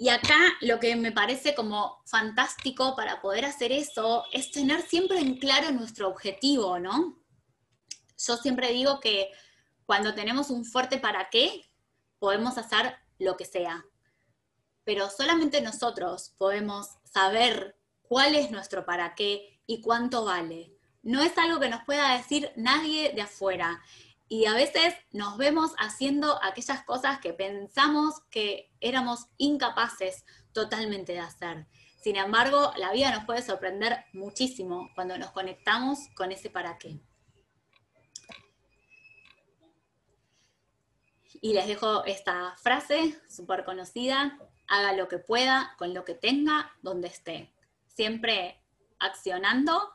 Y 0.00 0.08
acá 0.08 0.38
lo 0.62 0.80
que 0.80 0.96
me 0.96 1.12
parece 1.12 1.54
como 1.54 2.00
fantástico 2.06 2.96
para 2.96 3.20
poder 3.20 3.44
hacer 3.44 3.70
eso 3.70 4.24
es 4.32 4.50
tener 4.50 4.80
siempre 4.80 5.18
en 5.18 5.36
claro 5.36 5.72
nuestro 5.72 6.08
objetivo, 6.08 6.78
¿no? 6.78 7.18
Yo 8.16 8.38
siempre 8.38 8.72
digo 8.72 8.98
que 8.98 9.30
cuando 9.84 10.14
tenemos 10.14 10.48
un 10.48 10.64
fuerte 10.64 10.96
para 10.96 11.28
qué, 11.28 11.70
podemos 12.18 12.56
hacer 12.56 12.96
lo 13.18 13.36
que 13.36 13.44
sea. 13.44 13.84
Pero 14.84 15.10
solamente 15.10 15.60
nosotros 15.60 16.32
podemos 16.38 16.88
saber 17.04 17.76
cuál 18.00 18.34
es 18.36 18.50
nuestro 18.50 18.86
para 18.86 19.14
qué 19.14 19.60
y 19.66 19.82
cuánto 19.82 20.24
vale. 20.24 20.72
No 21.02 21.20
es 21.22 21.36
algo 21.36 21.60
que 21.60 21.68
nos 21.68 21.84
pueda 21.84 22.16
decir 22.16 22.50
nadie 22.56 23.12
de 23.12 23.20
afuera. 23.20 23.82
Y 24.32 24.46
a 24.46 24.54
veces 24.54 24.94
nos 25.10 25.36
vemos 25.38 25.72
haciendo 25.76 26.40
aquellas 26.44 26.84
cosas 26.84 27.18
que 27.18 27.32
pensamos 27.32 28.20
que 28.30 28.70
éramos 28.80 29.26
incapaces 29.38 30.24
totalmente 30.52 31.14
de 31.14 31.18
hacer. 31.18 31.66
Sin 32.00 32.14
embargo, 32.14 32.72
la 32.76 32.92
vida 32.92 33.10
nos 33.10 33.24
puede 33.24 33.42
sorprender 33.42 34.04
muchísimo 34.12 34.88
cuando 34.94 35.18
nos 35.18 35.32
conectamos 35.32 35.98
con 36.14 36.30
ese 36.30 36.48
para 36.48 36.78
qué. 36.78 37.00
Y 41.40 41.52
les 41.52 41.66
dejo 41.66 42.04
esta 42.04 42.54
frase 42.56 43.20
súper 43.28 43.64
conocida, 43.64 44.38
haga 44.68 44.92
lo 44.92 45.08
que 45.08 45.18
pueda, 45.18 45.74
con 45.76 45.92
lo 45.92 46.04
que 46.04 46.14
tenga, 46.14 46.72
donde 46.82 47.08
esté. 47.08 47.52
Siempre 47.88 48.62
accionando 49.00 49.90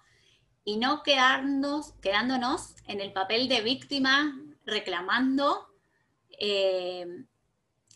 y 0.65 0.77
no 0.77 1.03
quedarnos, 1.03 1.93
quedándonos 2.01 2.75
en 2.87 2.99
el 2.99 3.13
papel 3.13 3.47
de 3.47 3.61
víctima, 3.61 4.35
reclamando, 4.65 5.69
eh, 6.39 7.25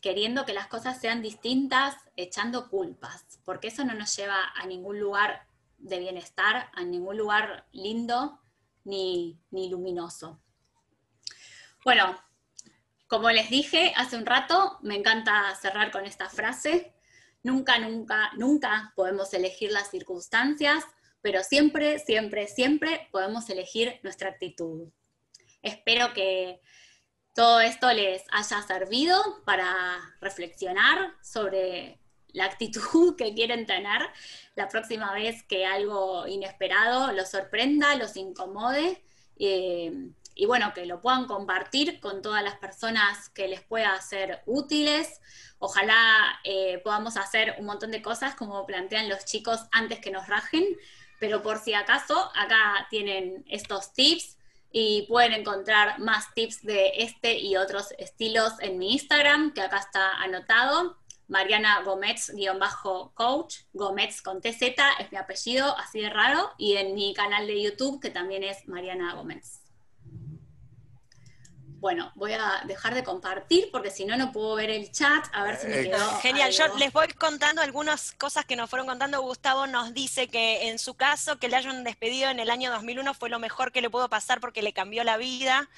queriendo 0.01 0.45
que 0.45 0.53
las 0.53 0.67
cosas 0.67 1.01
sean 1.01 1.21
distintas, 1.21 1.95
echando 2.15 2.69
culpas, 2.69 3.39
porque 3.43 3.67
eso 3.67 3.83
no 3.83 3.95
nos 3.95 4.15
lleva 4.15 4.53
a 4.55 4.65
ningún 4.67 4.99
lugar 4.99 5.47
de 5.79 5.99
bienestar, 5.99 6.69
a 6.73 6.83
ningún 6.83 7.17
lugar 7.17 7.65
lindo 7.71 8.39
ni, 8.83 9.39
ni 9.49 9.69
luminoso. 9.69 10.39
Bueno, 11.83 12.15
como 13.07 13.31
les 13.31 13.49
dije 13.49 13.93
hace 13.95 14.15
un 14.15 14.27
rato, 14.27 14.77
me 14.83 14.95
encanta 14.95 15.55
cerrar 15.55 15.89
con 15.91 16.05
esta 16.05 16.29
frase. 16.29 16.93
Nunca, 17.41 17.79
nunca, 17.79 18.31
nunca 18.37 18.93
podemos 18.95 19.33
elegir 19.33 19.71
las 19.71 19.89
circunstancias, 19.89 20.83
pero 21.21 21.43
siempre, 21.43 21.99
siempre, 21.99 22.47
siempre 22.47 23.07
podemos 23.11 23.49
elegir 23.49 23.99
nuestra 24.03 24.29
actitud. 24.29 24.89
Espero 25.61 26.13
que 26.13 26.61
todo 27.33 27.61
esto 27.61 27.91
les 27.93 28.23
haya 28.31 28.61
servido 28.63 29.43
para 29.45 29.97
reflexionar 30.21 31.13
sobre 31.21 31.99
la 32.33 32.45
actitud 32.45 33.15
que 33.17 33.33
quieren 33.33 33.65
tener 33.65 34.01
la 34.55 34.67
próxima 34.67 35.13
vez 35.13 35.43
que 35.43 35.65
algo 35.65 36.27
inesperado 36.27 37.11
los 37.13 37.29
sorprenda, 37.29 37.95
los 37.95 38.15
incomode. 38.15 39.03
Eh, 39.37 40.11
y 40.35 40.45
bueno, 40.45 40.73
que 40.73 40.85
lo 40.85 41.01
puedan 41.01 41.25
compartir 41.25 41.99
con 41.99 42.21
todas 42.21 42.41
las 42.41 42.55
personas 42.55 43.27
que 43.29 43.49
les 43.49 43.61
pueda 43.61 43.99
ser 44.01 44.41
útiles. 44.45 45.19
Ojalá 45.59 46.39
eh, 46.45 46.79
podamos 46.81 47.17
hacer 47.17 47.55
un 47.59 47.65
montón 47.65 47.91
de 47.91 48.01
cosas 48.01 48.35
como 48.35 48.65
plantean 48.65 49.09
los 49.09 49.25
chicos 49.25 49.59
antes 49.71 49.99
que 49.99 50.11
nos 50.11 50.27
rajen, 50.27 50.65
pero 51.19 51.41
por 51.41 51.57
si 51.59 51.73
acaso, 51.73 52.31
acá 52.35 52.87
tienen 52.89 53.43
estos 53.47 53.93
tips 53.93 54.37
y 54.71 55.03
pueden 55.07 55.33
encontrar 55.33 55.99
más 55.99 56.33
tips 56.33 56.63
de 56.63 56.91
este 56.97 57.37
y 57.39 57.57
otros 57.57 57.93
estilos 57.97 58.53
en 58.59 58.77
mi 58.77 58.93
Instagram, 58.93 59.53
que 59.53 59.61
acá 59.61 59.77
está 59.77 60.13
anotado. 60.21 60.97
Mariana 61.27 61.83
Gómez-coach, 61.83 63.55
Gómez 63.73 64.21
con 64.21 64.41
TZ 64.41 64.61
es 64.99 65.11
mi 65.11 65.17
apellido, 65.17 65.77
así 65.77 66.01
de 66.01 66.09
raro, 66.09 66.51
y 66.57 66.77
en 66.77 66.95
mi 66.95 67.13
canal 67.13 67.45
de 67.45 67.61
YouTube, 67.61 68.01
que 68.01 68.09
también 68.09 68.43
es 68.43 68.67
Mariana 68.67 69.13
Gómez. 69.13 69.61
Bueno, 71.79 72.11
voy 72.15 72.33
a 72.33 72.61
dejar 72.65 72.93
de 72.93 73.03
compartir 73.03 73.69
porque 73.71 73.89
si 73.89 74.05
no, 74.05 74.17
no 74.17 74.31
puedo 74.31 74.55
ver 74.55 74.69
el 74.69 74.91
chat. 74.91 75.25
A 75.31 75.43
ver 75.43 75.57
si 75.57 75.67
me 75.67 75.79
eh, 75.79 75.83
quedó. 75.85 76.19
Genial, 76.19 76.51
yo 76.51 76.75
les 76.77 76.91
voy 76.91 77.07
contando 77.09 77.61
algunas 77.61 78.11
cosas 78.13 78.45
que 78.45 78.55
nos 78.55 78.69
fueron 78.69 78.87
contando. 78.87 79.21
Gustavo 79.21 79.65
nos 79.65 79.93
dice 79.93 80.27
que 80.27 80.69
en 80.69 80.79
su 80.79 80.95
caso, 80.95 81.37
que 81.37 81.47
le 81.47 81.55
hayan 81.55 81.83
despedido 81.83 82.29
en 82.29 82.39
el 82.39 82.49
año 82.49 82.69
2001 82.71 83.13
fue 83.13 83.29
lo 83.29 83.39
mejor 83.39 83.71
que 83.71 83.81
le 83.81 83.89
pudo 83.89 84.09
pasar 84.09 84.41
porque 84.41 84.61
le 84.61 84.73
cambió 84.73 85.03
la 85.03 85.17
vida. 85.17 85.69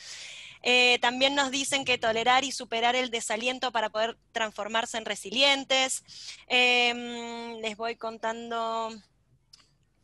Eh, 0.64 0.99
también 1.02 1.36
nos 1.36 1.52
dicen 1.52 1.86
que 1.86 1.97
tolerar 1.97 2.43
y 2.43 2.52
superar 2.52 2.95
el 2.95 3.10
desaliento 3.10 3.72
para 3.72 3.89
poder 3.89 4.18
transformarse 4.32 4.97
en 4.97 5.06
resilientes. 5.06 6.04
Em, 6.47 7.60
les 7.62 7.78
voy 7.78 7.95
contando 7.95 8.91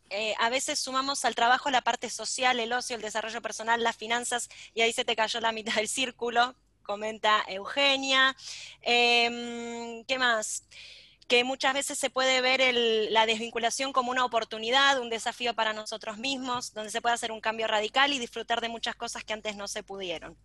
eh, 0.09 0.33
a 0.39 0.49
veces 0.49 0.79
sumamos 0.79 1.25
al 1.25 1.35
trabajo 1.35 1.69
la 1.69 1.81
parte 1.81 2.09
social, 2.09 2.59
el 2.59 2.73
ocio, 2.73 2.95
el 2.95 3.01
desarrollo 3.01 3.41
personal, 3.41 3.83
las 3.83 3.95
finanzas, 3.95 4.49
y 4.73 4.81
ahí 4.81 4.93
se 4.93 5.05
te 5.05 5.15
cayó 5.15 5.39
la 5.39 5.51
mitad 5.51 5.75
del 5.75 5.87
círculo, 5.87 6.55
comenta 6.83 7.43
Eugenia. 7.47 8.35
Em, 8.81 10.03
¿Qué 10.05 10.17
más? 10.17 10.63
que 11.27 11.43
muchas 11.43 11.73
veces 11.73 11.99
se 11.99 12.09
puede 12.09 12.39
ver 12.41 12.61
la 13.11 13.25
desvinculación 13.25 13.91
como 13.91 14.11
una 14.11 14.23
oportunidad, 14.23 14.99
un 14.99 15.09
desafío 15.09 15.53
para 15.53 15.73
nosotros 15.73 16.17
mismos, 16.17 16.73
donde 16.73 16.89
se 16.89 17.01
puede 17.01 17.15
hacer 17.15 17.33
un 17.33 17.41
cambio 17.41 17.67
radical 17.67 18.13
y 18.13 18.19
disfrutar 18.19 18.61
de 18.61 18.69
muchas 18.69 18.95
cosas 18.95 19.25
que 19.25 19.33
antes 19.33 19.57
no 19.57 19.67
se 19.67 19.83
pudieron. 19.83 20.37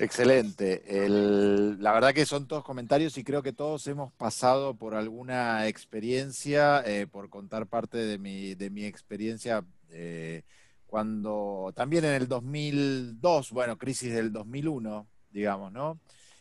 Excelente. 0.00 0.82
la 1.08 1.92
verdad 1.92 2.14
que 2.14 2.24
son 2.24 2.46
todos 2.46 2.62
comentarios 2.62 3.18
y 3.18 3.24
creo 3.24 3.42
que 3.42 3.52
todos 3.52 3.86
hemos 3.88 4.12
pasado 4.12 4.74
por 4.74 4.94
alguna 4.94 5.66
experiencia, 5.66 6.82
eh, 6.86 7.08
por 7.10 7.28
contar 7.28 7.66
parte 7.66 7.98
de 7.98 8.16
mi, 8.16 8.54
de 8.54 8.70
mi 8.70 8.84
experiencia 8.84 9.64
eh, 9.90 10.42
cuando 10.86 11.72
también 11.74 12.04
en 12.04 12.14
el 12.14 12.28
2002, 12.28 13.50
bueno, 13.50 13.76
crisis 13.76 14.14
del 14.14 14.32
2001, 14.32 15.06
digamos, 15.30 15.72
¿no? 15.72 15.98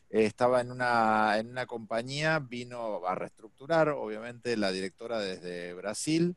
estaba 0.10 0.62
en 0.62 0.72
una, 0.72 1.38
en 1.38 1.50
una 1.50 1.66
compañía, 1.66 2.40
vino 2.40 3.06
a 3.06 3.16
reestructurar, 3.16 3.90
obviamente 3.90 4.56
la 4.56 4.72
directora 4.72 5.20
desde 5.20 5.74
Brasil, 5.74 6.36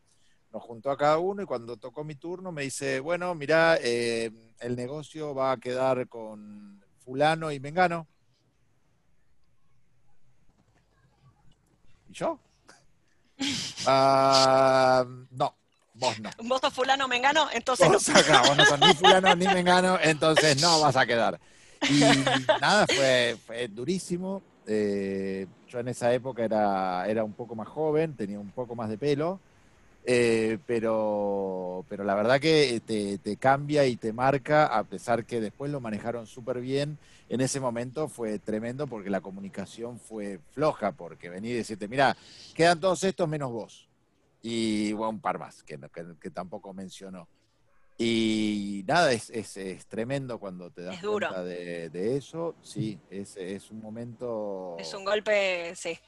nos 0.52 0.62
juntó 0.62 0.90
a 0.90 0.96
cada 0.96 1.18
uno 1.18 1.42
y 1.42 1.46
cuando 1.46 1.76
tocó 1.76 2.02
mi 2.02 2.16
turno 2.16 2.50
me 2.50 2.62
dice, 2.62 2.98
bueno, 3.00 3.34
mira, 3.34 3.78
eh, 3.80 4.32
el 4.58 4.74
negocio 4.74 5.34
va 5.34 5.52
a 5.52 5.58
quedar 5.58 6.08
con 6.08 6.82
fulano 7.10 7.50
y 7.50 7.58
mengano. 7.58 8.06
¿Y 12.08 12.12
yo? 12.12 12.38
Ah, 13.86 15.06
no, 15.30 15.54
vos 15.94 16.20
no. 16.20 16.30
¿Vos 16.44 16.60
sos 16.60 16.74
fulano 16.74 17.08
mengano? 17.08 17.48
Entonces 17.50 17.88
vos 17.88 18.06
no. 18.28 18.42
vos 18.42 18.56
no 18.58 18.64
sos 18.66 18.78
ni 18.78 18.92
fulano 18.92 19.34
ni 19.34 19.46
mengano, 19.54 19.98
entonces 20.02 20.60
no 20.60 20.80
vas 20.80 20.94
a 20.96 21.06
quedar. 21.06 21.40
Y 21.88 22.00
nada, 22.60 22.86
fue, 22.86 23.38
fue 23.46 23.68
durísimo. 23.68 24.42
Eh, 24.66 25.46
yo 25.66 25.78
en 25.80 25.88
esa 25.88 26.12
época 26.12 26.44
era, 26.44 27.06
era 27.08 27.24
un 27.24 27.32
poco 27.32 27.54
más 27.54 27.66
joven, 27.68 28.14
tenía 28.14 28.38
un 28.38 28.50
poco 28.50 28.76
más 28.76 28.90
de 28.90 28.98
pelo. 28.98 29.40
Eh, 30.04 30.58
pero, 30.66 31.84
pero 31.88 32.04
la 32.04 32.14
verdad 32.14 32.40
que 32.40 32.80
te, 33.22 33.36
cambia 33.36 33.86
y 33.86 33.96
te 33.96 34.12
marca, 34.12 34.66
a 34.66 34.84
pesar 34.84 35.24
que 35.24 35.40
después 35.40 35.70
lo 35.70 35.80
manejaron 35.80 36.26
súper 36.26 36.60
bien. 36.60 36.98
En 37.28 37.40
ese 37.40 37.60
momento 37.60 38.08
fue 38.08 38.38
tremendo 38.38 38.86
porque 38.86 39.10
la 39.10 39.20
comunicación 39.20 40.00
fue 40.00 40.40
floja, 40.52 40.92
porque 40.92 41.28
venir 41.28 41.52
y 41.52 41.58
decirte, 41.58 41.86
mira, 41.86 42.16
quedan 42.54 42.80
todos 42.80 43.04
estos 43.04 43.28
menos 43.28 43.52
vos. 43.52 43.88
Y 44.42 44.92
bueno, 44.92 45.10
un 45.10 45.20
par 45.20 45.38
más, 45.38 45.62
que, 45.62 45.78
que, 46.20 46.30
tampoco 46.30 46.72
mencionó. 46.72 47.28
Y 47.98 48.82
nada, 48.88 49.12
es, 49.12 49.28
es, 49.30 49.86
tremendo 49.86 50.38
cuando 50.38 50.70
te 50.70 50.82
das 50.82 50.98
cuenta 50.98 51.44
de, 51.44 51.90
de, 51.90 52.16
eso. 52.16 52.56
Sí, 52.62 52.98
es, 53.10 53.36
es 53.36 53.70
un 53.70 53.82
momento... 53.82 54.76
Es 54.78 54.94
un 54.94 55.04
golpe, 55.04 55.74
sí. 55.76 55.98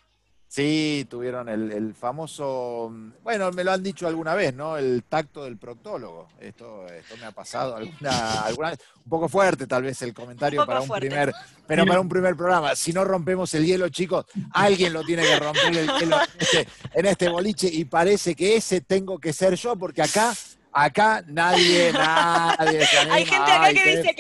Sí, 0.53 1.07
tuvieron 1.09 1.49
el, 1.49 1.95
famoso, 1.95 2.93
bueno, 3.23 3.51
me 3.53 3.65
lo 3.65 3.73
han 3.73 3.83
dicho 3.83 4.07
alguna 4.07 4.35
vez, 4.35 4.53
¿no? 4.53 4.77
El 4.77 5.03
tacto 5.05 5.45
del 5.45 5.57
proctólogo. 5.57 6.29
Esto, 6.39 6.87
esto 6.89 7.17
me 7.17 7.25
ha 7.25 7.31
pasado 7.31 7.77
alguna, 7.77 8.43
alguna 8.43 8.69
vez. 8.69 8.79
Un 9.03 9.09
poco 9.09 9.31
fuerte 9.31 9.67
tal 9.67 9.85
vez 9.85 10.03
el 10.03 10.13
comentario 10.13 10.67
para 10.67 10.83
un 10.83 10.91
primer, 10.91 11.33
pero 11.67 11.87
para 11.87 12.03
un 12.03 12.09
primer 12.11 12.37
programa. 12.37 12.77
Si 12.77 12.93
no 12.93 13.03
rompemos 13.03 13.55
el 13.55 13.65
hielo, 13.65 13.89
chicos, 13.89 14.27
alguien 14.53 14.93
lo 14.93 15.03
tiene 15.05 15.23
que 15.23 15.39
romper 15.39 15.75
el 15.75 15.91
hielo 15.99 16.19
este, 16.39 16.69
en 16.93 17.07
este 17.07 17.31
boliche 17.31 17.71
y 17.73 17.87
parece 17.87 18.35
que 18.35 18.57
ese 18.57 18.83
tengo 18.83 19.19
que 19.19 19.33
ser 19.33 19.55
yo 19.55 19.75
porque 19.77 20.03
acá 20.03 20.35
Acá 20.73 21.23
nadie, 21.27 21.93
nadie. 21.93 22.87
Hay 23.11 23.27
gente 23.27 23.53
acá 23.53 23.75
que 23.75 23.97
dice 23.97 24.15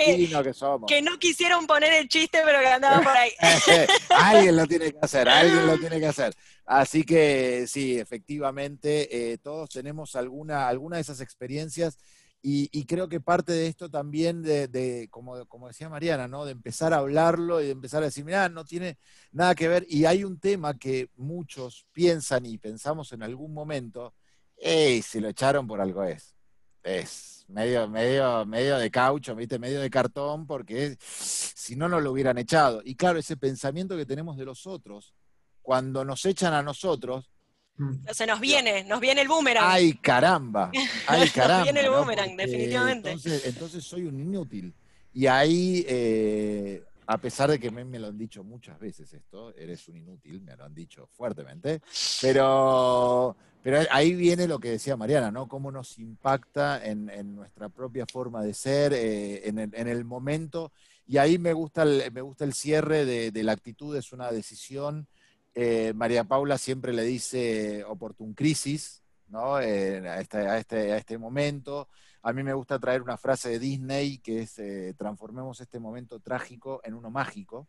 que, 0.86 1.02
no 1.02 1.18
quisieron 1.18 1.66
poner 1.66 1.94
el 1.94 2.08
chiste, 2.08 2.40
pero 2.44 2.60
que 2.60 2.66
andaban 2.66 3.02
por 3.02 3.16
ahí. 3.16 3.30
alguien 4.10 4.56
lo 4.56 4.66
tiene 4.66 4.92
que 4.92 4.98
hacer, 5.00 5.28
alguien 5.28 5.66
lo 5.66 5.78
tiene 5.80 5.98
que 5.98 6.06
hacer. 6.06 6.34
Así 6.66 7.04
que 7.04 7.66
sí, 7.66 7.98
efectivamente, 7.98 9.32
eh, 9.32 9.38
todos 9.38 9.70
tenemos 9.70 10.14
alguna, 10.14 10.68
alguna 10.68 10.96
de 10.96 11.02
esas 11.02 11.20
experiencias 11.20 11.98
y, 12.44 12.84
creo 12.86 13.08
que 13.08 13.20
parte 13.20 13.52
de 13.52 13.68
esto 13.68 13.88
también, 13.88 14.42
de, 14.42 15.06
como, 15.10 15.46
como, 15.46 15.68
decía 15.68 15.88
Mariana, 15.88 16.26
¿no? 16.26 16.44
de 16.44 16.50
empezar 16.50 16.92
a 16.92 16.98
hablarlo 16.98 17.62
y 17.62 17.66
de 17.66 17.70
empezar 17.70 18.02
a 18.02 18.06
decir, 18.06 18.24
mira, 18.24 18.48
no 18.48 18.64
tiene 18.64 18.98
nada 19.30 19.54
que 19.54 19.68
ver. 19.68 19.86
Y 19.88 20.06
hay 20.06 20.24
un 20.24 20.40
tema 20.40 20.76
que 20.76 21.08
muchos 21.16 21.86
piensan 21.92 22.44
y 22.44 22.58
pensamos 22.58 23.12
en 23.12 23.22
algún 23.22 23.54
momento, 23.54 24.12
hey, 24.56 25.02
si 25.02 25.20
lo 25.20 25.28
echaron 25.28 25.68
por 25.68 25.80
algo 25.80 26.02
es 26.02 26.34
es 26.82 27.44
medio, 27.48 27.88
medio, 27.88 28.44
medio 28.46 28.78
de 28.78 28.90
caucho, 28.90 29.34
¿viste? 29.34 29.58
medio 29.58 29.80
de 29.80 29.90
cartón, 29.90 30.46
porque 30.46 30.96
si 30.98 31.76
no, 31.76 31.88
no 31.88 32.00
lo 32.00 32.12
hubieran 32.12 32.38
echado. 32.38 32.82
Y 32.84 32.94
claro, 32.94 33.18
ese 33.18 33.36
pensamiento 33.36 33.96
que 33.96 34.06
tenemos 34.06 34.36
de 34.36 34.44
los 34.44 34.66
otros, 34.66 35.14
cuando 35.60 36.04
nos 36.04 36.24
echan 36.26 36.54
a 36.54 36.62
nosotros. 36.62 37.30
Mm. 37.76 38.06
Se 38.12 38.26
nos 38.26 38.40
viene, 38.40 38.84
nos 38.84 39.00
viene 39.00 39.22
el 39.22 39.28
boomerang. 39.28 39.64
¡Ay, 39.66 39.94
caramba! 39.94 40.70
¡Ay, 41.06 41.28
caramba! 41.30 41.64
viene 41.64 41.80
el 41.80 41.90
boomerang, 41.90 42.36
definitivamente. 42.36 43.16
Entonces, 43.44 43.84
soy 43.84 44.04
un 44.04 44.18
inútil. 44.20 44.74
Y 45.14 45.26
ahí, 45.26 45.84
eh, 45.88 46.82
a 47.06 47.18
pesar 47.18 47.50
de 47.50 47.58
que 47.58 47.70
me, 47.70 47.84
me, 47.84 47.98
lo 47.98 48.08
han 48.08 48.18
dicho 48.18 48.44
muchas 48.44 48.78
veces 48.78 49.12
esto, 49.12 49.54
eres 49.56 49.86
un 49.88 49.96
inútil, 49.96 50.40
me 50.40 50.56
lo 50.56 50.64
han 50.64 50.74
dicho 50.74 51.06
fuertemente, 51.06 51.80
pero 52.20 53.36
pero 53.62 53.78
ahí 53.90 54.14
viene 54.14 54.48
lo 54.48 54.58
que 54.58 54.70
decía 54.70 54.96
Mariana, 54.96 55.30
¿no? 55.30 55.46
Cómo 55.46 55.70
nos 55.70 55.98
impacta 55.98 56.84
en, 56.84 57.36
nuestra 57.36 57.68
propia 57.68 58.06
forma 58.06 58.42
de 58.42 58.54
ser, 58.54 58.92
eh, 58.92 59.48
en, 59.48 59.88
el, 59.88 60.04
momento. 60.04 60.72
Y 61.06 61.18
ahí 61.18 61.38
me 61.38 61.52
gusta 61.52 61.84
el, 61.84 62.10
me 62.10 62.22
gusta 62.22 62.44
el 62.44 62.54
cierre 62.54 63.04
de, 63.04 63.42
la 63.44 63.52
actitud, 63.52 63.96
es 63.96 64.12
una 64.12 64.32
decisión. 64.32 65.06
Eh, 65.54 65.92
María 65.94 66.24
Paula 66.24 66.58
siempre 66.58 66.92
le 66.92 67.04
dice 67.04 67.84
oportun 67.84 68.34
crisis, 68.34 69.01
¿no? 69.32 69.60
Eh, 69.60 70.08
a, 70.08 70.20
este, 70.20 70.38
a, 70.38 70.58
este, 70.58 70.92
a, 70.92 70.96
este, 70.98 71.18
momento. 71.18 71.88
A 72.22 72.32
mí 72.32 72.44
me 72.44 72.54
gusta 72.54 72.78
traer 72.78 73.02
una 73.02 73.16
frase 73.16 73.48
de 73.50 73.58
Disney 73.58 74.18
que 74.18 74.42
es 74.42 74.60
transformemos 74.96 75.60
este 75.60 75.80
momento 75.80 76.20
trágico 76.20 76.80
en 76.84 76.94
uno 76.94 77.10
mágico. 77.10 77.66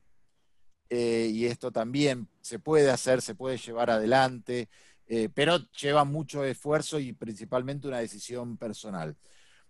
y 0.90 1.46
esto 1.48 1.72
también 1.72 2.28
se 2.42 2.60
puede 2.60 2.92
hacer, 2.92 3.24
se 3.24 3.34
puede 3.34 3.58
llevar 3.58 3.90
adelante. 3.90 4.70
Eh, 5.08 5.30
pero 5.34 5.58
lleva 5.72 6.06
mucho 6.06 6.44
esfuerzo 6.44 7.00
y 7.00 7.14
principalmente 7.14 7.88
una 7.88 8.00
decisión 8.00 8.58
personal. 8.58 9.16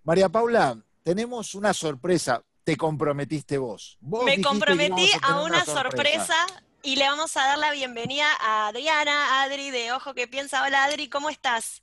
María 0.04 0.30
Paula, 0.30 0.78
tenemos 1.02 1.56
una 1.56 1.74
sorpresa. 1.74 2.44
Te 2.64 2.78
comprometiste 2.78 3.58
vos. 3.58 3.98
Me 4.02 4.42
comprometí 4.42 5.10
a, 5.22 5.42
una, 5.42 5.66
sorpresa. 5.66 6.36
Y 6.86 6.98
le 6.98 7.06
vamos 7.06 7.36
a 7.38 7.48
dar 7.48 7.58
la 7.58 7.72
bienvenida 7.72 8.26
a 8.42 8.68
Adriana, 8.68 9.42
Adri 9.42 9.72
de 9.72 9.94
Ojo 9.94 10.14
que 10.14 10.28
Piensa. 10.28 10.64
Hola 10.66 10.84
Adri, 10.84 11.08
¿cómo 11.08 11.30
estás? 11.30 11.82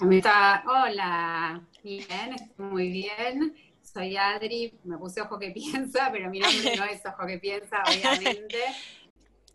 Hola, 0.00 1.62
bien, 1.84 2.36
muy 2.56 2.90
bien. 2.90 3.56
Soy 3.80 4.16
Adri, 4.16 4.76
me 4.82 4.98
puse 4.98 5.20
Ojo 5.20 5.38
que 5.38 5.52
Piensa, 5.52 6.10
pero 6.10 6.28
mi 6.28 6.40
nombre 6.40 6.76
no 6.76 6.84
es 6.86 7.06
Ojo 7.06 7.24
que 7.24 7.38
Piensa, 7.38 7.82
obviamente. 7.86 8.58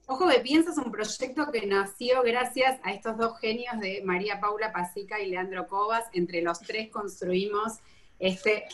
Ojo 0.05 0.30
que 0.30 0.39
Piensa 0.39 0.71
es 0.71 0.78
un 0.78 0.91
proyecto 0.91 1.51
que 1.51 1.67
nació 1.67 2.24
gracias 2.24 2.80
a 2.84 2.93
estos 2.93 3.17
dos 3.17 3.38
genios 3.39 3.78
de 3.82 4.03
María 4.05 4.39
Paula 4.39 4.71
Pasica 4.71 5.19
y 5.19 5.30
Leandro 5.30 5.67
Cobas. 5.67 6.05
Entre 6.13 6.41
los 6.41 6.61
tres 6.61 6.89
construimos 6.89 7.74
este, 8.19 8.67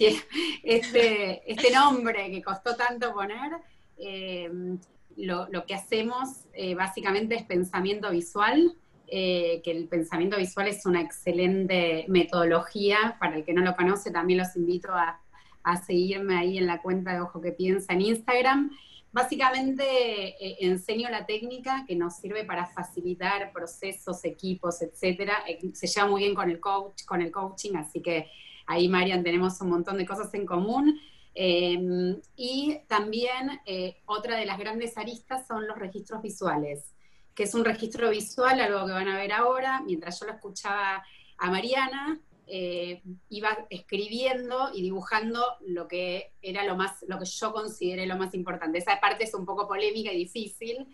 este, 0.63 1.51
este 1.51 1.71
nombre 1.71 2.29
que 2.29 2.43
costó 2.43 2.75
tanto 2.75 3.11
poner. 3.13 3.53
Eh, 3.97 4.77
lo, 5.25 5.65
que 5.65 5.73
hacemos 5.73 6.45
eh, 6.53 6.75
básicamente 6.75 7.35
es 7.35 7.43
pensamiento 7.43 8.11
visual, 8.11 8.75
eh, 9.07 9.61
que 9.63 9.71
el 9.71 9.87
pensamiento 9.87 10.37
visual 10.37 10.67
es 10.67 10.85
una 10.85 11.01
excelente 11.01 12.05
metodología. 12.07 13.17
Para 13.19 13.37
el 13.37 13.45
que 13.45 13.53
no 13.53 13.61
lo 13.61 13.75
conoce, 13.75 14.11
también 14.11 14.39
los 14.39 14.55
invito 14.55 14.91
a, 14.93 15.19
a 15.63 15.77
seguirme 15.77 16.37
ahí 16.37 16.57
en 16.57 16.67
la 16.67 16.81
cuenta 16.81 17.13
de 17.13 17.21
Ojo 17.21 17.41
que 17.41 17.51
Piensa 17.51 17.93
en 17.93 18.01
Instagram. 18.01 18.71
Básicamente 19.11 19.83
eh, 19.83 20.57
enseño 20.59 21.09
la 21.09 21.25
técnica 21.25 21.83
que 21.87 21.95
nos 21.95 22.17
sirve 22.17 22.43
para 22.43 22.67
facilitar 22.67 23.51
procesos, 23.51 24.23
equipos, 24.23 24.83
etcétera. 24.83 25.33
Eh, 25.47 25.71
se 25.73 25.87
lleva 25.87 26.07
muy 26.07 26.21
bien 26.21 26.35
con 26.35 26.49
el 26.49 26.59
coach, 26.59 27.05
con 27.05 27.21
el 27.21 27.31
coaching, 27.31 27.75
así 27.75 28.01
que 28.01 28.27
ahí, 28.67 28.87
Marian, 28.87 29.23
tenemos 29.23 29.59
un 29.61 29.69
montón 29.69 29.97
de 29.97 30.05
cosas 30.05 30.31
en 30.35 30.45
común. 30.45 30.99
Em, 31.33 32.19
y 32.35 32.79
también 32.87 33.61
eh, 33.65 34.01
otra 34.05 34.35
de 34.35 34.45
las 34.45 34.57
grandes 34.57 34.97
aristas 34.97 35.47
son 35.47 35.67
los 35.67 35.77
registros 35.77 36.21
visuales, 36.21 36.93
que 37.33 37.43
es 37.43 37.53
un 37.53 37.63
registro 37.63 38.09
visual, 38.09 38.59
algo 38.59 38.85
que 38.85 38.91
van 38.91 39.07
a 39.07 39.17
ver 39.17 39.31
ahora, 39.31 39.81
mientras 39.85 40.19
yo 40.19 40.25
lo 40.25 40.33
escuchaba 40.33 41.03
a 41.37 41.51
Mariana, 41.51 42.19
eh, 42.51 43.03
iba 43.29 43.67
escribiendo 43.69 44.71
y 44.73 44.81
dibujando 44.81 45.45
lo 45.67 45.87
que 45.87 46.33
era 46.41 46.63
lo 46.63 46.75
más, 46.75 47.05
lo 47.07 47.19
que 47.19 47.25
yo 47.25 47.53
consideré 47.53 48.07
lo 48.07 48.17
más 48.17 48.33
importante. 48.33 48.79
Esa 48.79 48.99
parte 48.99 49.23
es 49.23 49.33
un 49.35 49.45
poco 49.45 49.67
polémica 49.67 50.11
y 50.11 50.17
difícil, 50.17 50.87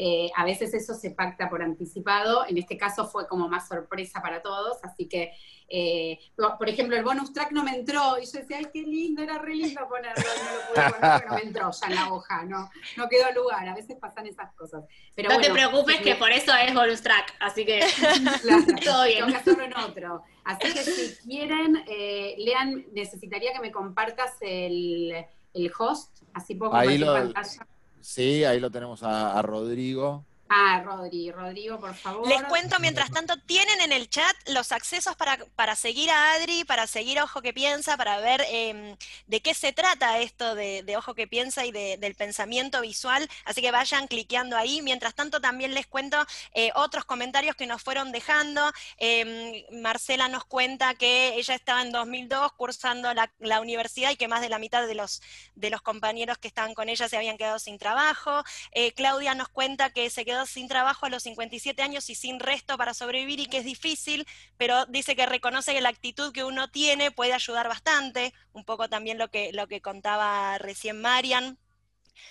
eh, 0.00 0.30
a 0.36 0.44
veces 0.44 0.72
eso 0.74 0.94
se 0.94 1.10
pacta 1.10 1.50
por 1.50 1.60
anticipado, 1.60 2.46
en 2.46 2.56
este 2.56 2.78
caso 2.78 3.04
fue 3.04 3.26
como 3.26 3.48
más 3.48 3.66
sorpresa 3.66 4.22
para 4.22 4.40
todos, 4.40 4.78
así 4.84 5.08
que, 5.08 5.32
eh, 5.68 6.20
por 6.36 6.68
ejemplo, 6.68 6.96
el 6.96 7.02
bonus 7.02 7.32
track 7.32 7.50
no 7.50 7.64
me 7.64 7.72
entró, 7.74 8.16
y 8.16 8.24
yo 8.24 8.38
decía, 8.38 8.58
ay, 8.58 8.68
qué 8.72 8.82
lindo, 8.82 9.24
era 9.24 9.38
re 9.38 9.56
lindo 9.56 9.88
ponerlo, 9.88 10.22
y 10.22 10.44
no 10.44 10.52
lo 10.52 10.68
pude 10.68 11.00
poner, 11.00 11.26
no 11.26 11.34
me 11.34 11.42
entró 11.42 11.70
ya 11.72 11.86
en 11.88 11.94
la 11.96 12.12
hoja, 12.12 12.44
no, 12.44 12.70
no 12.96 13.08
quedó 13.08 13.32
lugar, 13.32 13.68
a 13.68 13.74
veces 13.74 13.96
pasan 14.00 14.28
esas 14.28 14.54
cosas. 14.54 14.84
Pero 15.16 15.30
no 15.30 15.40
te 15.40 15.50
preocupes 15.50 16.00
que 16.00 16.14
por 16.14 16.30
eso 16.30 16.54
es 16.54 16.72
bonus 16.72 17.02
track, 17.02 17.34
así 17.40 17.64
que 17.64 17.80
todo 18.84 19.04
bien. 19.04 19.18
Tengo 19.18 19.30
que 19.32 19.36
hacerlo 19.36 19.64
en 19.64 19.76
otro. 19.78 20.22
Así 20.44 20.72
que 20.72 20.84
si 20.84 21.28
quieren, 21.28 21.82
eh, 21.88 22.36
Lean, 22.38 22.86
necesitaría 22.92 23.52
que 23.52 23.58
me 23.58 23.72
compartas 23.72 24.36
el, 24.42 25.26
el 25.54 25.72
host, 25.76 26.22
así 26.34 26.54
puedo 26.54 26.70
compartir 26.70 27.04
pantalla. 27.04 27.66
Sí, 28.00 28.44
ahí 28.44 28.60
lo 28.60 28.70
tenemos 28.70 29.02
a, 29.02 29.40
Rodrigo. 29.42 30.27
Ah, 30.50 30.80
Rodri, 30.82 31.30
Rodrigo, 31.30 31.78
por 31.78 31.94
favor. 31.94 32.26
Les 32.26 32.42
cuento, 32.44 32.78
mientras 32.80 33.10
tanto, 33.10 33.36
tienen 33.40 33.82
en 33.82 33.92
el 33.92 34.08
chat 34.08 34.34
los 34.46 34.72
accesos 34.72 35.14
para, 35.14 35.36
para 35.56 35.76
seguir 35.76 36.10
a 36.10 36.32
Adri, 36.32 36.64
para 36.64 36.86
seguir 36.86 37.18
a 37.18 37.24
Ojo 37.24 37.42
que 37.42 37.52
Piensa, 37.52 37.98
para 37.98 38.18
ver 38.18 38.42
em, 38.48 38.96
de 39.26 39.42
qué 39.42 39.52
se 39.52 39.72
trata 39.74 40.18
esto 40.20 40.54
de, 40.54 40.84
Ojo 40.96 41.14
que 41.14 41.26
Piensa 41.26 41.66
y 41.66 41.72
del 41.72 42.14
pensamiento 42.14 42.80
visual. 42.80 43.28
Así 43.44 43.60
que 43.60 43.70
vayan 43.70 44.06
cliqueando 44.08 44.56
ahí. 44.56 44.80
Mientras 44.80 45.14
tanto, 45.14 45.40
también 45.40 45.74
les 45.74 45.86
cuento 45.86 46.16
eh, 46.54 46.70
otros 46.76 47.04
comentarios 47.04 47.54
que 47.54 47.66
nos 47.66 47.82
fueron 47.82 48.10
dejando. 48.10 48.72
Em, 48.96 49.64
Marcela 49.82 50.28
nos 50.28 50.46
cuenta 50.46 50.94
que 50.94 51.34
ella 51.34 51.54
estaba 51.54 51.82
en 51.82 51.92
2002 51.92 52.52
cursando 52.52 53.12
la, 53.12 53.30
la, 53.38 53.60
universidad 53.60 54.12
y 54.12 54.16
que 54.16 54.28
más 54.28 54.40
de 54.40 54.48
la 54.48 54.58
mitad 54.58 54.86
de 54.86 54.94
los, 54.94 55.20
de 55.56 55.68
los 55.68 55.82
compañeros 55.82 56.38
que 56.38 56.48
estaban 56.48 56.72
con 56.72 56.88
ella 56.88 57.08
se 57.08 57.16
habían 57.18 57.36
quedado 57.36 57.58
sin 57.58 57.78
trabajo. 57.78 58.42
Eh, 58.72 58.92
Claudia 58.92 59.34
nos 59.34 59.48
cuenta 59.48 59.90
que 59.90 60.08
se 60.08 60.24
quedó 60.24 60.37
sin 60.46 60.68
trabajo 60.68 61.06
a 61.06 61.10
los 61.10 61.22
57 61.22 61.82
años 61.82 62.08
y 62.10 62.14
sin 62.14 62.40
resto 62.40 62.76
para 62.76 62.94
sobrevivir 62.94 63.40
y 63.40 63.46
que 63.46 63.58
es 63.58 63.64
difícil, 63.64 64.26
pero 64.56 64.86
dice 64.86 65.16
que 65.16 65.26
reconoce 65.26 65.72
que 65.72 65.80
la 65.80 65.88
actitud 65.88 66.32
que 66.32 66.44
uno 66.44 66.70
tiene 66.70 67.10
puede 67.10 67.32
ayudar 67.32 67.68
bastante, 67.68 68.32
un 68.52 68.64
poco 68.64 68.88
también 68.88 69.18
lo 69.18 69.28
que, 69.28 69.52
lo 69.52 69.66
que 69.66 69.80
contaba 69.80 70.58
recién 70.58 71.00
Marian. 71.00 71.58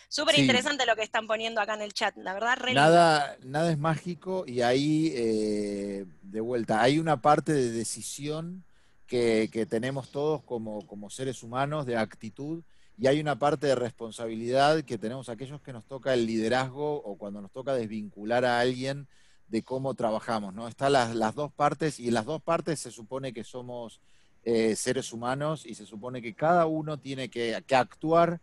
Súper 0.10 0.39
interesante 0.39 0.86
lo 0.86 0.95
que 0.95 1.03
están 1.03 1.28
poniendo 1.28 1.62
acá 1.62 1.76
en 1.76 1.82
el 1.82 1.93
chat, 1.93 2.16
la 2.18 2.34
verdad. 2.34 2.58
nada, 2.74 3.38
nada 3.43 3.72
es 3.72 3.78
mágico 3.78 4.43
y 4.45 4.62
ahí, 4.62 5.14
eh, 5.16 6.05
de 6.22 6.41
vuelta, 6.41 6.82
hay 6.82 6.99
una 6.99 7.22
parte 7.22 7.53
de 7.53 7.72
decisión 7.72 8.64
que, 9.05 9.49
que 9.51 9.66
tenemos 9.66 10.12
todos 10.12 10.43
como, 10.43 10.86
como 10.88 11.10
seres 11.10 11.43
humanos, 11.43 11.86
de 11.86 11.97
actitud, 11.97 12.64
y 13.00 13.08
hay 13.08 13.20
una 13.20 13.38
parte 13.38 13.68
de 13.68 13.76
responsabilidad 13.76 14.84
que 14.84 14.98
tenemos 14.98 15.30
aquellos 15.30 15.62
que 15.62 15.72
nos 15.72 15.86
toca 15.86 16.14
el 16.14 16.26
liderazgo 16.26 16.95
o 16.95 17.16
cuando 17.16 17.41
nos 17.41 17.52
toca 17.52 17.74
desvincular 17.74 18.43
a 18.43 18.60
alguien 18.60 19.08
de 19.48 19.62
cómo 19.62 19.93
trabajamos, 19.93 20.54
¿no? 20.54 20.68
Están 20.68 20.93
las, 20.93 21.36
dos 21.36 21.54
partes 21.54 22.00
y 22.00 22.08
en 22.08 22.16
las 22.16 22.26
dos 22.26 22.41
partes 22.41 22.80
se 22.80 22.91
supone 22.91 23.34
que 23.34 23.43
somos 23.43 24.02
eh, 24.43 24.76
seres 24.76 25.14
humanos 25.14 25.66
y 25.66 25.76
se 25.76 25.86
supone 25.86 26.22
que 26.22 26.34
cada 26.34 26.66
uno 26.66 26.98
tiene 26.98 27.30
que, 27.30 27.56
actuar 27.72 28.41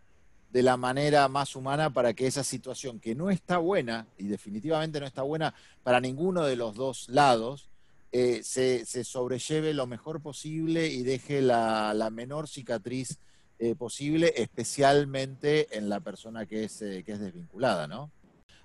de 0.50 0.62
la 0.62 0.76
manera 0.76 1.26
más 1.28 1.56
humana 1.56 1.92
para 1.92 2.14
que 2.14 2.28
esa 2.28 2.44
situación 2.44 3.00
que 3.00 3.16
no 3.16 3.30
está 3.30 3.58
buena, 3.58 4.06
y 4.16 4.28
definitivamente 4.28 5.00
no 5.00 5.06
está 5.06 5.22
buena 5.22 5.52
para 5.82 6.00
ninguno 6.00 6.44
de 6.44 6.54
los 6.54 6.76
dos 6.76 7.08
lados, 7.08 7.68
eh, 8.12 8.42
se, 8.44 8.84
sobrelleve 9.02 9.74
lo 9.74 9.88
mejor 9.88 10.22
posible 10.22 10.86
y 10.86 11.02
deje 11.02 11.42
la, 11.42 11.92
la 11.92 12.10
menor 12.10 12.48
cicatriz 12.48 13.18
eh, 13.58 13.74
posible, 13.74 14.32
especialmente 14.36 15.76
en 15.76 15.88
la 15.88 16.00
persona 16.00 16.46
que 16.46 16.64
es, 16.64 16.82
eh, 16.82 17.02
que 17.04 17.12
es 17.12 17.20
desvinculada, 17.20 17.86
¿no? 17.86 18.10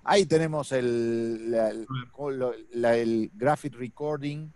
Ahí 0.02 0.26
tenemos 0.26 0.72
el, 0.72 1.54
el 1.54 3.30
graphic 3.34 3.74
recording 3.74 4.50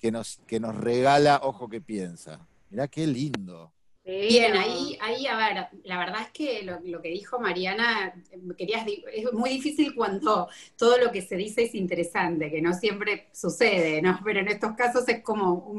que 0.00 0.10
nos, 0.10 0.40
que 0.46 0.60
nos 0.60 0.74
regala 0.76 1.40
Ojo 1.42 1.68
que 1.68 1.80
piensa. 1.80 2.46
Mirá 2.70 2.88
qué 2.88 3.06
lindo. 3.06 3.72
Bien, 4.08 4.56
ahí, 4.56 4.96
ahí, 5.02 5.26
a 5.26 5.36
ver, 5.36 5.66
la 5.84 5.98
verdad 5.98 6.22
es 6.22 6.30
que 6.30 6.62
lo, 6.62 7.02
que 7.02 7.10
dijo 7.10 7.38
Mariana, 7.38 8.14
querías, 8.56 8.86
es 9.12 9.30
muy 9.34 9.50
difícil 9.50 9.94
cuando 9.94 10.48
todo 10.78 10.96
lo 10.96 11.12
que 11.12 11.20
se 11.20 11.36
dice 11.36 11.64
es 11.64 11.74
interesante, 11.74 12.50
que 12.50 12.62
no 12.62 12.72
siempre 12.72 13.28
sucede, 13.32 14.00
¿no? 14.00 14.18
Pero 14.24 14.40
en 14.40 14.48
estos 14.48 14.72
casos 14.76 15.06
es 15.10 15.22
como, 15.22 15.74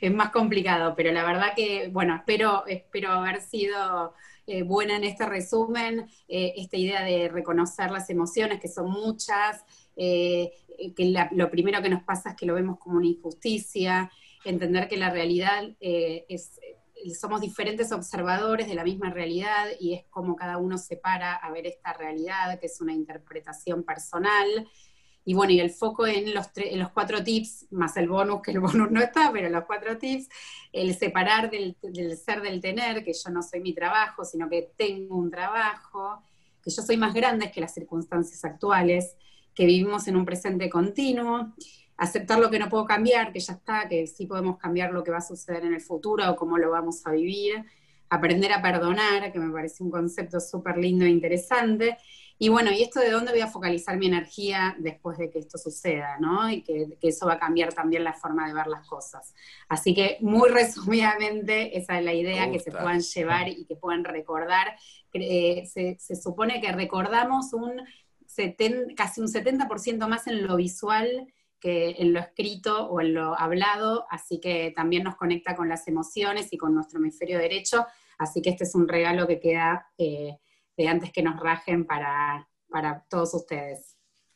es 0.00 0.10
más 0.10 0.30
complicado, 0.30 0.94
pero 0.96 1.12
la 1.12 1.26
verdad 1.26 1.48
que, 1.54 1.88
bueno, 1.88 2.16
espero, 2.16 2.66
espero 2.66 3.10
haber 3.10 3.42
sido 3.42 4.14
eh, 4.46 4.62
buena 4.62 4.96
en 4.96 5.04
este 5.04 5.26
resumen, 5.26 6.08
eh, 6.26 6.54
esta 6.56 6.78
idea 6.78 7.04
de 7.04 7.28
reconocer 7.28 7.90
las 7.90 8.08
emociones, 8.08 8.60
que 8.60 8.68
son 8.68 8.90
muchas, 8.90 9.62
eh, 9.94 10.52
que 10.96 11.14
lo 11.32 11.50
primero 11.50 11.82
que 11.82 11.90
nos 11.90 12.02
pasa 12.02 12.30
es 12.30 12.36
que 12.36 12.46
lo 12.46 12.54
vemos 12.54 12.78
como 12.78 12.96
una 12.96 13.08
injusticia, 13.08 14.10
entender 14.42 14.88
que 14.88 14.96
la 14.96 15.10
realidad 15.10 15.74
es 15.80 16.60
somos 17.12 17.40
diferentes 17.40 17.92
observadores 17.92 18.66
de 18.66 18.74
la 18.74 18.84
misma 18.84 19.10
realidad 19.10 19.66
y 19.78 19.94
es 19.94 20.04
como 20.10 20.36
cada 20.36 20.56
uno 20.56 20.78
se 20.78 20.96
para 20.96 21.34
a 21.34 21.50
ver 21.50 21.66
esta 21.66 21.92
realidad, 21.92 22.58
que 22.58 22.66
es 22.66 22.80
una 22.80 22.92
interpretación 22.92 23.82
personal. 23.82 24.68
Y 25.26 25.34
bueno, 25.34 25.52
y 25.52 25.60
el 25.60 25.70
foco 25.70 26.06
en 26.06 26.34
los, 26.34 26.48
en 26.56 26.78
los 26.78 26.90
cuatro 26.90 27.22
tips, 27.24 27.66
más 27.70 27.96
el 27.96 28.08
bonus, 28.08 28.42
que 28.42 28.50
el 28.50 28.60
bonus 28.60 28.90
no 28.90 29.00
está, 29.00 29.30
pero 29.32 29.48
los 29.48 29.64
cuatro 29.64 29.98
tips, 29.98 30.28
el 30.72 30.94
separar 30.94 31.50
del, 31.50 31.76
del 31.82 32.16
ser 32.16 32.42
del 32.42 32.60
tener, 32.60 33.02
que 33.04 33.12
yo 33.12 33.30
no 33.30 33.42
soy 33.42 33.60
mi 33.60 33.74
trabajo, 33.74 34.24
sino 34.24 34.48
que 34.48 34.72
tengo 34.76 35.16
un 35.16 35.30
trabajo, 35.30 36.22
que 36.62 36.70
yo 36.70 36.82
soy 36.82 36.96
más 36.96 37.14
grande 37.14 37.50
que 37.50 37.60
las 37.60 37.74
circunstancias 37.74 38.44
actuales, 38.44 39.16
que 39.54 39.66
vivimos 39.66 40.08
en 40.08 40.16
un 40.16 40.24
presente 40.24 40.68
continuo, 40.68 41.54
aceptar 41.96 42.38
lo 42.38 42.50
que 42.50 42.58
no 42.58 42.68
puedo 42.68 42.84
cambiar, 42.84 43.32
que 43.32 43.40
ya 43.40 43.54
está, 43.54 43.88
que 43.88 44.06
sí 44.06 44.26
podemos 44.26 44.58
cambiar 44.58 44.92
lo 44.92 45.04
que 45.04 45.10
va 45.10 45.18
a 45.18 45.22
suceder 45.22 45.64
en 45.64 45.74
el 45.74 45.80
futuro 45.80 46.28
o 46.30 46.36
cómo 46.36 46.58
lo 46.58 46.70
vamos 46.70 47.06
a 47.06 47.12
vivir, 47.12 47.64
aprender 48.08 48.52
a 48.52 48.62
perdonar, 48.62 49.32
que 49.32 49.38
me 49.38 49.52
parece 49.52 49.82
un 49.82 49.90
concepto 49.90 50.40
súper 50.40 50.76
lindo 50.78 51.04
e 51.04 51.08
interesante. 51.08 51.96
Y 52.36 52.48
bueno, 52.48 52.72
¿y 52.72 52.82
esto 52.82 52.98
de 52.98 53.10
dónde 53.10 53.30
voy 53.30 53.42
a 53.42 53.46
focalizar 53.46 53.96
mi 53.96 54.06
energía 54.06 54.74
después 54.78 55.16
de 55.18 55.30
que 55.30 55.38
esto 55.38 55.56
suceda, 55.56 56.18
¿no? 56.18 56.50
Y 56.50 56.62
que, 56.62 56.98
eso 57.00 57.26
va 57.26 57.34
a 57.34 57.38
cambiar 57.38 57.72
también 57.72 58.02
la 58.02 58.12
forma 58.12 58.48
de 58.48 58.54
ver 58.54 58.66
las 58.66 58.86
cosas. 58.88 59.34
Así 59.68 59.94
que, 59.94 60.18
muy 60.20 60.48
resumidamente, 60.50 61.78
esa 61.78 61.98
es 61.98 62.04
la 62.04 62.12
idea, 62.12 62.50
que 62.50 62.58
se 62.58 62.72
puedan 62.72 63.00
llevar 63.00 63.48
y 63.48 63.64
que 63.66 63.76
puedan 63.76 64.02
recordar. 64.04 64.76
Eh, 65.12 65.64
se, 65.72 65.96
se, 66.00 66.16
supone 66.16 66.60
que 66.60 66.72
recordamos 66.72 67.52
un 67.52 67.80
casi 68.96 69.20
un 69.20 69.28
70% 69.28 70.08
más 70.08 70.26
en 70.26 70.44
lo 70.44 70.56
visual 70.56 71.32
en 71.64 72.12
lo 72.12 72.20
escrito 72.20 72.88
o 72.88 73.00
en 73.00 73.14
lo 73.14 73.38
hablado, 73.38 74.06
así 74.10 74.40
que 74.40 74.72
también 74.76 75.04
nos 75.04 75.16
conecta 75.16 75.56
con 75.56 75.68
las 75.68 75.88
emociones 75.88 76.52
y 76.52 76.58
con 76.58 76.74
nuestro 76.74 76.98
hemisferio 76.98 77.38
derecho, 77.38 77.86
así 78.18 78.42
que 78.42 78.50
este 78.50 78.64
es 78.64 78.74
un 78.74 78.86
regalo 78.86 79.26
que 79.26 79.40
queda 79.40 79.90
eh, 79.98 80.38
de 80.76 80.88
antes 80.88 81.12
que 81.12 81.22
nos 81.22 81.40
rajen 81.40 81.86
para, 81.86 82.48
para 82.68 83.04
todos 83.08 83.34
ustedes. 83.34 83.93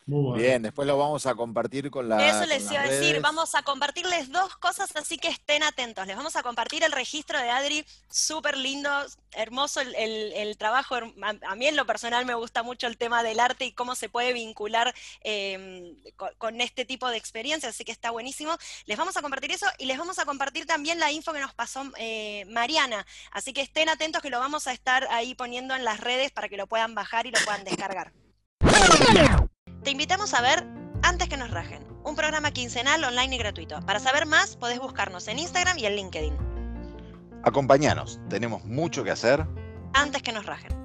Bien, 0.09 0.62
después 0.62 0.88
lo 0.88 0.96
vamos 0.96 1.26
a 1.26 1.34
compartir 1.34 1.90
con 1.90 2.09
la. 2.09 2.26
Eso 2.26 2.46
les 2.46 2.70
iba 2.70 2.80
a 2.80 2.88
decir, 2.88 3.20
vamos 3.20 3.54
a 3.54 3.62
compartirles 3.62 4.32
dos 4.32 4.56
cosas, 4.56 4.90
así 4.96 5.18
que 5.18 5.28
estén 5.28 5.62
atentos. 5.62 6.06
Les 6.06 6.16
vamos 6.16 6.34
a 6.34 6.42
compartir 6.42 6.82
el 6.82 6.92
registro 6.92 7.38
de 7.38 7.50
Adri, 7.50 7.84
súper 8.09 8.56
lindo, 8.56 8.88
hermoso 9.32 9.82
el, 9.82 10.56
trabajo. 10.56 10.94
A, 10.96 11.54
mí 11.56 11.66
en 11.66 11.76
lo 11.76 11.84
personal 11.84 12.24
me 12.24 12.34
gusta 12.34 12.62
mucho 12.62 12.86
el 12.86 12.96
tema 12.96 13.22
del 13.22 13.38
arte 13.38 13.66
y 13.66 13.72
cómo 13.72 13.94
se 13.94 14.09
puede 14.09 14.32
vincular 14.32 14.94
em, 15.20 15.94
con, 16.38 16.62
este 16.62 16.86
tipo 16.86 17.11
de 17.11 17.18
experiencias, 17.18 17.74
así 17.74 17.84
que 17.84 17.92
está 17.92 18.11
buenísimo. 18.11 18.56
Les 18.86 18.96
vamos 18.96 19.14
a 19.18 19.20
compartir 19.20 19.52
eso 19.52 19.66
y 19.76 19.84
les 19.84 19.98
vamos 19.98 20.18
a 20.18 20.24
compartir 20.24 20.64
también 20.64 20.98
la 20.98 21.12
info 21.12 21.34
que 21.34 21.40
nos 21.40 21.52
pasó 21.52 21.82
eh, 21.98 22.46
Mariana, 22.48 23.04
así 23.30 23.52
que 23.52 23.61
estén 23.61 23.90
atentos 23.90 24.22
que 24.22 24.30
lo 24.30 24.38
vamos 24.38 24.68
a 24.68 24.72
estar 24.72 25.06
ahí 25.11 25.34
poniendo 25.34 25.74
en 25.74 25.84
las 25.84 26.00
redes 26.00 26.32
para 26.32 26.48
que 26.48 26.56
lo 26.56 26.66
puedan 26.66 26.94
bajar 26.94 27.26
y 27.26 27.30
lo 27.30 27.38
puedan 27.44 27.64
descargar. 27.64 28.11
Te 29.89 29.93
invitamos 29.93 30.34
a 30.34 30.43
ver 30.43 30.66
Antes 31.03 31.30
que 31.30 31.39
nos 31.39 31.51
rajen, 31.51 31.82
un 32.05 32.14
programa 32.14 32.51
quincenal 32.51 33.03
online 33.05 33.36
y 33.36 33.39
gratuito. 33.39 33.80
Para 33.86 34.01
saber 34.01 34.26
más, 34.26 34.55
podés 34.55 34.78
buscarnos 34.80 35.26
en 35.28 35.39
Instagram 35.39 35.78
y 35.78 35.86
en 35.86 35.97
LinkedIn. 35.97 36.36
Acompáñanos, 37.43 38.20
tenemos 38.28 38.62
mucho 38.66 39.03
que 39.03 39.12
hacer. 39.12 39.47
Antes 39.95 40.22
que 40.22 40.32
nos 40.32 40.45
rajen. 40.45 40.76